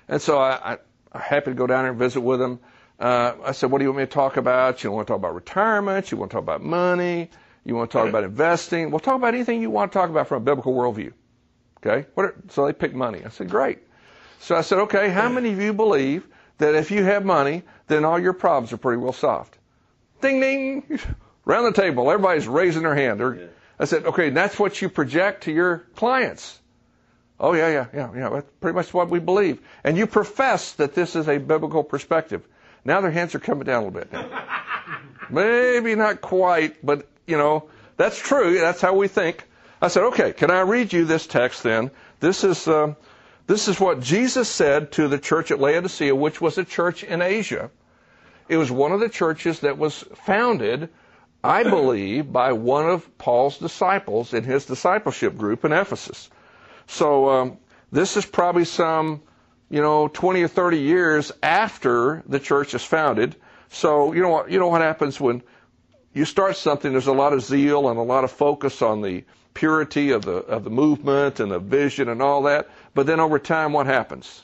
And 0.08 0.22
so 0.22 0.38
I, 0.38 0.74
I, 0.74 0.78
I'm 1.12 1.22
happy 1.22 1.52
to 1.52 1.56
go 1.56 1.68
down 1.68 1.84
there 1.84 1.92
and 1.92 2.00
visit 2.00 2.22
with 2.22 2.40
them. 2.40 2.60
Uh, 3.00 3.34
I 3.44 3.52
said, 3.52 3.72
"What 3.72 3.80
do 3.80 3.86
you 3.86 3.90
want 3.90 3.98
me 4.00 4.04
to 4.06 4.12
talk 4.12 4.38
about? 4.38 4.84
You 4.84 4.92
want 4.92 5.08
to 5.08 5.12
talk 5.12 5.18
about 5.20 5.34
retirement? 5.36 6.12
You 6.12 6.18
want 6.18 6.32
to 6.32 6.36
talk 6.36 6.44
about 6.44 6.62
money? 6.64 7.30
You 7.66 7.76
want 7.76 7.90
to 7.92 7.98
talk 7.98 8.08
about 8.08 8.24
investing? 8.24 8.92
Well, 8.92 9.00
talk 9.00 9.16
about 9.16 9.34
anything 9.34 9.62
you 9.62 9.70
want 9.72 9.92
to 9.92 9.98
talk 9.98 10.10
about 10.10 10.28
from 10.28 10.38
a 10.44 10.46
biblical 10.46 10.74
worldview." 10.74 11.12
Okay. 11.86 12.08
Are, 12.15 12.34
so 12.50 12.65
they 12.65 12.74
picked 12.74 12.96
money. 12.96 13.22
I 13.26 13.30
said, 13.30 13.50
"Great." 13.50 13.80
So 14.39 14.56
I 14.56 14.62
said, 14.62 14.80
"Okay, 14.80 15.10
how 15.10 15.30
many 15.30 15.52
of 15.52 15.62
you 15.62 15.74
believe 15.74 16.26
that 16.58 16.76
if 16.76 16.91
you 16.91 17.04
have 17.04 17.26
money, 17.26 17.63
then 17.88 18.06
all 18.06 18.19
your 18.19 18.34
problems 18.34 18.72
are 18.74 18.78
pretty 18.78 19.02
well 19.02 19.13
solved?" 19.13 19.58
Ding 20.22 20.39
ding. 20.39 21.00
Around 21.46 21.74
the 21.74 21.82
table, 21.82 22.10
everybody's 22.10 22.48
raising 22.48 22.84
their 22.84 22.96
hand. 22.96 23.19
Yeah. 23.19 23.48
I 23.78 23.86
said, 23.86 24.06
"Okay, 24.06 24.30
that's 24.30 24.58
what 24.58 24.82
you 24.82 24.88
project 24.88 25.43
to 25.43 25.52
your 25.52 25.80
clients." 25.96 26.60
Oh 27.39 27.54
yeah, 27.54 27.67
yeah, 27.67 27.88
yeah, 27.93 28.10
yeah. 28.15 28.30
That's 28.30 28.50
pretty 28.62 28.76
much 28.76 28.93
what 28.93 29.10
we 29.10 29.19
believe. 29.19 29.60
And 29.84 29.98
you 29.98 30.08
profess 30.08 30.72
that 30.74 30.96
this 30.96 31.15
is 31.17 31.28
a 31.28 31.38
biblical 31.38 31.84
perspective. 31.84 32.48
Now 32.86 33.02
their 33.02 33.12
hands 33.12 33.36
are 33.36 33.39
coming 33.39 33.65
down 33.65 33.84
a 33.84 33.88
little 33.88 34.00
bit. 34.00 34.10
Maybe 35.30 35.96
not 35.96 36.22
quite, 36.22 36.86
but 36.86 37.08
you 37.28 37.38
know, 37.38 37.69
that's 37.98 38.17
true. 38.17 38.60
That's 38.60 38.80
how 38.80 38.93
we 38.93 39.08
think. 39.08 39.46
I 39.84 39.89
said, 39.89 40.04
okay, 40.04 40.32
can 40.32 40.50
I 40.50 40.62
read 40.62 40.93
you 40.93 41.04
this 41.04 41.28
text 41.28 41.62
then? 41.62 41.91
This 42.22 42.46
is, 42.46 42.69
uh, 42.69 42.93
this 43.48 43.67
is 43.67 43.82
what 43.82 44.00
Jesus 44.00 44.48
said 44.48 44.93
to 44.93 45.10
the 45.10 45.19
church 45.19 45.52
at 45.52 45.60
Laodicea, 45.60 46.15
which 46.15 46.39
was 46.39 46.58
a 46.58 46.63
church 46.63 47.04
in 47.04 47.22
Asia. 47.22 47.69
It 48.48 48.56
was 48.56 48.72
one 48.72 48.93
of 48.93 49.02
the 49.02 49.10
churches 49.10 49.60
that 49.60 49.78
was 49.78 50.06
founded, 50.15 50.88
I 51.43 51.63
believe, 51.76 52.32
by 52.32 52.54
one 52.54 52.88
of 52.89 53.17
Paul's 53.17 53.58
disciples 53.58 54.34
in 54.34 54.46
his 54.46 54.65
discipleship 54.65 55.38
group 55.38 55.65
in 55.65 55.74
Ephesus. 55.74 56.30
So 56.88 57.30
um, 57.30 57.58
this 57.91 58.15
is 58.15 58.26
probably 58.26 58.63
some 58.63 59.22
you 59.69 59.82
know, 59.82 60.08
20 60.08 60.43
or 60.43 60.48
30 60.48 60.78
years 60.78 61.32
after 61.41 62.24
the 62.26 62.39
church 62.39 62.74
is 62.74 62.86
founded. 62.86 63.36
So, 63.67 64.13
you 64.13 64.22
know 64.22 64.30
what, 64.30 64.50
you 64.50 64.60
know 64.60 64.69
what 64.69 64.80
happens 64.82 65.19
when 65.19 65.43
you 66.13 66.24
start 66.24 66.56
something, 66.56 66.93
there's 66.93 67.08
a 67.08 67.12
lot 67.12 67.34
of 67.34 67.41
zeal 67.41 67.89
and 67.89 68.00
a 68.00 68.04
lot 68.04 68.24
of 68.24 68.32
focus 68.32 68.82
on 68.82 69.02
the 69.02 69.26
purity 69.54 70.12
of 70.12 70.24
the, 70.24 70.38
of 70.38 70.63
the 70.63 70.70
movement 70.70 71.39
and 71.39 71.52
the 71.52 71.60
vision 71.60 72.10
and 72.10 72.22
all 72.22 72.44
that. 72.44 72.70
But 72.94 73.06
then 73.06 73.20
over 73.20 73.39
time, 73.39 73.74
what 73.74 73.86
happens? 73.86 74.44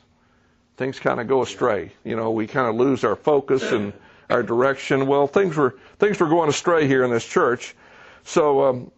Things 0.77 0.99
kind 0.99 1.19
of 1.19 1.27
go 1.27 1.41
astray. 1.41 1.91
You 2.03 2.15
know, 2.15 2.31
we 2.31 2.47
kind 2.47 2.67
of 2.67 2.75
lose 2.75 3.03
our 3.03 3.15
focus 3.15 3.71
and 3.71 3.93
our 4.29 4.43
direction. 4.43 5.07
Well, 5.07 5.27
things 5.27 5.57
were, 5.57 5.77
things 5.97 6.19
were 6.19 6.29
going 6.29 6.49
astray 6.49 6.87
here 6.87 7.03
in 7.03 7.11
this 7.11 7.25
church. 7.25 7.75
So, 8.23 8.63
um, 8.65 8.91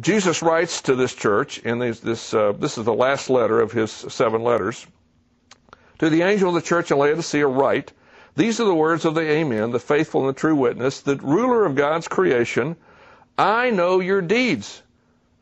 Jesus 0.00 0.42
writes 0.42 0.82
to 0.82 0.94
this 0.94 1.14
church, 1.14 1.60
and 1.64 1.80
this, 1.80 2.00
this, 2.00 2.32
uh, 2.32 2.52
this 2.52 2.78
is 2.78 2.84
the 2.84 2.94
last 2.94 3.28
letter 3.28 3.60
of 3.60 3.72
his 3.72 3.90
seven 3.90 4.42
letters. 4.42 4.86
To 5.98 6.08
the 6.08 6.22
angel 6.22 6.48
of 6.48 6.54
the 6.54 6.66
church 6.66 6.90
in 6.90 6.98
Laodicea 6.98 7.46
write, 7.46 7.92
These 8.34 8.58
are 8.58 8.64
the 8.64 8.74
words 8.74 9.04
of 9.04 9.14
the 9.14 9.20
Amen, 9.20 9.70
the 9.70 9.78
faithful 9.78 10.22
and 10.22 10.30
the 10.30 10.40
true 10.40 10.56
witness, 10.56 11.00
the 11.00 11.16
ruler 11.16 11.64
of 11.64 11.74
God's 11.74 12.08
creation. 12.08 12.76
I 13.36 13.70
know 13.70 14.00
your 14.00 14.22
deeds. 14.22 14.82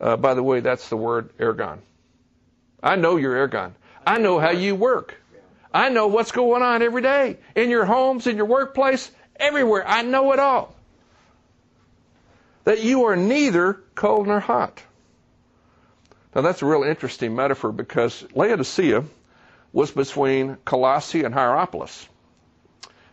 Uh, 0.01 0.17
by 0.17 0.33
the 0.33 0.41
way, 0.41 0.59
that's 0.61 0.89
the 0.89 0.97
word 0.97 1.37
ergon. 1.37 1.77
I 2.81 2.95
know 2.95 3.17
your 3.17 3.47
ergon. 3.47 3.73
I 4.05 4.17
know 4.17 4.39
how 4.39 4.49
you 4.49 4.73
work. 4.73 5.15
I 5.71 5.89
know 5.89 6.07
what's 6.07 6.31
going 6.31 6.63
on 6.63 6.81
every 6.81 7.03
day 7.03 7.37
in 7.55 7.69
your 7.69 7.85
homes, 7.85 8.25
in 8.25 8.35
your 8.35 8.47
workplace, 8.47 9.11
everywhere. 9.35 9.87
I 9.87 10.01
know 10.01 10.33
it 10.33 10.39
all. 10.39 10.75
That 12.63 12.83
you 12.83 13.05
are 13.05 13.15
neither 13.15 13.79
cold 13.93 14.25
nor 14.25 14.39
hot. 14.39 14.81
Now 16.33 16.41
that's 16.41 16.63
a 16.63 16.65
real 16.65 16.83
interesting 16.83 17.35
metaphor 17.35 17.71
because 17.71 18.25
Laodicea 18.33 19.03
was 19.71 19.91
between 19.91 20.57
Colossae 20.65 21.23
and 21.23 21.33
Hierapolis. 21.33 22.07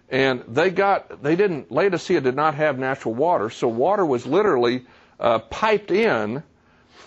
And 0.09 0.42
they 0.48 0.70
got, 0.70 1.22
they 1.22 1.37
didn't, 1.37 1.70
Laodicea 1.70 2.22
did 2.22 2.35
not 2.35 2.55
have 2.55 2.79
natural 2.79 3.14
water, 3.14 3.51
so 3.51 3.68
water 3.68 4.07
was 4.07 4.27
literally 4.27 4.87
uh, 5.20 5.38
piped 5.38 5.90
in 5.90 6.42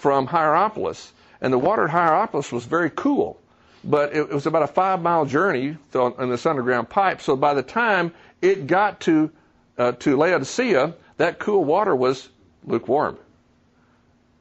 from 0.01 0.25
Hierapolis. 0.25 1.13
And 1.41 1.53
the 1.53 1.59
water 1.59 1.85
at 1.85 1.91
Hierapolis 1.91 2.51
was 2.51 2.65
very 2.65 2.89
cool. 2.89 3.39
But 3.83 4.13
it, 4.13 4.21
it 4.21 4.33
was 4.33 4.47
about 4.47 4.63
a 4.63 4.67
five 4.67 5.01
mile 5.01 5.25
journey 5.25 5.77
in 5.93 6.29
this 6.29 6.45
underground 6.45 6.89
pipe. 6.89 7.21
So 7.21 7.35
by 7.35 7.53
the 7.53 7.61
time 7.61 8.11
it 8.41 8.65
got 8.65 9.01
to, 9.01 9.31
uh, 9.77 9.91
to 9.93 10.17
Laodicea, 10.17 10.95
that 11.17 11.37
cool 11.37 11.63
water 11.63 11.95
was 11.95 12.29
lukewarm. 12.65 13.17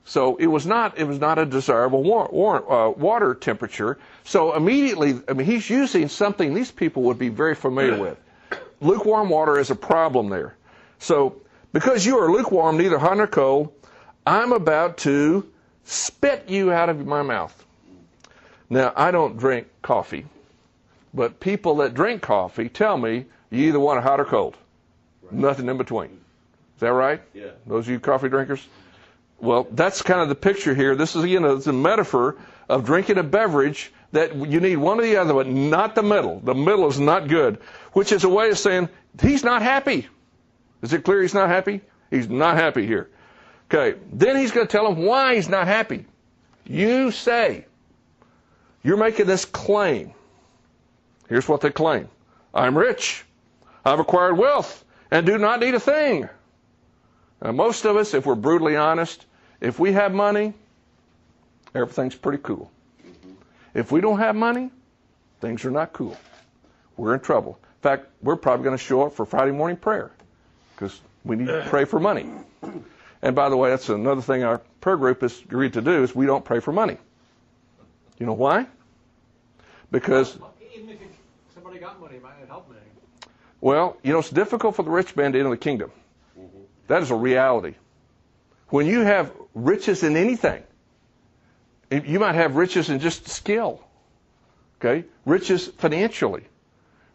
So 0.05 0.37
it 0.37 0.47
was 0.47 0.67
not 0.67 0.99
it 0.99 1.05
was 1.05 1.19
not 1.19 1.39
a 1.39 1.45
desirable 1.45 2.03
war, 2.03 2.29
war, 2.33 2.73
uh, 2.73 2.91
water 2.91 3.35
temperature. 3.35 3.99
So 4.25 4.55
immediately, 4.55 5.21
I 5.29 5.35
mean, 5.35 5.47
he's 5.47 5.69
using 5.69 6.09
something 6.09 6.55
these 6.55 6.71
people 6.71 7.03
would 7.05 7.19
be 7.19 7.29
very 7.29 7.55
familiar 7.55 8.01
with. 8.01 8.19
Lukewarm 8.81 9.29
water 9.29 9.59
is 9.59 9.71
a 9.71 9.75
problem 9.75 10.31
there. 10.31 10.57
So 10.99 11.43
because 11.73 12.05
you 12.05 12.19
are 12.19 12.33
lukewarm, 12.33 12.79
neither 12.79 12.99
hot 12.99 13.19
nor 13.19 13.27
cold, 13.27 13.73
I'm 14.27 14.53
about 14.53 14.99
to 14.99 15.51
spit 15.85 16.49
you 16.49 16.73
out 16.73 16.89
of 16.89 17.07
my 17.07 17.23
mouth. 17.23 17.65
Now 18.69 18.93
I 18.95 19.11
don't 19.11 19.37
drink 19.37 19.67
coffee, 19.83 20.27
but 21.13 21.41
people 21.41 21.77
that 21.77 21.95
drink 21.95 22.23
coffee 22.23 22.69
tell 22.69 22.97
me 22.97 23.27
you 23.51 23.69
either 23.69 23.81
want 23.81 23.99
it 23.99 24.03
hot 24.03 24.21
or 24.21 24.25
cold, 24.25 24.57
right. 25.23 25.33
nothing 25.33 25.69
in 25.69 25.77
between. 25.77 26.21
Is 26.77 26.81
that 26.81 26.93
right? 26.93 27.21
Yeah. 27.35 27.51
Those 27.67 27.87
of 27.87 27.91
you 27.91 28.01
coffee 28.01 28.29
drinkers. 28.29 28.67
Well, 29.41 29.67
that's 29.73 30.03
kind 30.03 30.21
of 30.21 30.29
the 30.29 30.35
picture 30.35 30.75
here. 30.75 30.95
This 30.95 31.17
is, 31.17 31.25
you 31.25 31.41
know, 31.41 31.57
it's 31.57 31.67
a 31.67 31.73
metaphor 31.73 32.37
of 32.69 32.85
drinking 32.85 33.19
a 33.19 33.23
beverage 33.23 33.93
that 34.13 34.35
you 34.35 34.61
need 34.61 34.77
one 34.77 34.99
or 34.99 35.03
the 35.03 35.17
other, 35.17 35.35
but 35.35 35.47
not 35.47 35.95
the 35.95 36.03
middle. 36.03 36.41
The 36.41 36.55
middle 36.55 36.87
is 36.89 37.01
not 37.01 37.29
good, 37.29 37.59
which 37.93 38.13
is 38.13 38.25
a 38.25 38.29
way 38.29 38.51
of 38.51 38.59
saying 38.59 38.89
he's 39.21 39.43
not 39.43 39.63
happy. 39.63 40.09
Is 40.83 40.93
it 40.93 41.05
clear 41.05 41.23
he's 41.23 41.35
not 41.35 41.49
happy? 41.49 41.81
He's 42.11 42.29
not 42.29 42.57
happy 42.57 42.87
here. 42.87 43.09
Okay. 43.73 43.99
Then 44.13 44.37
he's 44.37 44.51
going 44.51 44.67
to 44.67 44.71
tell 44.71 44.91
him 44.91 45.05
why 45.05 45.37
he's 45.37 45.49
not 45.49 45.67
happy. 45.69 46.05
You 46.65 47.11
say, 47.11 47.67
you're 48.83 48.97
making 48.97 49.27
this 49.27 49.45
claim. 49.45 50.13
Here's 51.29 51.49
what 51.49 51.61
they 51.61 51.71
claim. 51.71 52.09
I'm 52.53 52.77
rich. 52.77 53.25
I've 53.85 54.01
acquired 54.01 54.37
wealth 54.37 54.85
and 55.11 55.25
do 55.25 55.39
not 55.39 55.61
need 55.61 55.75
a 55.75 55.81
thing. 55.81 56.29
Now, 57.43 57.53
most 57.53 57.85
of 57.85 57.97
us, 57.97 58.13
if 58.13 58.27
we're 58.27 58.35
brutally 58.35 58.77
honest, 58.77 59.25
if 59.61 59.79
we 59.79 59.93
have 59.93 60.13
money, 60.13 60.53
everything's 61.75 62.17
pretty 62.17 62.43
cool. 62.43 62.71
If 63.73 63.93
we 63.93 64.01
don't 64.01 64.19
have 64.19 64.35
money, 64.35 64.71
things 65.41 65.65
are 65.65 65.71
not 65.71 65.93
cool. 65.93 66.17
We're 66.97 67.15
in 67.15 67.21
trouble. 67.21 67.59
In 67.63 67.83
fact, 67.83 68.07
we're 68.21 68.37
probably 68.37 68.65
going 68.65 68.77
to 68.77 68.83
show 68.83 69.07
up 69.07 69.15
for 69.15 69.25
Friday 69.25 69.53
morning 69.53 69.77
prayer 69.77 70.11
because 70.75 71.01
we 71.25 71.37
need 71.37 71.47
to 71.47 71.65
pray 71.69 71.85
for 71.85 72.01
money. 72.01 72.29
And 73.23 73.37
by 73.37 73.49
the 73.49 73.57
way, 73.57 73.71
that's 73.71 73.89
another 73.89 74.23
thing 74.23 74.45
our 74.45 74.59
prayer 74.81 74.97
group 74.97 75.21
has 75.21 75.39
agreed 75.41 75.75
to 75.75 75.83
do 75.83 76.03
is 76.03 76.15
we 76.15 76.27
don't 76.27 76.45
pray 76.45 76.61
for 76.61 76.73
money. 76.73 76.97
You 78.19 78.27
know 78.27 78.33
why? 78.33 78.67
Because 79.91 80.39
Even 80.75 80.91
if 80.91 80.99
somebody 81.55 81.79
got 81.79 82.01
money, 82.01 82.17
it 82.17 82.23
might 82.23 82.39
not 82.41 82.49
help 82.49 82.71
me. 82.71 82.77
Well, 83.61 83.99
you 84.03 84.13
know, 84.13 84.21
it's 84.21 84.31
difficult 84.31 84.77
for 84.77 84.83
the 84.83 84.91
rich 84.91 85.15
man 85.17 85.33
to 85.33 85.39
enter 85.39 85.51
the 85.51 85.57
kingdom. 85.57 85.91
Mm-hmm. 86.39 86.59
That 86.87 87.03
is 87.03 87.11
a 87.11 87.15
reality. 87.15 87.75
When 88.69 88.87
you 88.87 89.01
have 89.01 89.33
riches 89.55 90.03
in 90.03 90.17
anything, 90.17 90.63
you 91.91 92.21
might 92.21 92.37
have 92.37 92.57
riches 92.57 92.89
in 92.89 93.01
just 93.01 93.29
skill, 93.29 93.83
okay? 94.79 95.07
Riches 95.27 95.67
financially, 95.67 96.45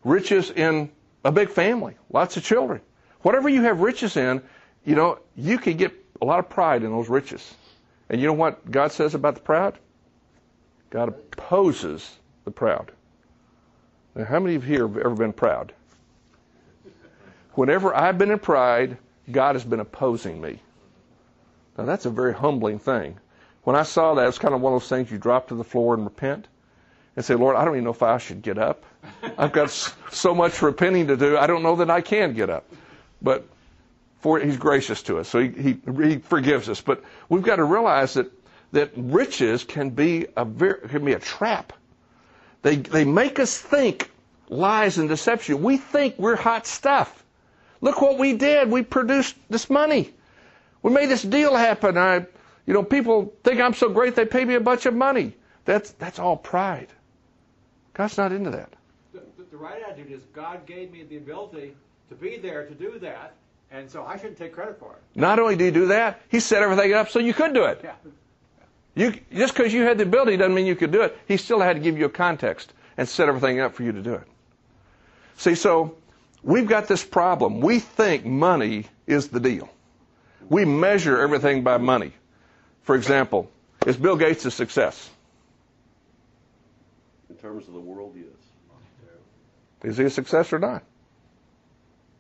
riches 0.04 0.52
in 0.52 0.92
a 1.24 1.32
big 1.32 1.50
family, 1.50 1.96
lots 2.10 2.36
of 2.38 2.44
children. 2.44 2.82
Whatever 3.22 3.48
you 3.50 3.64
have 3.64 3.80
riches 3.80 4.18
in, 4.18 4.44
you 4.86 4.96
know, 4.96 5.20
you 5.36 5.58
can 5.58 5.78
get 5.78 5.94
a 6.22 6.26
lot 6.26 6.40
of 6.40 6.50
pride 6.50 6.84
in 6.84 6.92
those 6.92 7.10
riches. 7.10 7.54
And 8.10 8.22
you 8.22 8.28
know 8.28 8.34
what 8.34 8.70
God 8.70 8.92
says 8.92 9.16
about 9.16 9.36
the 9.36 9.42
proud? 9.42 9.78
God 10.92 11.10
opposes 11.10 12.18
the 12.46 12.52
proud. 12.52 12.92
Now, 14.16 14.26
how 14.26 14.40
many 14.40 14.56
of 14.56 14.64
you 14.64 14.76
here 14.76 14.88
have 14.88 14.98
ever 14.98 15.16
been 15.16 15.34
proud? 15.34 15.74
Whenever 17.54 17.96
I've 17.96 18.18
been 18.18 18.32
in 18.32 18.40
pride, 18.40 18.98
God 19.32 19.56
has 19.56 19.64
been 19.64 19.80
opposing 19.80 20.40
me. 20.40 20.60
Now, 21.78 21.86
that's 21.86 22.06
a 22.06 22.10
very 22.10 22.34
humbling 22.34 22.80
thing. 22.80 23.18
When 23.64 23.76
I 23.76 23.84
saw 23.84 24.14
that, 24.14 24.28
it's 24.28 24.38
kind 24.38 24.54
of 24.54 24.62
one 24.62 24.74
of 24.74 24.82
those 24.82 24.90
things 24.90 25.10
you 25.10 25.18
drop 25.18 25.48
to 25.48 25.56
the 25.56 25.64
floor 25.64 25.96
and 25.96 26.04
repent 26.04 26.48
and 27.16 27.26
say, 27.26 27.34
Lord, 27.34 27.56
I 27.56 27.66
don't 27.66 27.74
even 27.74 27.86
know 27.86 27.92
if 27.92 28.04
I 28.04 28.18
should 28.20 28.42
get 28.42 28.58
up. 28.58 28.86
I've 29.38 29.52
got 29.52 29.72
so 30.12 30.36
much 30.36 30.62
repenting 30.62 31.08
to 31.08 31.18
do, 31.18 31.38
I 31.38 31.48
don't 31.48 31.64
know 31.64 31.78
that 31.78 31.90
I 31.90 32.02
can 32.02 32.34
get 32.34 32.50
up. 32.50 32.70
But 33.22 33.48
for 34.26 34.40
He's 34.40 34.58
gracious 34.58 35.04
to 35.04 35.20
us, 35.20 35.30
so 35.30 35.40
He, 35.40 35.50
he, 35.50 35.78
he 36.02 36.18
forgives 36.18 36.68
us. 36.68 36.82
But 36.82 37.04
we've 37.30 37.44
got 37.44 37.58
to 37.58 37.64
realize 37.64 38.16
that, 38.16 38.32
that 38.72 38.90
riches 38.96 39.64
can 39.64 39.92
be 39.92 40.26
a 40.36 40.44
very, 40.44 40.90
can 40.90 41.06
be 41.06 41.14
a 41.14 41.20
trap. 41.20 41.74
They, 42.64 42.78
they 42.78 43.06
make 43.06 43.38
us 43.38 43.56
think 43.56 44.10
lies 44.50 44.98
and 44.98 45.08
deception. 45.08 45.62
We 45.62 45.78
think 45.78 46.18
we're 46.18 46.38
hot 46.38 46.66
stuff. 46.66 47.24
Look 47.82 48.02
what 48.02 48.18
we 48.18 48.34
did. 48.34 48.72
We 48.72 48.82
produced 48.82 49.36
this 49.48 49.70
money. 49.70 50.12
We 50.82 50.92
made 50.92 51.10
this 51.12 51.22
deal 51.22 51.56
happen. 51.56 51.96
I, 51.96 52.26
you 52.66 52.74
know, 52.74 52.82
people 52.82 53.32
think 53.44 53.62
I'm 53.62 53.76
so 53.76 53.90
great 53.90 54.16
they 54.16 54.26
pay 54.26 54.44
me 54.44 54.56
a 54.56 54.60
bunch 54.60 54.88
of 54.88 54.96
money. 54.96 55.36
That's 55.66 55.92
that's 55.92 56.18
all 56.18 56.36
pride. 56.36 56.88
God's 57.94 58.18
not 58.18 58.32
into 58.32 58.50
that. 58.50 58.74
The, 59.14 59.22
the, 59.38 59.44
the 59.52 59.58
right 59.58 59.84
attitude 59.88 60.12
is 60.12 60.24
God 60.34 60.66
gave 60.66 60.92
me 60.92 61.04
the 61.04 61.18
ability 61.18 61.76
to 62.10 62.16
be 62.16 62.38
there 62.38 62.66
to 62.66 62.74
do 62.74 62.98
that, 62.98 63.36
and 63.72 63.90
so 63.90 64.04
I 64.06 64.18
shouldn't 64.18 64.38
take 64.38 64.54
credit 64.54 64.80
for 64.80 64.94
it. 64.94 65.02
Not 65.20 65.40
only 65.40 65.56
did 65.56 65.66
he 65.66 65.72
do 65.72 65.88
that, 65.88 66.22
he 66.30 66.40
set 66.40 66.62
everything 66.62 66.94
up 66.94 67.10
so 67.10 67.20
you 67.20 67.34
could 67.34 67.54
do 67.54 67.66
it. 67.66 67.82
Yeah. 67.84 67.94
You 68.96 69.20
just 69.34 69.54
because 69.54 69.74
you 69.74 69.82
had 69.84 69.98
the 69.98 70.04
ability 70.04 70.38
doesn't 70.38 70.54
mean 70.54 70.66
you 70.66 70.76
could 70.76 70.92
do 70.92 71.02
it. 71.02 71.18
He 71.28 71.38
still 71.38 71.60
had 71.60 71.74
to 71.74 71.82
give 71.82 71.98
you 71.98 72.06
a 72.06 72.10
context 72.10 72.72
and 72.98 73.08
set 73.08 73.28
everything 73.28 73.60
up 73.60 73.74
for 73.76 73.84
you 73.84 73.92
to 73.92 74.02
do 74.02 74.14
it. 74.14 74.24
See, 75.38 75.56
so 75.56 75.98
we've 76.44 76.68
got 76.68 76.88
this 76.88 77.04
problem. 77.04 77.60
We 77.60 77.80
think 77.80 78.26
money 78.26 78.86
is 79.06 79.28
the 79.28 79.40
deal. 79.40 79.70
We 80.48 80.64
measure 80.64 81.20
everything 81.20 81.64
by 81.64 81.78
money. 81.78 82.14
For 82.84 82.96
example, 82.96 83.52
is 83.86 83.98
Bill 83.98 84.16
Gates 84.16 84.46
a 84.46 84.52
success? 84.52 85.10
In 87.30 87.36
terms 87.36 87.68
of 87.68 87.74
the 87.74 87.80
world, 87.80 88.14
yes. 88.16 88.26
Is 89.84 89.98
he 89.98 90.06
a 90.06 90.10
success 90.10 90.54
or 90.54 90.60
not? 90.60 90.84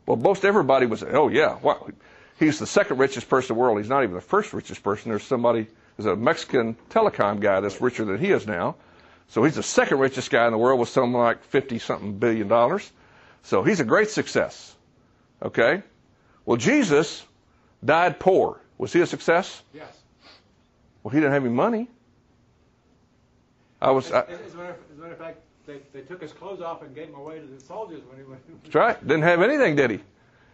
Well, 0.05 0.17
most 0.17 0.45
everybody 0.45 0.85
would 0.85 0.99
say, 0.99 1.07
oh, 1.11 1.29
yeah, 1.29 1.57
well, 1.61 1.89
he's 2.39 2.59
the 2.59 2.67
second 2.67 2.97
richest 2.97 3.27
person 3.29 3.53
in 3.53 3.57
the 3.57 3.61
world. 3.61 3.79
He's 3.79 3.89
not 3.89 4.03
even 4.03 4.15
the 4.15 4.21
first 4.21 4.53
richest 4.53 4.83
person. 4.83 5.09
There's 5.09 5.23
somebody, 5.23 5.67
there's 5.97 6.05
a 6.05 6.15
Mexican 6.15 6.75
telecom 6.89 7.39
guy 7.39 7.59
that's 7.59 7.81
richer 7.81 8.05
than 8.05 8.19
he 8.19 8.31
is 8.31 8.45
now. 8.45 8.75
So 9.29 9.43
he's 9.43 9.55
the 9.55 9.63
second 9.63 9.99
richest 9.99 10.29
guy 10.29 10.45
in 10.45 10.51
the 10.51 10.57
world 10.57 10.79
with 10.79 10.89
something 10.89 11.13
like 11.13 11.43
50 11.45 11.79
something 11.79 12.17
billion 12.17 12.47
dollars. 12.47 12.89
So 13.43 13.63
he's 13.63 13.79
a 13.79 13.83
great 13.83 14.09
success. 14.09 14.75
Okay? 15.41 15.81
Well, 16.45 16.57
Jesus 16.57 17.25
died 17.83 18.19
poor. 18.19 18.59
Was 18.77 18.93
he 18.93 19.01
a 19.01 19.07
success? 19.07 19.61
Yes. 19.73 19.87
Well, 21.01 21.11
he 21.11 21.19
didn't 21.19 21.33
have 21.33 21.45
any 21.45 21.53
money. 21.53 21.87
I 23.81 23.91
was. 23.91 24.11
I, 24.11 24.21
As, 24.21 24.39
as, 24.39 24.53
a 24.53 24.57
matter 24.57 24.69
of, 24.71 24.75
as 24.91 24.97
a 24.97 25.01
matter 25.01 25.13
of 25.13 25.19
fact, 25.19 25.39
they, 25.65 25.79
they 25.93 26.01
took 26.01 26.21
his 26.21 26.31
clothes 26.33 26.61
off 26.61 26.81
and 26.81 26.93
gave 26.93 27.09
him 27.09 27.15
away 27.15 27.39
to 27.39 27.45
the 27.45 27.61
soldiers 27.61 28.01
when 28.09 28.17
he 28.17 28.23
went. 28.23 28.63
That's 28.63 28.75
right. 28.75 29.07
Didn't 29.07 29.23
have 29.23 29.41
anything, 29.41 29.75
did 29.75 29.91
he? 29.91 29.99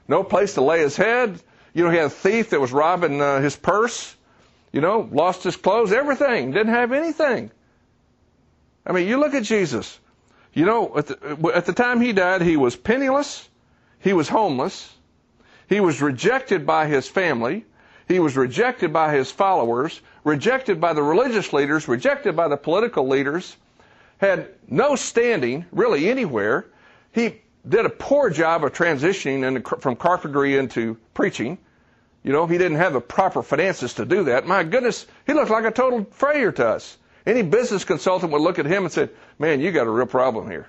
No 0.07 0.23
place 0.23 0.55
to 0.55 0.61
lay 0.61 0.79
his 0.79 0.95
head. 0.95 1.39
You 1.73 1.85
know, 1.85 1.89
he 1.89 1.97
had 1.97 2.07
a 2.07 2.09
thief 2.09 2.49
that 2.49 2.59
was 2.59 2.71
robbing 2.71 3.21
uh, 3.21 3.41
his 3.41 3.55
purse. 3.55 4.15
You 4.71 4.81
know, 4.81 5.09
lost 5.11 5.43
his 5.43 5.55
clothes, 5.57 5.91
everything. 5.91 6.51
Didn't 6.51 6.73
have 6.73 6.91
anything. 6.91 7.51
I 8.85 8.93
mean, 8.93 9.07
you 9.07 9.19
look 9.19 9.33
at 9.33 9.43
Jesus. 9.43 9.99
You 10.53 10.65
know, 10.65 10.97
at 10.97 11.07
the, 11.07 11.51
at 11.53 11.65
the 11.65 11.73
time 11.73 12.01
he 12.01 12.13
died, 12.13 12.41
he 12.41 12.57
was 12.57 12.75
penniless. 12.75 13.47
He 13.99 14.13
was 14.13 14.27
homeless. 14.27 14.93
He 15.69 15.79
was 15.79 16.01
rejected 16.01 16.65
by 16.65 16.87
his 16.87 17.07
family. 17.07 17.65
He 18.07 18.19
was 18.19 18.35
rejected 18.35 18.91
by 18.91 19.13
his 19.13 19.31
followers, 19.31 20.01
rejected 20.23 20.81
by 20.81 20.93
the 20.93 21.03
religious 21.03 21.53
leaders, 21.53 21.87
rejected 21.87 22.35
by 22.35 22.49
the 22.49 22.57
political 22.57 23.07
leaders, 23.07 23.55
had 24.21 24.49
no 24.67 24.95
standing 24.95 25.65
really 25.71 26.09
anywhere. 26.09 26.67
He 27.11 27.41
did 27.67 27.85
a 27.85 27.89
poor 27.89 28.29
job 28.29 28.63
of 28.63 28.71
transitioning 28.71 29.81
from 29.81 29.95
carpentry 29.95 30.57
into 30.57 30.97
preaching. 31.13 31.57
You 32.23 32.31
know, 32.31 32.45
he 32.45 32.59
didn't 32.59 32.77
have 32.77 32.93
the 32.93 33.01
proper 33.01 33.41
finances 33.41 33.95
to 33.95 34.05
do 34.05 34.25
that. 34.25 34.45
My 34.45 34.63
goodness, 34.63 35.07
he 35.25 35.33
looked 35.33 35.49
like 35.49 35.65
a 35.65 35.71
total 35.71 36.05
failure 36.11 36.51
to 36.51 36.67
us. 36.67 36.97
Any 37.25 37.41
business 37.41 37.83
consultant 37.83 38.31
would 38.31 38.41
look 38.41 38.59
at 38.59 38.65
him 38.65 38.83
and 38.83 38.93
say, 38.93 39.09
Man, 39.39 39.59
you 39.59 39.71
got 39.71 39.87
a 39.87 39.89
real 39.89 40.05
problem 40.05 40.49
here. 40.49 40.67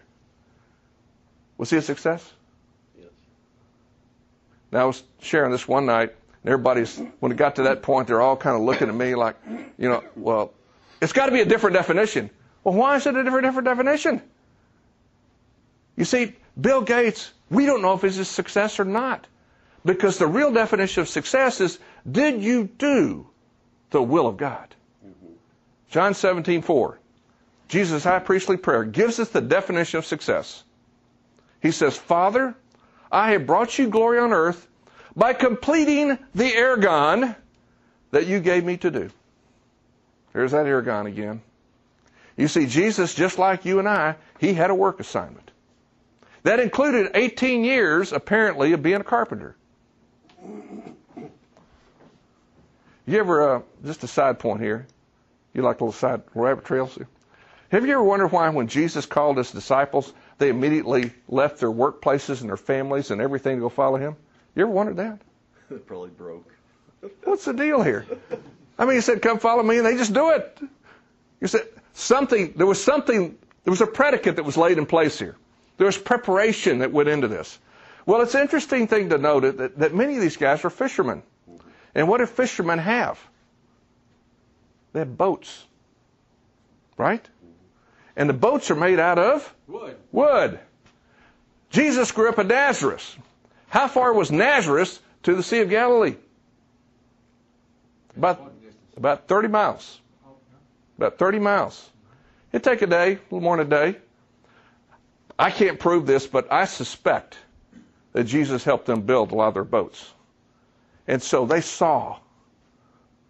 Was 1.58 1.68
he 1.70 1.76
a 1.76 1.82
success? 1.82 2.32
Yes. 2.98 3.10
Now, 4.72 4.80
I 4.80 4.84
was 4.86 5.02
sharing 5.20 5.52
this 5.52 5.68
one 5.68 5.84
night, 5.84 6.14
and 6.42 6.52
everybody's, 6.52 6.98
when 7.20 7.32
it 7.32 7.36
got 7.36 7.56
to 7.56 7.64
that 7.64 7.82
point, 7.82 8.08
they're 8.08 8.20
all 8.20 8.36
kind 8.36 8.56
of 8.56 8.62
looking 8.62 8.88
at 8.88 8.94
me 8.94 9.14
like, 9.14 9.36
you 9.78 9.88
know, 9.90 10.02
well, 10.16 10.54
it's 11.02 11.12
got 11.12 11.26
to 11.26 11.32
be 11.32 11.40
a 11.40 11.44
different 11.44 11.74
definition. 11.74 12.30
Well, 12.64 12.74
why 12.74 12.96
is 12.96 13.06
it 13.06 13.16
a 13.16 13.24
different, 13.24 13.46
different 13.46 13.66
definition? 13.66 14.22
You 15.96 16.04
see, 16.04 16.34
Bill 16.60 16.82
Gates, 16.82 17.32
we 17.50 17.66
don't 17.66 17.82
know 17.82 17.94
if 17.94 18.02
he's 18.02 18.18
a 18.18 18.24
success 18.24 18.80
or 18.80 18.84
not. 18.84 19.26
Because 19.84 20.18
the 20.18 20.26
real 20.26 20.52
definition 20.52 21.02
of 21.02 21.08
success 21.08 21.60
is, 21.60 21.78
did 22.10 22.42
you 22.42 22.64
do 22.78 23.26
the 23.90 24.02
will 24.02 24.28
of 24.28 24.36
God? 24.36 24.74
Mm-hmm. 25.04 25.32
John 25.90 26.14
17, 26.14 26.62
4. 26.62 26.98
Jesus' 27.68 28.04
high 28.04 28.20
priestly 28.20 28.56
prayer 28.56 28.84
gives 28.84 29.18
us 29.18 29.30
the 29.30 29.40
definition 29.40 29.98
of 29.98 30.06
success. 30.06 30.62
He 31.60 31.72
says, 31.72 31.96
Father, 31.96 32.54
I 33.10 33.32
have 33.32 33.46
brought 33.46 33.78
you 33.78 33.88
glory 33.88 34.18
on 34.18 34.32
earth 34.32 34.68
by 35.16 35.32
completing 35.32 36.18
the 36.34 36.50
ergon 36.52 37.34
that 38.10 38.26
you 38.26 38.40
gave 38.40 38.64
me 38.64 38.76
to 38.78 38.90
do. 38.90 39.10
There's 40.32 40.52
that 40.52 40.66
ergon 40.66 41.06
again. 41.06 41.42
You 42.42 42.48
see, 42.48 42.66
Jesus, 42.66 43.14
just 43.14 43.38
like 43.38 43.64
you 43.64 43.78
and 43.78 43.88
I, 43.88 44.16
he 44.40 44.52
had 44.52 44.70
a 44.70 44.74
work 44.74 44.98
assignment. 44.98 45.52
That 46.42 46.58
included 46.58 47.12
18 47.14 47.62
years, 47.62 48.12
apparently, 48.12 48.72
of 48.72 48.82
being 48.82 49.00
a 49.00 49.04
carpenter. 49.04 49.54
You 53.06 53.20
ever, 53.20 53.48
uh, 53.58 53.62
just 53.84 54.02
a 54.02 54.08
side 54.08 54.40
point 54.40 54.60
here, 54.60 54.88
you 55.54 55.62
like 55.62 55.80
little 55.80 55.92
side 55.92 56.22
rabbit 56.34 56.64
trails? 56.64 56.98
Have 57.70 57.86
you 57.86 57.92
ever 57.92 58.02
wondered 58.02 58.32
why, 58.32 58.48
when 58.48 58.66
Jesus 58.66 59.06
called 59.06 59.36
his 59.36 59.52
disciples, 59.52 60.12
they 60.38 60.48
immediately 60.48 61.12
left 61.28 61.60
their 61.60 61.70
workplaces 61.70 62.40
and 62.40 62.50
their 62.50 62.56
families 62.56 63.12
and 63.12 63.20
everything 63.20 63.58
to 63.58 63.60
go 63.60 63.68
follow 63.68 63.98
him? 63.98 64.16
You 64.56 64.64
ever 64.64 64.72
wondered 64.72 64.96
that? 64.96 65.20
It 65.70 65.86
probably 65.86 66.10
broke. 66.10 66.50
What's 67.22 67.44
the 67.44 67.52
deal 67.52 67.84
here? 67.84 68.04
I 68.76 68.84
mean, 68.84 68.96
he 68.96 69.00
said, 69.00 69.22
"Come 69.22 69.38
follow 69.38 69.62
me," 69.62 69.76
and 69.76 69.86
they 69.86 69.96
just 69.96 70.12
do 70.12 70.30
it. 70.30 70.58
You 71.40 71.46
said 71.46 71.66
something. 71.92 72.54
There 72.56 72.66
was 72.66 72.82
something. 72.82 73.38
There 73.64 73.70
was 73.70 73.80
a 73.80 73.86
predicate 73.86 74.36
that 74.36 74.44
was 74.44 74.56
laid 74.56 74.78
in 74.78 74.86
place 74.86 75.18
here. 75.18 75.36
There 75.76 75.86
was 75.86 75.96
preparation 75.96 76.78
that 76.78 76.92
went 76.92 77.08
into 77.08 77.28
this. 77.28 77.58
Well, 78.06 78.20
it's 78.20 78.34
an 78.34 78.42
interesting 78.42 78.88
thing 78.88 79.10
to 79.10 79.18
note 79.18 79.56
that, 79.56 79.78
that 79.78 79.94
many 79.94 80.16
of 80.16 80.20
these 80.20 80.36
guys 80.36 80.62
were 80.62 80.70
fishermen. 80.70 81.22
And 81.94 82.08
what 82.08 82.18
do 82.18 82.26
fishermen 82.26 82.78
have? 82.78 83.20
They 84.92 85.00
have 85.00 85.16
boats, 85.16 85.64
right? 86.96 87.26
And 88.16 88.28
the 88.28 88.34
boats 88.34 88.70
are 88.70 88.76
made 88.76 88.98
out 88.98 89.18
of 89.18 89.54
Wood. 89.66 89.96
wood. 90.10 90.60
Jesus 91.70 92.12
grew 92.12 92.28
up 92.28 92.38
in 92.38 92.48
Nazareth. 92.48 93.16
How 93.68 93.88
far 93.88 94.12
was 94.12 94.30
Nazareth 94.30 95.00
to 95.22 95.34
the 95.34 95.42
Sea 95.42 95.60
of 95.60 95.70
Galilee? 95.70 96.16
About, 98.14 98.52
about 98.96 99.28
30 99.28 99.48
miles. 99.48 100.01
About 100.98 101.18
30 101.18 101.38
miles. 101.38 101.90
It'd 102.52 102.64
take 102.64 102.82
a 102.82 102.86
day, 102.86 103.12
a 103.14 103.18
little 103.30 103.40
more 103.40 103.56
than 103.56 103.66
a 103.66 103.70
day. 103.70 103.98
I 105.38 105.50
can't 105.50 105.78
prove 105.78 106.06
this, 106.06 106.26
but 106.26 106.52
I 106.52 106.66
suspect 106.66 107.38
that 108.12 108.24
Jesus 108.24 108.62
helped 108.64 108.86
them 108.86 109.02
build 109.02 109.32
a 109.32 109.34
lot 109.34 109.48
of 109.48 109.54
their 109.54 109.64
boats. 109.64 110.12
And 111.08 111.22
so 111.22 111.46
they 111.46 111.60
saw, 111.62 112.18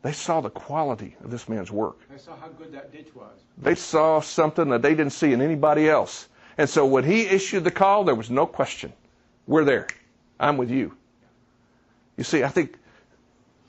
they 0.02 0.12
saw 0.12 0.40
the 0.40 0.50
quality 0.50 1.16
of 1.24 1.30
this 1.30 1.48
man's 1.48 1.70
work. 1.70 1.96
They 2.10 2.18
saw 2.18 2.36
how 2.36 2.48
good 2.48 2.72
that 2.72 2.92
ditch 2.92 3.14
was. 3.14 3.30
They 3.58 3.76
saw 3.76 4.20
something 4.20 4.68
that 4.70 4.82
they 4.82 4.90
didn't 4.94 5.12
see 5.12 5.32
in 5.32 5.40
anybody 5.40 5.88
else. 5.88 6.28
And 6.58 6.68
so 6.68 6.84
when 6.84 7.04
he 7.04 7.22
issued 7.22 7.64
the 7.64 7.70
call, 7.70 8.04
there 8.04 8.14
was 8.14 8.30
no 8.30 8.44
question. 8.46 8.92
We're 9.46 9.64
there. 9.64 9.86
I'm 10.38 10.56
with 10.56 10.70
you. 10.70 10.96
You 12.16 12.24
see, 12.24 12.42
I 12.42 12.48
think 12.48 12.76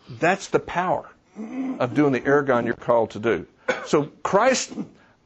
that's 0.10 0.48
the 0.48 0.60
power 0.60 1.10
of 1.80 1.94
doing 1.94 2.12
the 2.12 2.22
ergon 2.22 2.66
you're 2.66 2.74
called 2.74 3.12
to 3.12 3.20
do. 3.20 3.48
So 3.86 4.06
Christ 4.24 4.74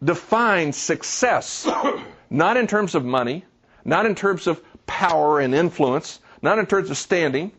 defines 0.03 0.77
success 0.77 1.67
not 2.29 2.57
in 2.57 2.67
terms 2.67 2.95
of 2.95 3.03
money, 3.05 3.45
not 3.85 4.05
in 4.05 4.15
terms 4.15 4.47
of 4.47 4.61
power 4.85 5.39
and 5.39 5.53
influence, 5.55 6.19
not 6.41 6.59
in 6.59 6.65
terms 6.65 6.89
of 6.89 6.97
standing. 6.97 7.51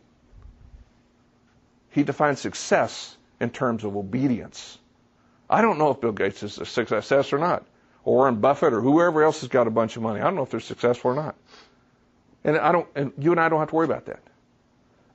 He 1.90 2.02
defines 2.02 2.40
success 2.40 3.16
in 3.40 3.50
terms 3.50 3.84
of 3.84 3.96
obedience. 3.96 4.78
I 5.50 5.62
don't 5.62 5.78
know 5.78 5.90
if 5.90 6.00
Bill 6.00 6.12
Gates 6.12 6.42
is 6.42 6.58
a 6.58 6.66
success 6.66 7.32
or 7.32 7.38
not, 7.38 7.64
or 8.04 8.16
Warren 8.16 8.36
Buffett 8.36 8.72
or 8.72 8.80
whoever 8.80 9.22
else 9.22 9.40
has 9.40 9.48
got 9.48 9.66
a 9.66 9.70
bunch 9.70 9.96
of 9.96 10.02
money. 10.02 10.20
I 10.20 10.24
don't 10.24 10.34
know 10.34 10.42
if 10.42 10.50
they're 10.50 10.60
successful 10.60 11.12
or 11.12 11.14
not. 11.14 11.34
And 12.44 12.56
I 12.58 12.72
don't 12.72 12.86
and 12.94 13.12
you 13.18 13.32
and 13.32 13.40
I 13.40 13.48
don't 13.48 13.58
have 13.58 13.70
to 13.70 13.74
worry 13.74 13.86
about 13.86 14.06
that. 14.06 14.20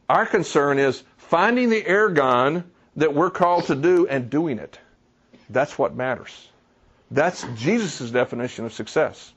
Our 0.10 0.26
concern 0.26 0.80
is 0.80 1.04
finding 1.18 1.70
the 1.70 1.82
ergon 1.84 2.66
that 2.96 3.14
we're 3.14 3.30
called 3.32 3.66
to 3.66 3.76
do 3.76 4.08
and 4.08 4.30
doing 4.30 4.60
it. 4.60 4.78
That's 5.50 5.78
what 5.78 5.96
matters. 5.96 6.50
That's 7.12 7.46
Jesus' 7.56 8.12
definition 8.12 8.66
of 8.66 8.74
success. 8.74 9.34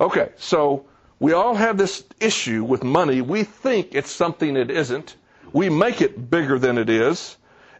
Okay, 0.00 0.30
so 0.36 0.86
we 1.18 1.32
all 1.32 1.54
have 1.54 1.78
this 1.78 2.04
issue 2.20 2.62
with 2.64 2.84
money. 2.84 3.20
We 3.20 3.44
think 3.44 3.94
it's 3.94 4.10
something 4.10 4.56
it 4.56 4.70
isn't. 4.70 5.16
We 5.52 5.68
make 5.70 6.00
it 6.02 6.30
bigger 6.30 6.58
than 6.58 6.78
it 6.78 6.88
is. 6.88 7.36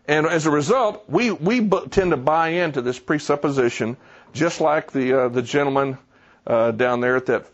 And 0.09 0.26
as 0.26 0.47
a 0.47 0.51
result, 0.51 1.05
we, 1.09 1.31
we 1.31 1.68
tend 1.91 2.12
to 2.12 2.16
buy 2.16 2.49
into 2.49 2.81
this 2.81 2.99
presupposition, 2.99 3.97
just 4.33 4.61
like 4.61 4.91
the, 4.91 5.12
uh, 5.12 5.29
the 5.29 5.43
gentleman 5.43 5.99
uh, 6.47 6.70
down 6.70 7.01
there 7.01 7.16
at 7.16 7.26
that 7.26 7.47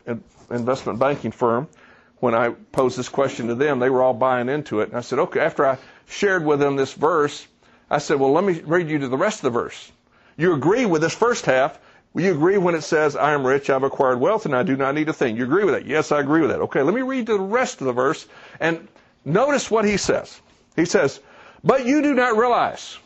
investment 0.50 0.98
banking 1.00 1.32
firm. 1.32 1.68
When 2.20 2.34
I 2.34 2.50
posed 2.50 2.96
this 2.96 3.08
question 3.08 3.48
to 3.48 3.54
them, 3.54 3.80
they 3.80 3.90
were 3.90 4.02
all 4.02 4.14
buying 4.14 4.48
into 4.48 4.80
it. 4.80 4.88
And 4.88 4.96
I 4.96 5.00
said, 5.00 5.18
okay, 5.18 5.40
after 5.40 5.66
I 5.66 5.78
shared 6.06 6.44
with 6.44 6.60
them 6.60 6.76
this 6.76 6.92
verse, 6.94 7.46
I 7.90 7.98
said, 7.98 8.18
well, 8.18 8.32
let 8.32 8.44
me 8.44 8.60
read 8.60 8.88
you 8.88 8.98
to 8.98 9.08
the 9.08 9.16
rest 9.16 9.38
of 9.38 9.42
the 9.52 9.58
verse. 9.58 9.92
You 10.36 10.54
agree 10.54 10.86
with 10.86 11.02
this 11.02 11.14
first 11.14 11.46
half. 11.46 11.78
You 12.14 12.32
agree 12.32 12.58
when 12.58 12.74
it 12.74 12.82
says, 12.82 13.16
I 13.16 13.32
am 13.32 13.44
rich, 13.46 13.68
I've 13.70 13.82
acquired 13.82 14.20
wealth, 14.20 14.46
and 14.46 14.54
I 14.54 14.62
do 14.62 14.76
not 14.76 14.94
need 14.94 15.08
a 15.08 15.12
thing. 15.12 15.36
You 15.36 15.44
agree 15.44 15.64
with 15.64 15.74
that? 15.74 15.86
Yes, 15.86 16.12
I 16.12 16.20
agree 16.20 16.40
with 16.40 16.50
that. 16.50 16.60
Okay, 16.60 16.82
let 16.82 16.94
me 16.94 17.02
read 17.02 17.26
the 17.26 17.38
rest 17.38 17.80
of 17.80 17.86
the 17.86 17.92
verse 17.92 18.26
and 18.60 18.86
notice 19.24 19.70
what 19.70 19.84
he 19.84 19.96
says. 19.96 20.40
He 20.76 20.84
says, 20.84 21.20
but 21.64 21.86
you 21.86 22.02
do 22.02 22.14
not 22.14 22.36
realize. 22.36 22.98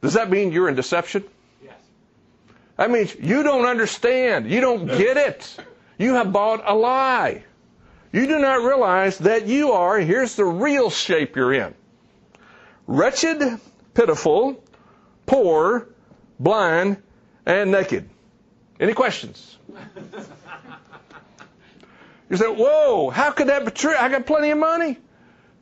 Does 0.00 0.14
that 0.14 0.30
mean 0.30 0.52
you're 0.52 0.68
in 0.68 0.74
deception? 0.74 1.24
Yes. 1.62 1.74
That 2.76 2.90
means 2.90 3.14
you 3.20 3.42
don't 3.42 3.66
understand. 3.66 4.50
You 4.50 4.62
don't 4.62 4.86
get 4.86 5.18
it. 5.18 5.56
You 5.98 6.14
have 6.14 6.32
bought 6.32 6.62
a 6.64 6.74
lie. 6.74 7.44
You 8.12 8.26
do 8.26 8.38
not 8.38 8.62
realize 8.64 9.18
that 9.18 9.46
you 9.46 9.72
are, 9.72 9.98
here's 9.98 10.34
the 10.34 10.44
real 10.44 10.88
shape 10.88 11.36
you're 11.36 11.52
in. 11.52 11.74
Wretched, 12.90 13.40
pitiful, 13.94 14.64
poor, 15.24 15.86
blind, 16.40 17.00
and 17.46 17.70
naked. 17.70 18.10
Any 18.80 18.94
questions? 18.94 19.56
You 22.28 22.36
say, 22.36 22.46
whoa, 22.46 23.10
how 23.10 23.30
could 23.30 23.46
that 23.46 23.64
be 23.64 23.70
true? 23.70 23.94
I 23.96 24.08
got 24.08 24.26
plenty 24.26 24.50
of 24.50 24.58
money. 24.58 24.98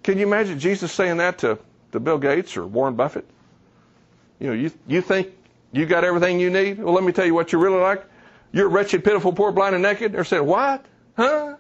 Can 0.03 0.17
you 0.17 0.27
imagine 0.27 0.59
Jesus 0.59 0.91
saying 0.91 1.19
that 1.19 1.37
to, 1.41 1.59
to 1.93 2.01
Bill 2.01 2.17
Gates 2.17 2.57
or 2.57 2.67
Warren 2.67 2.95
Buffett? 2.95 3.29
You 4.41 4.47
know, 4.47 4.55
you, 4.55 4.71
you 4.87 5.03
think 5.03 5.29
you 5.71 5.85
got 5.85 6.05
everything 6.05 6.41
you 6.41 6.49
need? 6.49 6.79
Well, 6.79 6.95
let 6.95 7.05
me 7.05 7.13
tell 7.13 7.27
you 7.27 7.35
what 7.35 7.53
you're 7.53 7.61
really 7.61 7.81
like. 7.81 8.07
You're 8.53 8.71
wretched, 8.71 9.05
pitiful, 9.05 9.35
poor, 9.35 9.53
blind, 9.53 9.75
and 9.75 9.83
naked. 9.83 10.13
They're 10.13 10.25
saying, 10.25 10.47
what? 10.47 10.87
Huh? 11.15 11.57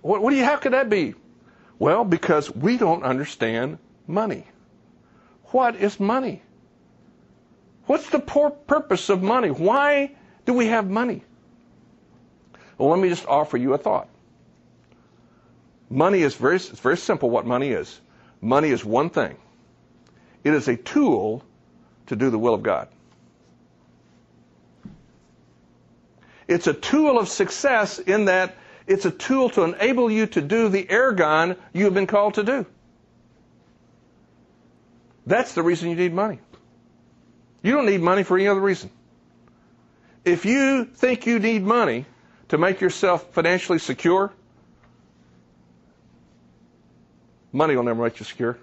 What, 0.00 0.20
what 0.20 0.30
do 0.30 0.36
you, 0.36 0.44
how 0.44 0.56
could 0.56 0.72
that 0.72 0.90
be? 0.90 1.14
Well, 1.78 2.04
because 2.04 2.52
we 2.52 2.76
don't 2.76 3.04
understand 3.04 3.78
money. 4.06 4.46
What 5.46 5.76
is 5.76 6.00
money? 6.00 6.42
What's 7.86 8.08
the 8.10 8.18
purpose 8.18 9.08
of 9.08 9.22
money? 9.22 9.50
Why 9.50 10.14
do 10.46 10.54
we 10.54 10.66
have 10.66 10.88
money? 10.88 11.24
Well, 12.78 12.90
let 12.90 12.98
me 12.98 13.08
just 13.08 13.26
offer 13.26 13.56
you 13.56 13.74
a 13.74 13.78
thought. 13.78 14.08
Money 15.90 16.22
is 16.22 16.34
very, 16.34 16.56
it's 16.56 16.68
very 16.68 16.96
simple 16.96 17.28
what 17.28 17.46
money 17.46 17.70
is. 17.70 18.00
Money 18.40 18.70
is 18.70 18.84
one 18.84 19.10
thing. 19.10 19.36
It 20.42 20.54
is 20.54 20.68
a 20.68 20.76
tool 20.76 21.44
to 22.06 22.16
do 22.16 22.30
the 22.30 22.38
will 22.38 22.54
of 22.54 22.62
God. 22.62 22.88
It's 26.48 26.66
a 26.66 26.74
tool 26.74 27.18
of 27.18 27.28
success 27.28 27.98
in 27.98 28.24
that 28.26 28.56
it's 28.86 29.04
a 29.04 29.10
tool 29.10 29.50
to 29.50 29.62
enable 29.62 30.10
you 30.10 30.26
to 30.28 30.40
do 30.40 30.68
the 30.68 30.84
ergon 30.84 31.56
you 31.72 31.84
have 31.84 31.94
been 31.94 32.06
called 32.06 32.34
to 32.34 32.42
do. 32.42 32.66
That's 35.26 35.54
the 35.54 35.62
reason 35.62 35.90
you 35.90 35.96
need 35.96 36.12
money. 36.12 36.38
You 37.62 37.72
don't 37.72 37.86
need 37.86 38.00
money 38.00 38.22
for 38.24 38.36
any 38.36 38.48
other 38.48 38.60
reason. 38.60 38.90
If 40.24 40.44
you 40.44 40.84
think 40.84 41.26
you 41.26 41.38
need 41.38 41.62
money 41.62 42.06
to 42.48 42.58
make 42.58 42.80
yourself 42.80 43.32
financially 43.32 43.78
secure, 43.78 44.32
money 47.52 47.76
will 47.76 47.82
never 47.82 48.02
make 48.02 48.18
you 48.18 48.24
secure. 48.26 48.58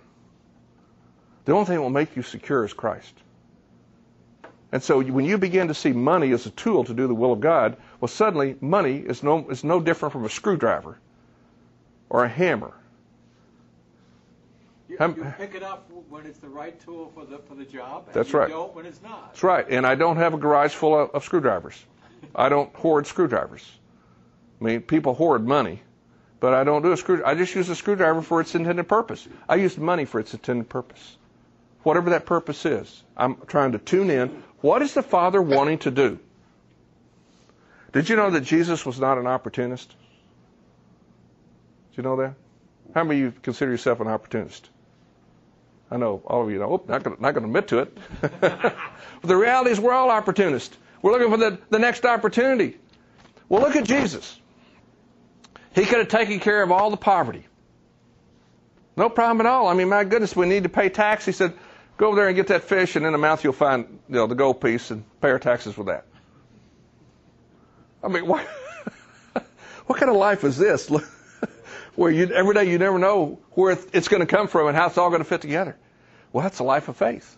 The 1.46 1.54
only 1.54 1.66
thing 1.66 1.76
that 1.76 1.82
will 1.82 1.90
make 1.90 2.16
you 2.16 2.22
secure 2.22 2.66
is 2.66 2.74
Christ. 2.74 3.14
And 4.72 4.84
so 4.84 5.02
when 5.02 5.26
you 5.26 5.38
begin 5.38 5.70
to 5.70 5.74
see 5.74 5.94
money 5.94 6.32
as 6.32 6.46
a 6.46 6.52
tool 6.52 6.84
to 6.84 6.94
do 6.94 7.08
the 7.08 7.16
will 7.16 7.34
of 7.34 7.40
God, 7.40 7.78
well, 8.00 8.08
suddenly 8.08 8.56
money 8.62 8.98
is 8.98 9.24
no, 9.24 9.50
is 9.50 9.64
no 9.64 9.80
different 9.80 10.12
from 10.14 10.26
a 10.26 10.30
screwdriver 10.30 11.00
or 12.10 12.24
a 12.24 12.30
hammer. 12.30 12.74
You, 14.90 14.98
you 15.00 15.34
pick 15.38 15.54
it 15.54 15.62
up 15.62 15.88
when 16.10 16.26
it's 16.26 16.40
the 16.40 16.50
right 16.50 16.80
tool 16.84 17.12
for 17.14 17.24
the 17.24 17.38
for 17.38 17.54
the 17.54 17.64
job. 17.64 18.06
And 18.08 18.16
That's 18.16 18.34
you 18.34 18.40
right. 18.40 18.50
Don't 18.50 18.74
when 18.74 18.88
it's 18.88 19.04
not. 19.04 19.34
That's 19.34 19.44
right. 19.44 19.66
And 19.70 19.86
I 19.86 19.94
don't 19.94 20.18
have 20.18 20.34
a 20.34 20.38
garage 20.38 20.74
full 20.74 21.00
of, 21.00 21.12
of 21.12 21.24
screwdrivers. 21.24 21.86
I 22.34 22.50
don't 22.50 22.74
hoard 22.76 23.06
screwdrivers. 23.06 23.70
I 24.60 24.64
mean, 24.64 24.82
people 24.82 25.14
hoard 25.14 25.46
money, 25.46 25.82
but 26.40 26.56
I 26.56 26.64
don't 26.64 26.82
do 26.82 26.92
a 26.92 26.98
screw. 26.98 27.24
I 27.24 27.36
just 27.36 27.54
use 27.54 27.70
a 27.70 27.76
screwdriver 27.76 28.24
for 28.24 28.42
its 28.42 28.56
intended 28.56 28.88
purpose. 28.88 29.28
I 29.48 29.56
use 29.56 29.78
money 29.78 30.06
for 30.06 30.20
its 30.20 30.34
intended 30.34 30.68
purpose. 30.70 31.18
Whatever 31.84 32.10
that 32.10 32.26
purpose 32.26 32.66
is, 32.66 33.04
I'm 33.16 33.38
trying 33.48 33.74
to 33.74 33.78
tune 33.78 34.10
in. 34.10 34.44
What 34.62 34.82
is 34.82 34.96
the 34.96 35.04
Father 35.04 35.42
wanting 35.42 35.78
to 35.80 35.92
do? 35.92 36.20
Did 37.94 38.10
you 38.10 38.16
know 38.16 38.32
that 38.32 38.42
Jesus 38.42 38.86
was 38.86 39.00
not 39.00 39.18
an 39.18 39.28
opportunist? 39.28 39.96
Did 41.92 41.98
you 41.98 42.04
know 42.04 42.16
that? 42.18 42.34
How 42.94 43.04
many 43.04 43.22
of 43.22 43.34
you 43.34 43.40
consider 43.42 43.72
yourself 43.72 44.00
an 44.00 44.08
opportunist? 44.08 44.70
I 45.92 45.98
know 45.98 46.22
all 46.26 46.44
of 46.44 46.52
you 46.52 46.60
know. 46.60 46.84
Not 46.88 47.04
going 47.04 47.18
not 47.20 47.32
to 47.34 47.40
admit 47.40 47.68
to 47.70 47.80
it. 47.80 47.98
but 48.40 48.76
the 49.24 49.36
reality 49.36 49.72
is 49.72 49.80
we're 49.80 49.94
all 49.94 50.12
opportunists. 50.12 50.78
We're 51.02 51.12
looking 51.12 51.32
for 51.32 51.38
the, 51.38 51.60
the 51.70 51.80
next 51.80 52.06
opportunity. 52.06 52.78
Well, 53.48 53.62
look 53.62 53.76
at 53.76 53.86
Jesus. 53.86 54.38
He 55.74 55.86
could 55.86 56.00
have 56.00 56.08
taken 56.10 56.40
care 56.40 56.62
of 56.62 56.72
all 56.72 56.92
the 56.92 56.98
poverty. 56.98 57.46
No 58.98 59.10
problem 59.10 59.46
at 59.46 59.50
all. 59.50 59.68
I 59.68 59.74
mean, 59.74 59.90
my 59.90 60.04
goodness, 60.04 60.36
we 60.36 60.46
need 60.48 60.64
to 60.64 60.70
pay 60.70 60.90
tax. 60.90 61.26
He 61.26 61.32
said, 61.32 61.54
go 61.98 62.08
over 62.08 62.18
there 62.18 62.28
and 62.28 62.36
get 62.36 62.48
that 62.48 62.64
fish, 62.64 62.96
and 62.96 63.06
in 63.06 63.12
the 63.14 63.18
mouth 63.18 63.44
you'll 63.44 63.54
find 63.54 64.00
you 64.10 64.16
know, 64.16 64.28
the 64.28 64.36
gold 64.36 64.62
piece 64.62 64.92
and 64.92 65.04
pay 65.22 65.30
our 65.30 65.40
taxes 65.40 65.78
with 65.78 65.88
that. 65.88 66.06
I 68.04 68.10
mean, 68.10 68.28
what, 68.28 68.46
what 69.86 70.00
kind 70.00 70.12
of 70.12 70.18
life 70.18 70.44
is 70.44 70.58
this? 70.58 70.92
Where 72.00 72.10
you, 72.10 72.28
every 72.28 72.54
day 72.54 72.72
you 72.72 72.78
never 72.78 72.98
know 72.98 73.40
where 73.52 73.78
it's 73.92 74.08
going 74.08 74.22
to 74.22 74.26
come 74.26 74.48
from 74.48 74.70
and 74.70 74.78
how 74.78 74.88
it's 74.88 74.98
all 74.98 75.10
going 75.10 75.20
to 75.20 75.28
fit 75.28 75.42
together. 75.42 75.76
Well, 76.32 76.44
that's 76.44 76.60
a 76.60 76.64
life 76.64 76.88
of 76.88 76.96
faith. 76.96 77.36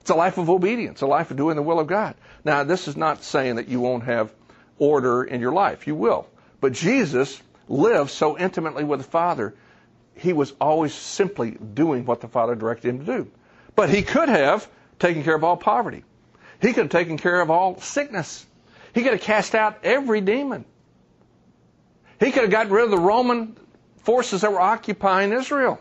It's 0.00 0.08
a 0.08 0.14
life 0.14 0.38
of 0.38 0.48
obedience, 0.48 1.02
a 1.02 1.06
life 1.06 1.30
of 1.30 1.36
doing 1.36 1.56
the 1.56 1.62
will 1.62 1.78
of 1.78 1.86
God. 1.86 2.14
Now, 2.46 2.64
this 2.64 2.88
is 2.88 2.96
not 2.96 3.22
saying 3.22 3.56
that 3.56 3.68
you 3.68 3.80
won't 3.80 4.04
have 4.04 4.32
order 4.78 5.22
in 5.22 5.42
your 5.42 5.52
life. 5.52 5.86
You 5.86 5.96
will. 5.96 6.26
But 6.62 6.72
Jesus 6.72 7.42
lived 7.68 8.08
so 8.08 8.38
intimately 8.38 8.84
with 8.84 9.00
the 9.00 9.06
Father, 9.06 9.54
he 10.14 10.32
was 10.32 10.54
always 10.58 10.94
simply 10.94 11.50
doing 11.50 12.06
what 12.06 12.22
the 12.22 12.28
Father 12.28 12.54
directed 12.54 12.88
him 12.88 13.00
to 13.00 13.04
do. 13.04 13.30
But 13.76 13.90
he 13.90 14.00
could 14.00 14.30
have 14.30 14.66
taken 14.98 15.24
care 15.24 15.36
of 15.36 15.44
all 15.44 15.58
poverty. 15.58 16.04
He 16.62 16.68
could 16.68 16.84
have 16.84 16.90
taken 16.90 17.18
care 17.18 17.38
of 17.38 17.50
all 17.50 17.78
sickness. 17.82 18.46
He 18.94 19.02
could 19.02 19.12
have 19.12 19.20
cast 19.20 19.54
out 19.54 19.80
every 19.84 20.22
demon. 20.22 20.64
He 22.18 22.30
could 22.30 22.44
have 22.44 22.50
gotten 22.50 22.72
rid 22.72 22.86
of 22.86 22.90
the 22.90 22.98
Roman 22.98 23.58
forces 24.04 24.42
that 24.42 24.52
were 24.52 24.60
occupying 24.60 25.32
Israel. 25.32 25.80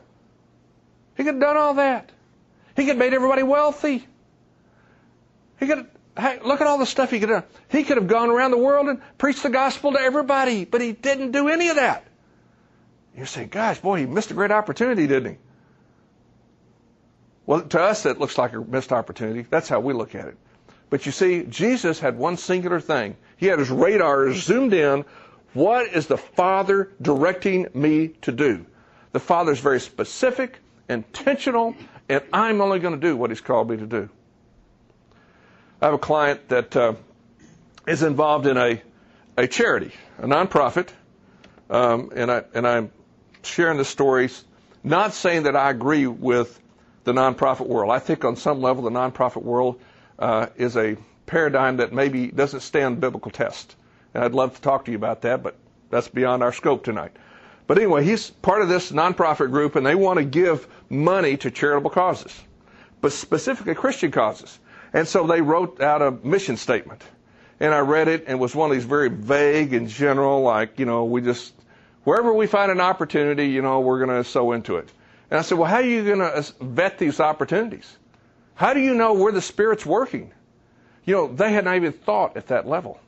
He 1.15 1.23
could 1.23 1.35
have 1.35 1.41
done 1.41 1.57
all 1.57 1.75
that. 1.75 2.11
He 2.75 2.83
could 2.83 2.89
have 2.89 2.97
made 2.97 3.13
everybody 3.13 3.43
wealthy. 3.43 4.05
He 5.59 5.67
could 5.67 5.87
hey, 6.17 6.39
look 6.43 6.61
at 6.61 6.67
all 6.67 6.77
the 6.77 6.85
stuff 6.85 7.11
he 7.11 7.19
could 7.19 7.29
have. 7.29 7.45
He 7.69 7.83
could 7.83 7.97
have 7.97 8.07
gone 8.07 8.29
around 8.29 8.51
the 8.51 8.57
world 8.57 8.87
and 8.87 9.01
preached 9.17 9.43
the 9.43 9.49
gospel 9.49 9.93
to 9.93 9.99
everybody, 9.99 10.65
but 10.65 10.81
he 10.81 10.91
didn't 10.91 11.31
do 11.31 11.47
any 11.49 11.69
of 11.69 11.77
that. 11.77 12.05
You're 13.15 13.25
saying, 13.25 13.49
gosh, 13.49 13.79
boy, 13.79 13.99
he 13.99 14.05
missed 14.05 14.31
a 14.31 14.33
great 14.33 14.51
opportunity, 14.51 15.07
didn't 15.07 15.33
he? 15.33 15.37
Well, 17.45 17.61
to 17.61 17.81
us, 17.81 18.03
that 18.03 18.19
looks 18.19 18.37
like 18.37 18.53
a 18.53 18.61
missed 18.61 18.91
opportunity. 18.91 19.45
That's 19.49 19.69
how 19.69 19.79
we 19.79 19.93
look 19.93 20.15
at 20.15 20.27
it. 20.27 20.37
But 20.89 21.05
you 21.05 21.11
see, 21.11 21.43
Jesus 21.43 21.99
had 21.99 22.17
one 22.17 22.37
singular 22.37 22.79
thing. 22.79 23.17
He 23.37 23.47
had 23.47 23.59
his 23.59 23.69
radar 23.69 24.31
zoomed 24.33 24.73
in. 24.73 25.05
What 25.53 25.87
is 25.93 26.07
the 26.07 26.17
Father 26.17 26.91
directing 27.01 27.67
me 27.73 28.09
to 28.21 28.31
do? 28.31 28.65
The 29.11 29.19
Father 29.19 29.51
is 29.51 29.59
very 29.59 29.79
specific, 29.79 30.57
intentional, 30.89 31.75
and 32.09 32.23
I'm 32.33 32.59
only 32.61 32.79
going 32.79 32.95
to 32.95 32.99
do 32.99 33.15
what 33.15 33.29
He's 33.29 33.41
called 33.41 33.69
me 33.69 33.77
to 33.77 33.85
do. 33.85 34.09
I 35.81 35.85
have 35.85 35.93
a 35.93 35.99
client 35.99 36.49
that 36.49 36.75
uh, 36.75 36.93
is 37.87 38.01
involved 38.01 38.47
in 38.47 38.57
a, 38.57 38.81
a 39.37 39.47
charity, 39.47 39.91
a 40.17 40.25
nonprofit, 40.25 40.89
um, 41.69 42.11
and, 42.15 42.31
I, 42.31 42.43
and 42.53 42.67
I'm 42.67 42.91
sharing 43.43 43.77
the 43.77 43.85
stories, 43.85 44.43
not 44.83 45.13
saying 45.13 45.43
that 45.43 45.55
I 45.55 45.69
agree 45.69 46.07
with 46.07 46.59
the 47.03 47.11
nonprofit 47.13 47.67
world. 47.67 47.91
I 47.91 47.99
think 47.99 48.25
on 48.25 48.35
some 48.35 48.61
level 48.61 48.83
the 48.83 48.89
nonprofit 48.89 49.43
world 49.43 49.79
uh, 50.17 50.47
is 50.55 50.77
a 50.77 50.97
paradigm 51.25 51.77
that 51.77 51.93
maybe 51.93 52.27
doesn't 52.27 52.61
stand 52.61 52.99
biblical 52.99 53.29
test. 53.31 53.75
And 54.13 54.23
I'd 54.23 54.33
love 54.33 54.55
to 54.55 54.61
talk 54.61 54.85
to 54.85 54.91
you 54.91 54.97
about 54.97 55.21
that, 55.21 55.43
but 55.43 55.55
that's 55.89 56.07
beyond 56.07 56.43
our 56.43 56.53
scope 56.53 56.83
tonight. 56.83 57.11
But 57.65 57.77
anyway, 57.77 58.03
he's 58.03 58.29
part 58.29 58.61
of 58.61 58.69
this 58.69 58.91
nonprofit 58.91 59.49
group, 59.51 59.75
and 59.75 59.85
they 59.85 59.95
want 59.95 60.17
to 60.19 60.25
give 60.25 60.67
money 60.89 61.37
to 61.37 61.51
charitable 61.51 61.91
causes, 61.91 62.37
but 63.01 63.13
specifically 63.13 63.73
Christian 63.73 64.11
causes. 64.11 64.59
And 64.91 65.07
so 65.07 65.25
they 65.25 65.41
wrote 65.41 65.81
out 65.81 66.01
a 66.01 66.11
mission 66.11 66.57
statement. 66.57 67.01
And 67.59 67.73
I 67.73 67.79
read 67.79 68.07
it, 68.07 68.21
and 68.21 68.31
it 68.31 68.39
was 68.39 68.53
one 68.53 68.69
of 68.69 68.75
these 68.75 68.85
very 68.85 69.09
vague 69.09 69.73
and 69.73 69.87
general, 69.87 70.41
like, 70.41 70.79
you 70.79 70.85
know, 70.85 71.05
we 71.05 71.21
just, 71.21 71.53
wherever 72.03 72.33
we 72.33 72.47
find 72.47 72.71
an 72.71 72.81
opportunity, 72.81 73.47
you 73.47 73.61
know, 73.61 73.79
we're 73.79 74.05
going 74.05 74.23
to 74.23 74.29
sow 74.29 74.51
into 74.51 74.75
it. 74.77 74.89
And 75.31 75.39
I 75.39 75.43
said, 75.43 75.57
well, 75.57 75.69
how 75.69 75.77
are 75.77 75.83
you 75.83 76.03
going 76.03 76.19
to 76.19 76.25
uh, 76.25 76.43
vet 76.59 76.97
these 76.97 77.19
opportunities? 77.19 77.97
How 78.55 78.73
do 78.73 78.81
you 78.81 78.93
know 78.93 79.13
where 79.13 79.31
the 79.31 79.41
Spirit's 79.41 79.85
working? 79.85 80.31
You 81.05 81.15
know, 81.15 81.33
they 81.33 81.53
had 81.53 81.65
not 81.65 81.75
even 81.75 81.93
thought 81.93 82.37
at 82.37 82.47
that 82.47 82.67
level. 82.67 82.99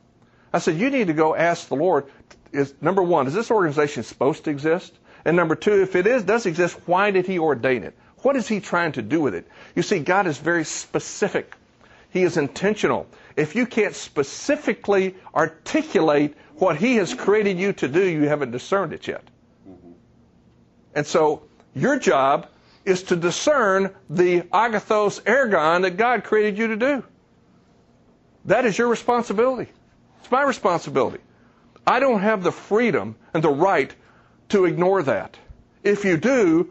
I 0.52 0.58
said, 0.58 0.78
you 0.78 0.90
need 0.90 1.08
to 1.08 1.12
go 1.12 1.34
ask 1.34 1.68
the 1.68 1.76
Lord, 1.76 2.06
is, 2.52 2.74
number 2.80 3.02
one, 3.02 3.26
is 3.26 3.34
this 3.34 3.50
organization 3.50 4.02
supposed 4.02 4.44
to 4.44 4.50
exist? 4.50 4.92
And 5.24 5.36
number 5.36 5.56
two, 5.56 5.82
if 5.82 5.96
it 5.96 6.06
is, 6.06 6.22
does 6.22 6.46
exist, 6.46 6.78
why 6.86 7.10
did 7.10 7.26
he 7.26 7.38
ordain 7.38 7.82
it? 7.82 7.96
What 8.18 8.36
is 8.36 8.48
he 8.48 8.60
trying 8.60 8.92
to 8.92 9.02
do 9.02 9.20
with 9.20 9.34
it? 9.34 9.46
You 9.74 9.82
see, 9.82 9.98
God 9.98 10.26
is 10.26 10.38
very 10.38 10.64
specific. 10.64 11.54
He 12.10 12.22
is 12.22 12.36
intentional. 12.36 13.06
If 13.36 13.54
you 13.54 13.66
can't 13.66 13.94
specifically 13.94 15.16
articulate 15.34 16.36
what 16.54 16.76
he 16.76 16.96
has 16.96 17.12
created 17.12 17.58
you 17.58 17.72
to 17.74 17.88
do, 17.88 18.02
you 18.02 18.22
haven't 18.22 18.52
discerned 18.52 18.92
it 18.92 19.06
yet. 19.06 19.22
Mm-hmm. 19.68 19.92
And 20.94 21.06
so 21.06 21.42
your 21.74 21.98
job 21.98 22.48
is 22.84 23.02
to 23.04 23.16
discern 23.16 23.94
the 24.08 24.40
agathos 24.42 25.20
ergon 25.22 25.82
that 25.82 25.96
God 25.96 26.24
created 26.24 26.56
you 26.56 26.68
to 26.68 26.76
do. 26.76 27.04
That 28.46 28.64
is 28.64 28.78
your 28.78 28.88
responsibility. 28.88 29.70
It's 30.26 30.32
my 30.32 30.42
responsibility. 30.42 31.22
I 31.86 32.00
don't 32.00 32.18
have 32.18 32.42
the 32.42 32.50
freedom 32.50 33.14
and 33.32 33.44
the 33.44 33.48
right 33.48 33.94
to 34.48 34.64
ignore 34.64 35.04
that. 35.04 35.38
If 35.84 36.04
you 36.04 36.16
do, 36.16 36.68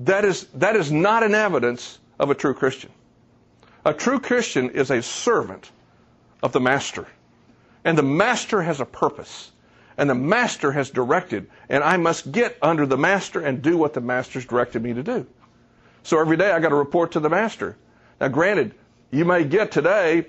that 0.00 0.26
is, 0.26 0.44
that 0.56 0.76
is 0.76 0.92
not 0.92 1.22
an 1.22 1.34
evidence 1.34 2.00
of 2.18 2.28
a 2.28 2.34
true 2.34 2.52
Christian. 2.52 2.90
A 3.86 3.94
true 3.94 4.20
Christian 4.20 4.68
is 4.68 4.90
a 4.90 5.00
servant 5.00 5.70
of 6.42 6.52
the 6.52 6.60
Master. 6.60 7.06
And 7.82 7.96
the 7.96 8.02
Master 8.02 8.60
has 8.60 8.78
a 8.78 8.84
purpose. 8.84 9.52
And 9.96 10.10
the 10.10 10.14
Master 10.14 10.70
has 10.72 10.90
directed. 10.90 11.48
And 11.70 11.82
I 11.82 11.96
must 11.96 12.30
get 12.30 12.58
under 12.60 12.84
the 12.84 12.98
Master 12.98 13.40
and 13.40 13.62
do 13.62 13.78
what 13.78 13.94
the 13.94 14.02
Master's 14.02 14.44
directed 14.44 14.82
me 14.82 14.92
to 14.92 15.02
do. 15.02 15.26
So 16.02 16.20
every 16.20 16.36
day 16.36 16.50
I 16.52 16.60
got 16.60 16.68
to 16.68 16.74
report 16.74 17.12
to 17.12 17.20
the 17.20 17.30
Master. 17.30 17.74
Now, 18.20 18.28
granted, 18.28 18.74
you 19.10 19.24
may 19.24 19.44
get 19.44 19.72
today 19.72 20.26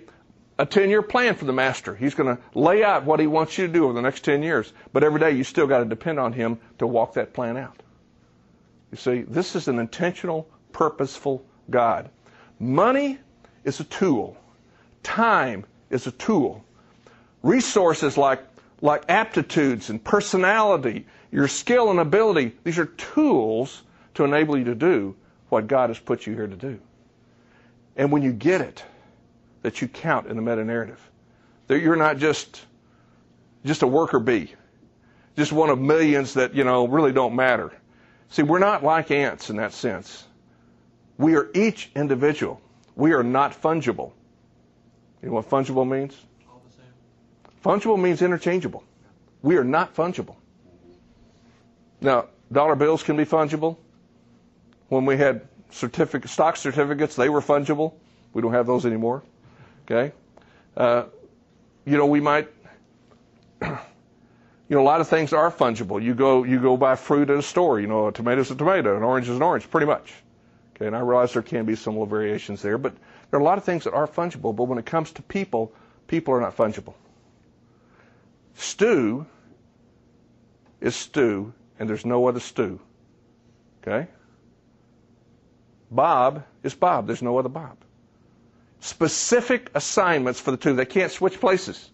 a 0.59 0.65
10 0.65 0.89
year 0.89 1.01
plan 1.01 1.35
for 1.35 1.45
the 1.45 1.53
Master. 1.53 1.95
He's 1.95 2.13
going 2.13 2.35
to 2.35 2.41
lay 2.53 2.83
out 2.83 3.05
what 3.05 3.21
He 3.21 3.27
wants 3.27 3.57
you 3.57 3.65
to 3.65 3.71
do 3.73 3.85
over 3.85 3.93
the 3.93 4.01
next 4.01 4.25
10 4.25 4.43
years. 4.43 4.71
But 4.91 5.05
every 5.05 5.19
day 5.19 5.31
you 5.31 5.45
still 5.45 5.65
got 5.65 5.79
to 5.79 5.85
depend 5.85 6.19
on 6.19 6.33
Him 6.33 6.59
to 6.79 6.85
walk 6.85 7.13
that 7.13 7.33
plan 7.33 7.55
out. 7.55 7.81
You 8.91 8.97
see, 8.97 9.21
this 9.21 9.55
is 9.55 9.69
an 9.69 9.79
intentional, 9.79 10.49
purposeful 10.73 11.45
God. 11.69 12.09
Money 12.59 13.19
is 13.63 13.79
a 13.79 13.85
tool. 13.85 14.35
Time 15.01 15.65
is 15.89 16.07
a 16.07 16.11
tool. 16.11 16.65
Resources 17.41 18.17
like, 18.17 18.43
like 18.81 19.03
aptitudes 19.07 19.89
and 19.89 20.03
personality, 20.03 21.05
your 21.31 21.47
skill 21.47 21.89
and 21.89 22.01
ability, 22.01 22.53
these 22.65 22.77
are 22.77 22.85
tools 22.85 23.83
to 24.15 24.25
enable 24.25 24.57
you 24.57 24.65
to 24.65 24.75
do 24.75 25.15
what 25.47 25.67
God 25.67 25.89
has 25.89 25.99
put 25.99 26.27
you 26.27 26.33
here 26.33 26.47
to 26.47 26.55
do. 26.55 26.79
And 27.95 28.11
when 28.11 28.23
you 28.23 28.33
get 28.33 28.59
it, 28.59 28.83
that 29.61 29.81
you 29.81 29.87
count 29.87 30.27
in 30.27 30.35
the 30.35 30.41
meta 30.41 30.63
narrative, 30.63 30.99
that 31.67 31.79
you're 31.79 31.95
not 31.95 32.17
just 32.17 32.65
just 33.65 33.81
a 33.81 33.87
worker 33.87 34.19
bee, 34.19 34.53
just 35.35 35.51
one 35.51 35.69
of 35.69 35.79
millions 35.79 36.33
that 36.35 36.55
you 36.55 36.63
know 36.63 36.87
really 36.87 37.11
don't 37.11 37.35
matter. 37.35 37.71
See, 38.29 38.43
we're 38.43 38.59
not 38.59 38.83
like 38.83 39.11
ants 39.11 39.49
in 39.49 39.57
that 39.57 39.73
sense. 39.73 40.25
We 41.17 41.35
are 41.35 41.49
each 41.53 41.91
individual. 41.95 42.61
We 42.95 43.13
are 43.13 43.23
not 43.23 43.59
fungible. 43.59 44.11
You 45.21 45.29
know 45.29 45.35
what 45.35 45.49
fungible 45.49 45.87
means? 45.87 46.15
All 46.49 46.61
the 46.65 46.73
same. 46.73 46.85
Fungible 47.63 47.99
means 47.99 48.21
interchangeable. 48.21 48.83
We 49.41 49.57
are 49.57 49.63
not 49.63 49.95
fungible. 49.95 50.35
Now, 52.01 52.27
dollar 52.51 52.75
bills 52.75 53.03
can 53.03 53.17
be 53.17 53.25
fungible. 53.25 53.77
When 54.87 55.05
we 55.05 55.17
had 55.17 55.47
certificate, 55.71 56.29
stock 56.29 56.55
certificates, 56.55 57.15
they 57.15 57.29
were 57.29 57.41
fungible. 57.41 57.93
We 58.33 58.41
don't 58.41 58.53
have 58.53 58.67
those 58.67 58.85
anymore. 58.85 59.23
Okay? 59.89 60.13
Uh, 60.77 61.05
you 61.85 61.97
know, 61.97 62.05
we 62.05 62.19
might, 62.19 62.47
you 63.61 63.77
know, 64.69 64.81
a 64.81 64.83
lot 64.83 65.01
of 65.01 65.07
things 65.07 65.33
are 65.33 65.51
fungible. 65.51 66.01
You 66.01 66.13
go, 66.13 66.43
you 66.43 66.59
go 66.59 66.77
buy 66.77 66.95
fruit 66.95 67.29
at 67.29 67.37
a 67.37 67.41
store, 67.41 67.79
you 67.79 67.87
know, 67.87 68.07
a 68.07 68.11
tomato's 68.11 68.51
a 68.51 68.55
tomato, 68.55 68.95
an 68.95 69.03
orange 69.03 69.27
is 69.27 69.35
an 69.35 69.41
orange, 69.41 69.69
pretty 69.69 69.87
much. 69.87 70.13
Okay, 70.75 70.87
and 70.87 70.95
I 70.95 70.99
realize 70.99 71.33
there 71.33 71.41
can 71.41 71.65
be 71.65 71.75
some 71.75 71.93
little 71.93 72.05
variations 72.05 72.61
there, 72.61 72.77
but 72.77 72.93
there 73.29 73.39
are 73.39 73.41
a 73.41 73.45
lot 73.45 73.57
of 73.57 73.63
things 73.63 73.83
that 73.83 73.93
are 73.93 74.07
fungible, 74.07 74.55
but 74.55 74.65
when 74.65 74.77
it 74.77 74.85
comes 74.85 75.11
to 75.13 75.21
people, 75.23 75.73
people 76.07 76.33
are 76.33 76.41
not 76.41 76.55
fungible. 76.55 76.93
Stu 78.55 79.25
is 80.79 80.95
Stu, 80.95 81.53
and 81.79 81.89
there's 81.89 82.05
no 82.05 82.27
other 82.27 82.39
Stu. 82.39 82.79
Okay? 83.81 84.07
Bob 85.91 86.43
is 86.63 86.75
Bob. 86.75 87.07
There's 87.07 87.21
no 87.21 87.37
other 87.37 87.49
Bob. 87.49 87.77
Specific 88.81 89.71
assignments 89.75 90.39
for 90.39 90.51
the 90.51 90.57
two. 90.57 90.73
They 90.75 90.85
can't 90.85 91.11
switch 91.11 91.39
places. 91.39 91.91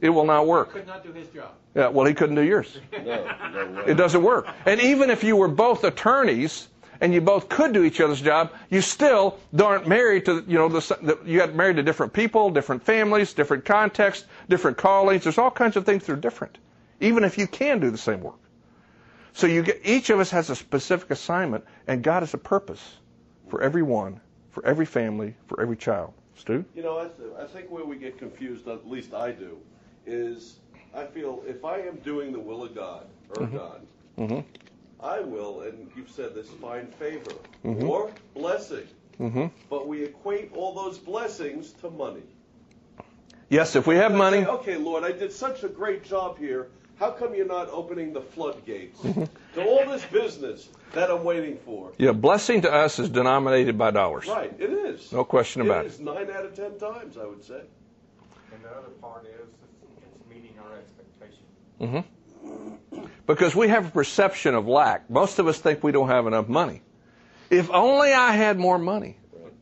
It 0.00 0.10
will 0.10 0.24
not 0.24 0.46
work. 0.46 0.72
Could 0.72 0.86
not 0.86 1.02
do 1.02 1.12
his 1.12 1.28
job. 1.28 1.52
Yeah, 1.74 1.88
well, 1.88 2.06
he 2.06 2.14
couldn't 2.14 2.36
do 2.36 2.42
yours. 2.42 2.78
No, 3.04 3.64
no. 3.64 3.80
It 3.86 3.94
doesn't 3.94 4.22
work. 4.22 4.48
And 4.66 4.80
even 4.80 5.10
if 5.10 5.24
you 5.24 5.36
were 5.36 5.48
both 5.48 5.84
attorneys 5.84 6.68
and 7.00 7.14
you 7.14 7.20
both 7.20 7.48
could 7.48 7.72
do 7.72 7.84
each 7.84 8.00
other's 8.00 8.20
job, 8.20 8.52
you 8.70 8.80
still 8.80 9.38
aren't 9.62 9.86
married 9.86 10.24
to, 10.26 10.44
you 10.46 10.58
know, 10.58 10.68
the, 10.68 10.80
the, 11.00 11.18
you 11.24 11.38
got 11.38 11.54
married 11.54 11.76
to 11.76 11.82
different 11.82 12.12
people, 12.12 12.50
different 12.50 12.82
families, 12.82 13.32
different 13.32 13.64
contexts, 13.64 14.26
different 14.48 14.76
callings. 14.76 15.24
There's 15.24 15.38
all 15.38 15.50
kinds 15.50 15.76
of 15.76 15.86
things 15.86 16.06
that 16.06 16.12
are 16.12 16.16
different, 16.16 16.58
even 17.00 17.24
if 17.24 17.38
you 17.38 17.46
can 17.46 17.80
do 17.80 17.90
the 17.90 17.98
same 17.98 18.20
work. 18.20 18.40
So 19.32 19.46
you 19.46 19.62
get, 19.62 19.80
each 19.84 20.10
of 20.10 20.18
us 20.18 20.30
has 20.30 20.50
a 20.50 20.56
specific 20.56 21.10
assignment, 21.10 21.64
and 21.86 22.02
God 22.02 22.22
has 22.22 22.34
a 22.34 22.38
purpose 22.38 22.96
for 23.48 23.62
every 23.62 23.82
one, 23.82 24.20
for 24.50 24.66
every 24.66 24.86
family, 24.86 25.34
for 25.46 25.60
every 25.60 25.76
child. 25.76 26.12
Stu? 26.38 26.64
You 26.74 26.82
know, 26.82 26.98
I, 26.98 27.04
th- 27.04 27.30
I 27.38 27.44
think 27.46 27.70
where 27.70 27.84
we 27.84 27.96
get 27.96 28.18
confused, 28.18 28.68
at 28.68 28.88
least 28.88 29.12
I 29.14 29.32
do, 29.32 29.58
is 30.06 30.56
I 30.94 31.04
feel 31.04 31.42
if 31.46 31.64
I 31.64 31.78
am 31.80 31.96
doing 31.96 32.32
the 32.32 32.38
will 32.40 32.62
of 32.64 32.74
God 32.74 33.06
or 33.36 33.46
God, 33.46 33.86
Mm-hmm. 34.18 34.40
I 35.00 35.20
will, 35.20 35.60
and 35.60 35.88
you've 35.94 36.10
said 36.10 36.34
this, 36.34 36.48
find 36.60 36.92
favor 36.94 37.30
Mhm. 37.64 37.88
or 37.88 38.10
blessing. 38.34 38.86
Mm-hmm. 39.20 39.46
But 39.70 39.86
we 39.86 40.02
equate 40.02 40.50
all 40.56 40.74
those 40.74 40.98
blessings 40.98 41.72
to 41.82 41.90
money. 41.90 42.24
Yes, 43.48 43.76
if 43.76 43.86
we 43.86 43.94
have 43.94 44.12
I 44.12 44.16
money, 44.16 44.42
say, 44.42 44.48
okay, 44.50 44.76
Lord, 44.76 45.04
I 45.04 45.12
did 45.12 45.32
such 45.32 45.62
a 45.62 45.68
great 45.68 46.02
job 46.04 46.36
here. 46.36 46.68
How 46.98 47.12
come 47.12 47.32
you're 47.34 47.46
not 47.46 47.68
opening 47.70 48.12
the 48.12 48.20
floodgates 48.20 48.98
Mm-hmm. 49.00 49.24
to 49.54 49.64
all 49.64 49.86
this 49.88 50.04
business 50.06 50.68
that 50.92 51.10
I'm 51.10 51.24
waiting 51.24 51.58
for? 51.64 51.92
yeah, 51.98 52.12
blessing 52.12 52.62
to 52.62 52.72
us 52.72 52.98
is 52.98 53.08
denominated 53.10 53.76
by 53.78 53.90
dollars. 53.90 54.26
Right, 54.26 54.52
it 54.58 54.70
is. 54.70 55.12
No 55.12 55.24
question 55.24 55.62
about 55.62 55.84
it. 55.84 55.88
It 55.88 55.92
is 55.94 56.00
nine 56.00 56.30
out 56.30 56.44
of 56.44 56.54
ten 56.54 56.78
times, 56.78 57.16
I 57.16 57.26
would 57.26 57.44
say. 57.44 57.62
And 58.52 58.62
the 58.64 58.68
other 58.70 58.88
part 59.00 59.24
is, 59.26 59.48
it's 60.02 60.28
meeting 60.28 60.54
our 60.64 60.76
expectations. 60.78 62.04
Mm-hmm. 62.92 63.04
Because 63.26 63.54
we 63.54 63.68
have 63.68 63.86
a 63.86 63.90
perception 63.90 64.54
of 64.54 64.66
lack. 64.66 65.10
Most 65.10 65.38
of 65.38 65.46
us 65.48 65.58
think 65.58 65.84
we 65.84 65.92
don't 65.92 66.08
have 66.08 66.26
enough 66.26 66.48
money. 66.48 66.82
If 67.50 67.70
only 67.70 68.12
I 68.12 68.32
had 68.32 68.58
more 68.58 68.78
money. 68.78 69.18
Right. 69.32 69.52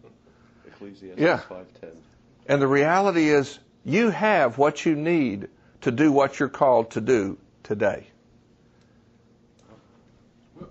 Ecclesiastes 0.66 1.20
Yeah. 1.20 1.38
five 1.38 1.66
ten. 1.80 1.90
And 2.48 2.62
the 2.62 2.68
reality 2.68 3.28
is, 3.28 3.58
you 3.84 4.10
have 4.10 4.56
what 4.58 4.86
you 4.86 4.94
need 4.94 5.48
to 5.80 5.90
do 5.90 6.12
what 6.12 6.38
you're 6.38 6.48
called 6.48 6.92
to 6.92 7.00
do 7.00 7.38
today. 7.64 8.06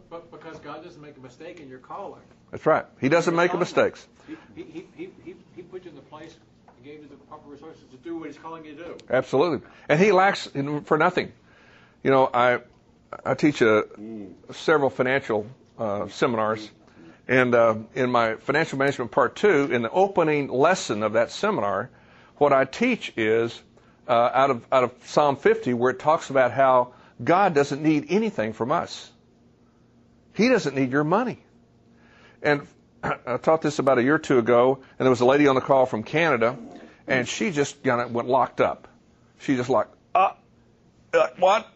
But 0.09 0.31
because 0.31 0.59
God 0.59 0.83
doesn't 0.83 1.01
make 1.16 1.24
a 1.24 1.28
mistake 1.28 1.59
in 1.59 1.70
your 1.70 1.80
calling. 1.80 2.22
That's 2.51 2.66
right. 2.66 2.86
He 2.99 3.09
doesn't 3.09 3.36
make 3.36 3.57
mistakes. 3.57 4.07
He, 4.28 4.36
he, 4.55 4.88
he, 4.95 5.09
he, 5.24 5.36
he 5.55 5.61
put 5.61 5.84
you 5.84 5.89
in 5.89 5.95
the 5.95 6.01
place 6.01 6.36
and 6.68 6.86
gave 6.86 7.01
you 7.01 7.07
the 7.07 7.16
proper 7.28 7.49
resources 7.49 7.84
to 7.91 7.97
do 7.97 8.18
what 8.18 8.28
He's 8.28 8.38
calling 8.38 8.66
you 8.66 8.76
to 8.76 8.84
do. 8.84 8.97
Absolutely. 9.09 9.68
And 9.89 9.99
he 9.99 10.11
lacks 10.11 10.49
for 10.86 10.97
nothing. 10.97 11.32
You 12.03 12.11
know, 12.11 12.30
I 12.34 12.59
I 13.26 13.34
teach 13.34 13.61
a, 13.61 13.86
several 14.51 14.89
financial 14.89 15.47
uh, 15.80 16.07
seminars, 16.09 16.70
and 17.28 17.55
uh, 17.55 17.76
in 17.93 18.11
my 18.11 18.36
financial 18.36 18.78
management 18.78 19.11
part 19.11 19.36
two, 19.36 19.72
in 19.72 19.82
the 19.82 19.89
opening 19.89 20.49
lesson 20.49 21.01
of 21.03 21.13
that 21.13 21.32
seminar, 21.32 21.89
what 22.38 22.51
I 22.53 22.66
teach 22.66 23.13
is 23.16 23.59
uh, 24.07 24.30
out 24.34 24.49
of 24.49 24.66
out 24.72 24.84
of 24.84 24.91
Psalm 25.05 25.36
50, 25.38 25.74
where 25.74 25.91
it 25.91 25.99
talks 25.99 26.30
about 26.30 26.51
how 26.51 26.93
God 27.24 27.53
doesn't 27.53 27.82
need 27.82 28.07
anything 28.09 28.53
from 28.53 28.72
us. 28.72 29.11
He 30.36 30.49
doesn't 30.49 30.75
need 30.75 30.91
your 30.91 31.03
money. 31.03 31.39
And 32.43 32.67
I 33.03 33.38
taught 33.38 33.61
this 33.61 33.79
about 33.79 33.97
a 33.97 34.03
year 34.03 34.15
or 34.15 34.19
two 34.19 34.38
ago, 34.38 34.79
and 34.99 35.05
there 35.05 35.09
was 35.09 35.21
a 35.21 35.25
lady 35.25 35.47
on 35.47 35.55
the 35.55 35.61
call 35.61 35.86
from 35.86 36.03
Canada, 36.03 36.57
and 37.07 37.27
she 37.27 37.51
just 37.51 37.81
kind 37.83 38.01
of 38.01 38.11
went 38.11 38.27
locked 38.27 38.61
up. 38.61 38.88
She 39.39 39.55
just 39.55 39.69
like, 39.69 39.88
uh, 40.13 40.31
uh, 41.13 41.27
what? 41.39 41.67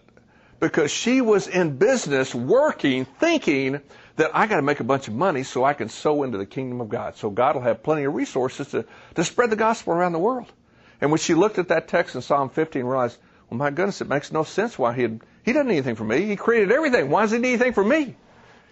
Because 0.60 0.92
she 0.92 1.22
was 1.22 1.48
in 1.48 1.78
business, 1.78 2.36
working, 2.36 3.06
thinking 3.06 3.80
that 4.18 4.32
I 4.34 4.48
got 4.48 4.58
to 4.58 4.62
make 4.62 4.82
a 4.82 4.84
bunch 4.84 5.08
of 5.08 5.14
money 5.14 5.44
so 5.44 5.64
I 5.64 5.74
can 5.74 5.88
sow 5.88 6.24
into 6.24 6.38
the 6.38 6.46
kingdom 6.46 6.82
of 6.82 6.90
God. 6.90 7.16
So 7.16 7.30
God 7.30 7.56
will 7.56 7.62
have 7.62 7.82
plenty 7.82 8.04
of 8.04 8.14
resources 8.14 8.68
to, 8.72 8.86
to 9.16 9.24
spread 9.24 9.50
the 9.50 9.56
gospel 9.56 9.94
around 9.94 10.12
the 10.12 10.20
world. 10.20 10.52
And 11.00 11.12
when 11.12 11.20
she 11.20 11.34
looked 11.34 11.60
at 11.60 11.70
that 11.70 11.88
text 11.88 12.16
in 12.16 12.22
Psalm 12.22 12.50
50 12.50 12.80
and 12.80 12.90
realized, 12.90 13.18
well, 13.50 13.58
my 13.58 13.70
goodness, 13.70 14.02
it 14.02 14.10
makes 14.10 14.34
no 14.34 14.44
sense 14.44 14.78
why 14.78 14.94
he 14.94 15.04
had, 15.04 15.22
he 15.44 15.54
doesn't 15.54 15.68
need 15.68 15.76
anything 15.76 15.96
from 15.96 16.10
me. 16.10 16.26
He 16.26 16.36
created 16.36 16.74
everything. 16.74 17.10
Why 17.10 17.22
does 17.22 17.32
he 17.32 17.38
need 17.38 17.54
anything 17.54 17.74
from 17.74 17.88
me? 17.88 18.16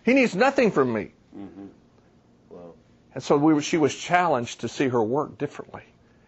He 0.08 0.14
needs 0.14 0.34
nothing 0.34 0.72
from 0.72 0.94
me. 0.94 1.12
Mm-hmm. 1.38 1.66
And 3.14 3.22
so 3.22 3.36
we 3.36 3.54
were, 3.54 3.62
she 3.62 3.76
was 3.76 3.94
challenged 3.94 4.62
to 4.62 4.70
see 4.70 4.88
her 4.88 5.04
work 5.04 5.38
differently. 5.38 5.82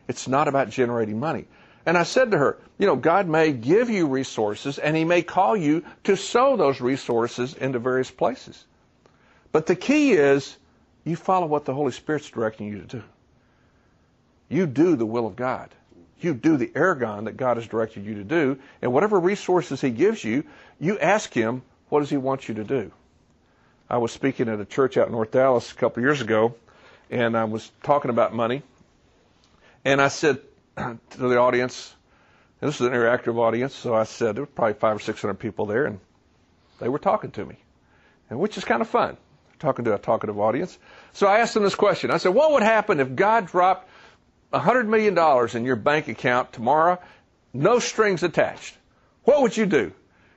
It's 0.09 0.27
not 0.27 0.49
about 0.49 0.69
generating 0.69 1.17
money. 1.17 1.45
And 1.85 1.97
I 1.97 2.03
said 2.03 2.31
to 2.31 2.37
her, 2.37 2.57
you 2.77 2.87
know, 2.87 2.97
God 2.97 3.29
may 3.29 3.53
give 3.53 3.89
you 3.89 4.07
resources 4.07 4.79
and 4.79 4.97
He 4.97 5.05
may 5.05 5.21
call 5.21 5.55
you 5.55 5.85
to 6.03 6.17
sow 6.17 6.57
those 6.57 6.81
resources 6.81 7.53
into 7.53 7.79
various 7.79 8.11
places. 8.11 8.65
But 9.53 9.65
the 9.65 9.77
key 9.77 10.11
is 10.11 10.57
you 11.05 11.15
follow 11.15 11.47
what 11.47 11.63
the 11.63 11.73
Holy 11.73 11.93
Spirit's 11.93 12.29
directing 12.29 12.67
you 12.67 12.79
to 12.79 12.85
do. 12.97 13.03
You 14.49 14.67
do 14.67 14.97
the 14.97 15.05
will 15.05 15.25
of 15.25 15.37
God. 15.37 15.69
You 16.19 16.33
do 16.33 16.57
the 16.57 16.67
ergon 16.67 17.25
that 17.25 17.37
God 17.37 17.55
has 17.55 17.65
directed 17.65 18.03
you 18.03 18.15
to 18.15 18.25
do. 18.25 18.59
And 18.81 18.91
whatever 18.91 19.17
resources 19.17 19.79
He 19.79 19.91
gives 19.91 20.21
you, 20.21 20.43
you 20.81 20.99
ask 20.99 21.33
Him, 21.33 21.61
what 21.87 22.01
does 22.01 22.09
He 22.09 22.17
want 22.17 22.49
you 22.49 22.55
to 22.55 22.65
do? 22.65 22.91
I 23.91 23.97
was 23.97 24.11
speaking 24.11 24.49
at 24.49 24.59
a 24.59 24.65
church 24.65 24.97
out 24.97 25.07
in 25.07 25.13
North 25.13 25.31
Dallas 25.31 25.71
a 25.71 25.75
couple 25.75 26.01
of 26.01 26.05
years 26.05 26.21
ago, 26.21 26.53
and 27.09 27.35
I 27.35 27.45
was 27.45 27.71
talking 27.81 28.11
about 28.11 28.35
money. 28.35 28.61
And 29.83 29.99
I 29.99 30.09
said 30.09 30.39
to 30.77 30.99
the 31.17 31.39
audience, 31.39 31.95
this 32.59 32.75
is 32.75 32.81
an 32.81 32.93
interactive 32.93 33.37
audience, 33.37 33.73
so 33.73 33.95
I 33.95 34.03
said 34.03 34.35
there 34.35 34.43
were 34.43 34.47
probably 34.47 34.75
five 34.75 34.97
or 34.97 34.99
six 34.99 35.21
hundred 35.21 35.39
people 35.39 35.65
there, 35.65 35.85
and 35.85 35.99
they 36.79 36.87
were 36.87 36.99
talking 36.99 37.31
to 37.31 37.45
me, 37.45 37.55
and 38.29 38.39
which 38.39 38.57
is 38.57 38.63
kind 38.63 38.81
of 38.81 38.87
fun, 38.87 39.17
talking 39.57 39.85
to 39.85 39.95
a 39.95 39.97
talkative 39.97 40.39
audience. 40.39 40.77
So 41.13 41.25
I 41.25 41.39
asked 41.39 41.55
them 41.55 41.63
this 41.63 41.73
question. 41.73 42.11
I 42.11 42.17
said, 42.17 42.35
"What 42.35 42.51
would 42.51 42.63
happen 42.63 42.99
if 42.99 43.15
God 43.15 43.47
dropped 43.47 43.89
a 44.53 44.59
hundred 44.59 44.87
million 44.87 45.15
dollars 45.15 45.55
in 45.55 45.65
your 45.65 45.77
bank 45.77 46.09
account 46.09 46.53
tomorrow, 46.53 46.99
no 47.53 47.79
strings 47.79 48.21
attached? 48.21 48.77
What 49.23 49.41
would 49.41 49.57
you 49.57 49.65
do?" 49.65 49.93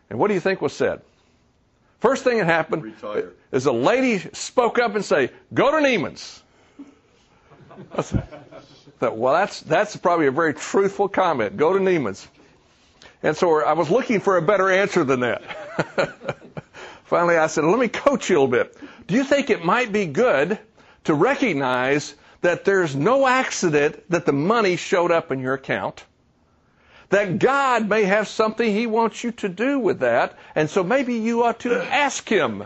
And 0.09 0.19
what 0.19 0.29
do 0.29 0.35
you 0.35 0.41
think 0.41 0.63
was 0.63 0.73
said? 0.73 1.03
First 2.03 2.25
thing 2.25 2.39
that 2.39 2.47
happened 2.47 2.83
Retire. 2.83 3.31
is 3.53 3.67
a 3.67 3.73
lady 3.73 4.19
spoke 4.33 4.81
up 4.81 4.97
and 4.97 5.05
say, 5.05 5.31
"Go 5.55 5.71
to 5.71 5.77
Neiman's." 5.77 6.43
I 7.97 8.03
thought, 8.03 9.17
well, 9.17 9.33
that's 9.35 9.61
that's 9.61 9.97
probably 9.97 10.27
a 10.27 10.33
very 10.33 10.53
truthful 10.53 11.09
comment. 11.09 11.57
Go 11.57 11.73
to 11.73 11.79
Neiman's. 11.79 12.27
And 13.23 13.37
so 13.37 13.63
I 13.65 13.75
was 13.75 13.89
looking 13.89 14.19
for 14.19 14.37
a 14.37 14.43
better 14.43 14.69
answer 14.69 15.05
than 15.05 15.21
that. 15.21 15.43
Finally, 17.05 17.37
I 17.37 17.47
said, 17.47 17.63
let 17.63 17.79
me 17.79 17.87
coach 17.87 18.29
you 18.29 18.37
a 18.37 18.41
little 18.41 18.49
bit. 18.49 18.77
Do 19.07 19.15
you 19.15 19.23
think 19.23 19.49
it 19.49 19.65
might 19.65 19.93
be 19.93 20.07
good 20.07 20.59
to 21.05 21.15
recognize 21.15 22.17
that 22.41 22.65
there's 22.65 22.97
no 22.97 23.29
accident 23.29 24.03
that 24.11 24.27
the 24.27 24.33
money 24.33 24.75
showed 24.75 25.13
up 25.13 25.31
in 25.31 25.39
your 25.39 25.55
account? 25.55 26.05
That 27.13 27.39
God 27.39 27.91
may 27.91 28.05
have 28.05 28.27
something 28.27 28.73
He 28.73 28.87
wants 28.87 29.23
you 29.23 29.33
to 29.33 29.49
do 29.51 29.79
with 29.79 30.01
that, 30.01 30.35
and 30.55 30.71
so 30.71 30.83
maybe 30.83 31.17
you 31.17 31.43
ought 31.43 31.61
to 31.61 31.75
ask 31.75 32.27
Him 32.27 32.65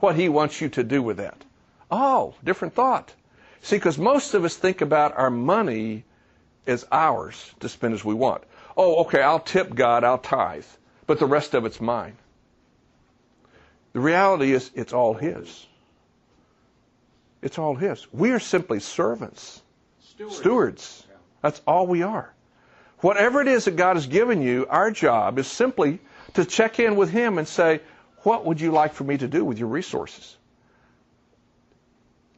what 0.00 0.16
He 0.16 0.28
wants 0.28 0.60
you 0.60 0.68
to 0.68 0.84
do 0.84 1.00
with 1.02 1.16
that. 1.16 1.42
Oh, 1.90 2.34
different 2.44 2.74
thought. 2.74 3.14
See, 3.62 3.76
because 3.76 3.96
most 3.96 4.34
of 4.34 4.44
us 4.44 4.54
think 4.54 4.82
about 4.82 5.16
our 5.16 5.30
money 5.30 6.04
as 6.66 6.86
ours 6.92 7.52
to 7.60 7.70
spend 7.70 7.94
as 7.94 8.04
we 8.04 8.12
want. 8.12 8.44
Oh, 8.76 8.96
okay, 9.04 9.22
I'll 9.22 9.40
tip 9.40 9.74
God, 9.74 10.04
I'll 10.04 10.18
tithe, 10.18 10.66
but 11.06 11.18
the 11.18 11.24
rest 11.24 11.54
of 11.54 11.64
it's 11.64 11.80
mine. 11.80 12.18
The 13.94 14.00
reality 14.00 14.52
is, 14.52 14.70
it's 14.74 14.92
all 14.92 15.14
His. 15.14 15.66
It's 17.40 17.58
all 17.58 17.74
His. 17.74 18.06
We 18.12 18.32
are 18.32 18.40
simply 18.40 18.80
servants, 18.80 19.62
Steward. 20.00 20.32
stewards. 20.34 21.06
That's 21.40 21.62
all 21.66 21.86
we 21.86 22.02
are. 22.02 22.34
Whatever 23.00 23.42
it 23.42 23.48
is 23.48 23.66
that 23.66 23.76
God 23.76 23.96
has 23.96 24.06
given 24.06 24.40
you, 24.40 24.66
our 24.68 24.90
job 24.90 25.38
is 25.38 25.46
simply 25.46 26.00
to 26.34 26.44
check 26.44 26.80
in 26.80 26.96
with 26.96 27.10
Him 27.10 27.38
and 27.38 27.46
say, 27.46 27.80
What 28.22 28.44
would 28.46 28.60
you 28.60 28.72
like 28.72 28.94
for 28.94 29.04
me 29.04 29.18
to 29.18 29.28
do 29.28 29.44
with 29.44 29.58
your 29.58 29.68
resources? 29.68 30.36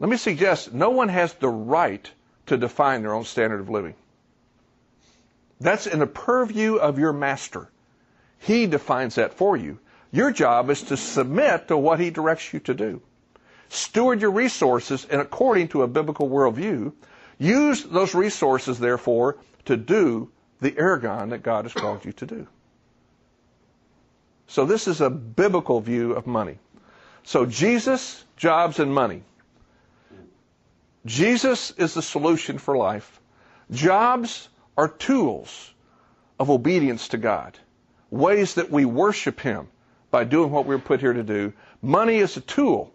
Let 0.01 0.11
me 0.11 0.17
suggest 0.17 0.73
no 0.73 0.91
one 0.91 1.09
has 1.09 1.33
the 1.35 1.49
right 1.49 2.11
to 2.47 2.57
define 2.57 3.03
their 3.03 3.15
own 3.15 3.25
standard 3.25 3.61
of 3.61 3.69
living. 3.69 3.95
That's 5.61 5.87
in 5.87 5.99
the 5.99 6.07
purview 6.07 6.77
of 6.77 6.99
your 6.99 7.13
master. 7.13 7.69
He 8.39 8.67
defines 8.67 9.17
that 9.17 9.35
for 9.35 9.57
you. 9.57 9.79
Your 10.13 10.31
job 10.31 10.71
is 10.71 10.83
to 10.85 10.97
submit 10.97 11.69
to 11.69 11.77
what 11.77 12.01
he 12.01 12.11
directs 12.11 12.53
you 12.53 12.61
to 12.61 12.75
do. 12.75 13.03
Steward 13.69 14.21
your 14.21 14.31
resources 14.31 15.05
and 15.11 15.21
according 15.21 15.69
to 15.69 15.83
a 15.83 15.89
biblical 15.89 16.29
worldview. 16.29 16.93
Use 17.39 17.83
those 17.85 18.15
resources, 18.15 18.79
therefore, 18.79 19.37
to 19.67 19.77
do 19.77 20.31
the 20.61 20.73
ergon 20.73 21.31
that 21.31 21.43
God 21.43 21.65
has 21.65 21.73
called 21.73 22.05
you 22.05 22.13
to 22.13 22.27
do. 22.27 22.47
So 24.47 24.65
this 24.65 24.89
is 24.89 25.01
a 25.01 25.11
biblical 25.11 25.81
view 25.81 26.13
of 26.13 26.27
money. 26.27 26.59
So 27.23 27.45
Jesus, 27.45 28.25
jobs, 28.37 28.79
and 28.79 28.93
money. 28.93 29.23
Jesus 31.05 31.71
is 31.73 31.95
the 31.95 32.03
solution 32.03 32.59
for 32.59 32.77
life. 32.77 33.21
Jobs 33.71 34.49
are 34.77 34.89
tools 34.89 35.75
of 36.39 36.51
obedience 36.51 37.09
to 37.09 37.19
God, 37.19 37.59
ways 38.11 38.55
that 38.55 38.71
we 38.71 38.85
worship 38.85 39.41
Him 39.41 39.69
by 40.11 40.25
doing 40.25 40.51
what 40.51 40.65
we 40.65 40.75
we're 40.75 40.83
put 40.83 41.01
here 41.01 41.13
to 41.13 41.23
do. 41.23 41.53
Money 41.83 42.17
is 42.17 42.37
a 42.37 42.41
tool 42.41 42.93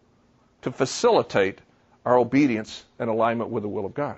to 0.64 0.72
facilitate 0.72 1.60
our 2.06 2.18
obedience 2.18 2.84
and 3.00 3.10
alignment 3.10 3.50
with 3.50 3.64
the 3.64 3.70
will 3.70 3.86
of 3.86 3.94
God. 3.94 4.18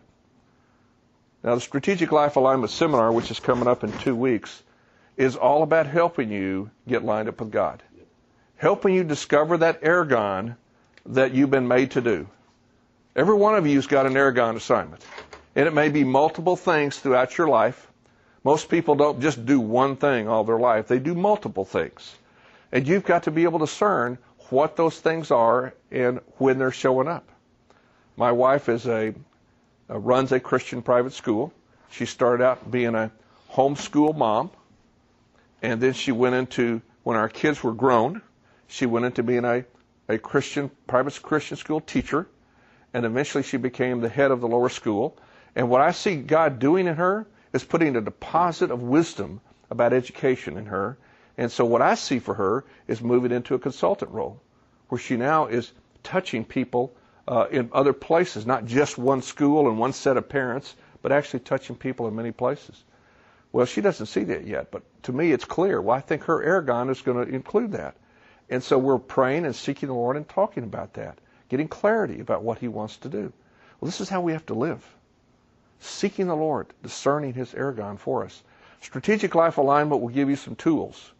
Now, 1.46 1.54
the 1.54 1.62
Strategic 1.62 2.12
Life 2.12 2.38
Alignment 2.38 2.72
Seminar, 2.72 3.12
which 3.12 3.30
is 3.30 3.39
coming 3.39 3.68
up 3.68 3.84
in 3.84 3.96
two 4.00 4.16
weeks, 4.16 4.64
is 5.16 5.36
all 5.36 5.62
about 5.62 5.86
helping 5.86 6.32
you 6.32 6.72
get 6.88 7.06
lined 7.06 7.30
up 7.30 7.39
with 7.39 7.52
God, 7.52 7.84
helping 8.56 8.96
you 8.96 9.04
discover 9.04 9.60
that 9.60 9.84
ergon 9.84 10.56
that 11.06 11.36
you've 11.36 11.52
been 11.52 11.68
made 11.68 11.91
to 11.91 12.02
do. 12.02 12.28
Every 13.16 13.36
one 13.36 13.54
of 13.54 13.68
you's 13.68 13.86
got 13.86 14.08
an 14.08 14.16
ergon 14.16 14.56
assignment. 14.56 15.06
And 15.56 15.68
it 15.68 15.74
may 15.76 15.89
be 15.89 16.04
multiple 16.04 16.56
things 16.56 16.98
throughout 16.98 17.38
your 17.38 17.48
life. 17.48 17.91
Most 18.43 18.68
people 18.68 18.96
don't 18.96 19.22
just 19.22 19.46
do 19.46 19.60
one 19.60 19.98
thing 19.98 20.28
all 20.28 20.46
their 20.46 20.58
life. 20.58 20.88
They 20.88 20.98
do 20.98 21.14
multiple 21.14 21.64
things. 21.64 22.16
And 22.72 22.88
you've 22.88 23.06
got 23.06 23.22
to 23.24 23.32
be 23.32 23.43
able 23.43 23.60
to 23.60 23.66
discern 23.66 24.18
what 24.50 24.78
those 24.78 25.00
things 25.00 25.30
are 25.30 25.76
and 25.91 26.22
when 26.38 26.58
they're 26.58 26.72
showing 26.72 27.08
up. 27.08 27.30
My 28.18 28.32
wife 28.32 28.68
is 28.68 28.88
a, 28.88 29.14
uh, 29.90 29.98
runs 30.00 30.32
a 30.32 30.40
Christian 30.40 30.82
private 30.82 31.14
school. 31.14 31.54
She 31.92 32.06
started 32.06 32.44
out 32.44 32.70
being 32.70 32.96
a 32.96 33.12
homeschool 33.52 34.16
mom. 34.16 34.52
And 35.62 35.82
then 35.82 35.94
she 35.94 36.12
went 36.12 36.36
into, 36.36 36.82
when 37.04 37.18
our 37.18 37.30
kids 37.30 37.64
were 37.64 37.74
grown, 37.74 38.22
she 38.68 38.86
went 38.86 39.06
into 39.06 39.24
being 39.24 39.46
a, 39.46 39.66
a 40.10 40.18
Christian, 40.18 40.70
private 40.88 41.20
Christian 41.22 41.58
school 41.58 41.82
teacher 41.82 42.28
and 42.96 43.06
eventually 43.06 43.44
she 43.44 43.58
became 43.58 44.00
the 44.00 44.08
head 44.08 44.32
of 44.32 44.40
the 44.40 44.48
lower 44.48 44.70
school. 44.70 45.18
And 45.54 45.70
what 45.70 45.82
I 45.82 45.92
see 45.92 46.16
God 46.16 46.60
doing 46.60 46.88
in 46.88 46.96
her 46.96 47.28
is 47.52 47.62
putting 47.62 47.98
a 47.98 48.02
deposit 48.02 48.72
of 48.72 48.82
wisdom 48.82 49.42
about 49.70 49.92
education 49.92 50.56
in 50.56 50.68
her. 50.68 50.98
And 51.38 51.52
so 51.52 51.66
what 51.66 51.82
I 51.82 51.96
see 51.96 52.20
for 52.20 52.36
her 52.36 52.64
is 52.88 53.02
moving 53.02 53.34
into 53.34 53.54
a 53.54 53.60
consultant 53.60 54.12
role, 54.12 54.40
where 54.88 54.98
she 54.98 55.18
now 55.18 55.48
is 55.48 55.74
touching 56.04 56.46
people 56.46 56.96
uh, 57.28 57.47
in 57.51 57.69
other 57.73 57.93
places, 57.93 58.45
not 58.45 58.65
just 58.65 58.97
one 58.97 59.21
school 59.21 59.67
and 59.67 59.80
one 59.80 59.93
set 59.93 60.17
of 60.17 60.30
parents, 60.30 60.76
but 61.01 61.11
actually 61.11 61.39
touching 61.39 61.76
people 61.76 62.07
in 62.07 62.15
many 62.15 62.32
places. 62.32 62.84
Well, 63.51 63.65
she 63.65 63.82
doesn't 63.82 64.07
see 64.07 64.23
that 64.26 64.45
yet, 64.45 64.71
but 64.71 64.84
to 65.03 65.13
me 65.13 65.32
it's 65.32 65.45
clear. 65.45 65.82
Well, 65.82 65.95
I 65.95 66.01
think 66.01 66.23
her 66.23 66.43
ergon 66.43 66.89
is 66.89 67.01
going 67.01 67.26
to 67.26 67.34
include 67.34 67.71
that. 67.71 67.95
And 68.49 68.61
so 68.61 68.78
we're 68.78 68.99
praying 68.99 69.45
and 69.45 69.55
seeking 69.55 69.88
the 69.88 69.95
Lord 69.95 70.17
and 70.17 70.28
talking 70.28 70.63
about 70.63 70.93
that, 70.93 71.17
getting 71.49 71.67
clarity 71.67 72.19
about 72.19 72.43
what 72.43 72.59
He 72.59 72.67
wants 72.67 72.97
to 72.97 73.09
do. 73.09 73.34
Well, 73.80 73.88
this 73.88 74.01
is 74.01 74.09
how 74.09 74.21
we 74.21 74.34
have 74.34 74.45
to 74.47 74.53
live 74.53 74.86
seeking 75.80 76.28
the 76.28 76.36
Lord, 76.36 76.67
discerning 76.84 77.34
His 77.34 77.53
ergon 77.53 77.99
for 77.99 78.23
us. 78.23 78.43
Strategic 78.82 79.36
life 79.36 79.57
alignment 79.57 80.01
will 80.01 80.09
give 80.09 80.30
you 80.30 80.36
some 80.36 80.55
tools 80.55 81.11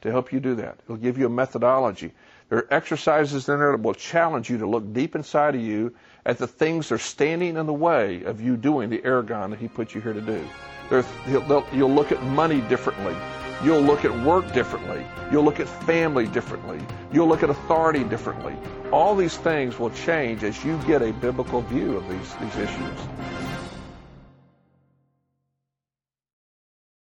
to 0.00 0.10
help 0.10 0.32
you 0.32 0.40
do 0.40 0.54
that. 0.56 0.78
It'll 0.84 0.96
give 0.96 1.18
you 1.18 1.26
a 1.26 1.30
methodology. 1.30 2.12
There 2.48 2.60
are 2.60 2.74
exercises 2.74 3.48
in 3.48 3.58
there 3.58 3.72
that 3.72 3.82
will 3.82 3.94
challenge 3.94 4.48
you 4.48 4.58
to 4.58 4.66
look 4.66 4.92
deep 4.92 5.14
inside 5.14 5.54
of 5.54 5.60
you 5.60 5.94
at 6.24 6.38
the 6.38 6.46
things 6.46 6.88
that 6.88 6.94
are 6.94 6.98
standing 6.98 7.56
in 7.56 7.66
the 7.66 7.72
way 7.72 8.22
of 8.22 8.40
you 8.40 8.56
doing 8.56 8.88
the 8.88 8.98
ergon 8.98 9.50
that 9.50 9.58
He 9.58 9.68
put 9.68 9.94
you 9.94 10.00
here 10.00 10.14
to 10.14 10.20
do. 10.20 10.46
There's, 10.88 11.04
you'll 11.26 11.92
look 11.92 12.12
at 12.12 12.22
money 12.22 12.62
differently. 12.62 13.14
You'll 13.62 13.82
look 13.82 14.04
at 14.04 14.24
work 14.24 14.50
differently. 14.54 15.04
You'll 15.30 15.44
look 15.44 15.60
at 15.60 15.68
family 15.68 16.26
differently. 16.26 16.80
You'll 17.12 17.28
look 17.28 17.42
at 17.42 17.50
authority 17.50 18.04
differently. 18.04 18.54
All 18.92 19.14
these 19.14 19.36
things 19.36 19.78
will 19.78 19.90
change 19.90 20.44
as 20.44 20.64
you 20.64 20.78
get 20.86 21.02
a 21.02 21.12
biblical 21.12 21.60
view 21.62 21.96
of 21.96 22.08
these, 22.08 22.34
these 22.36 22.56
issues. 22.56 23.47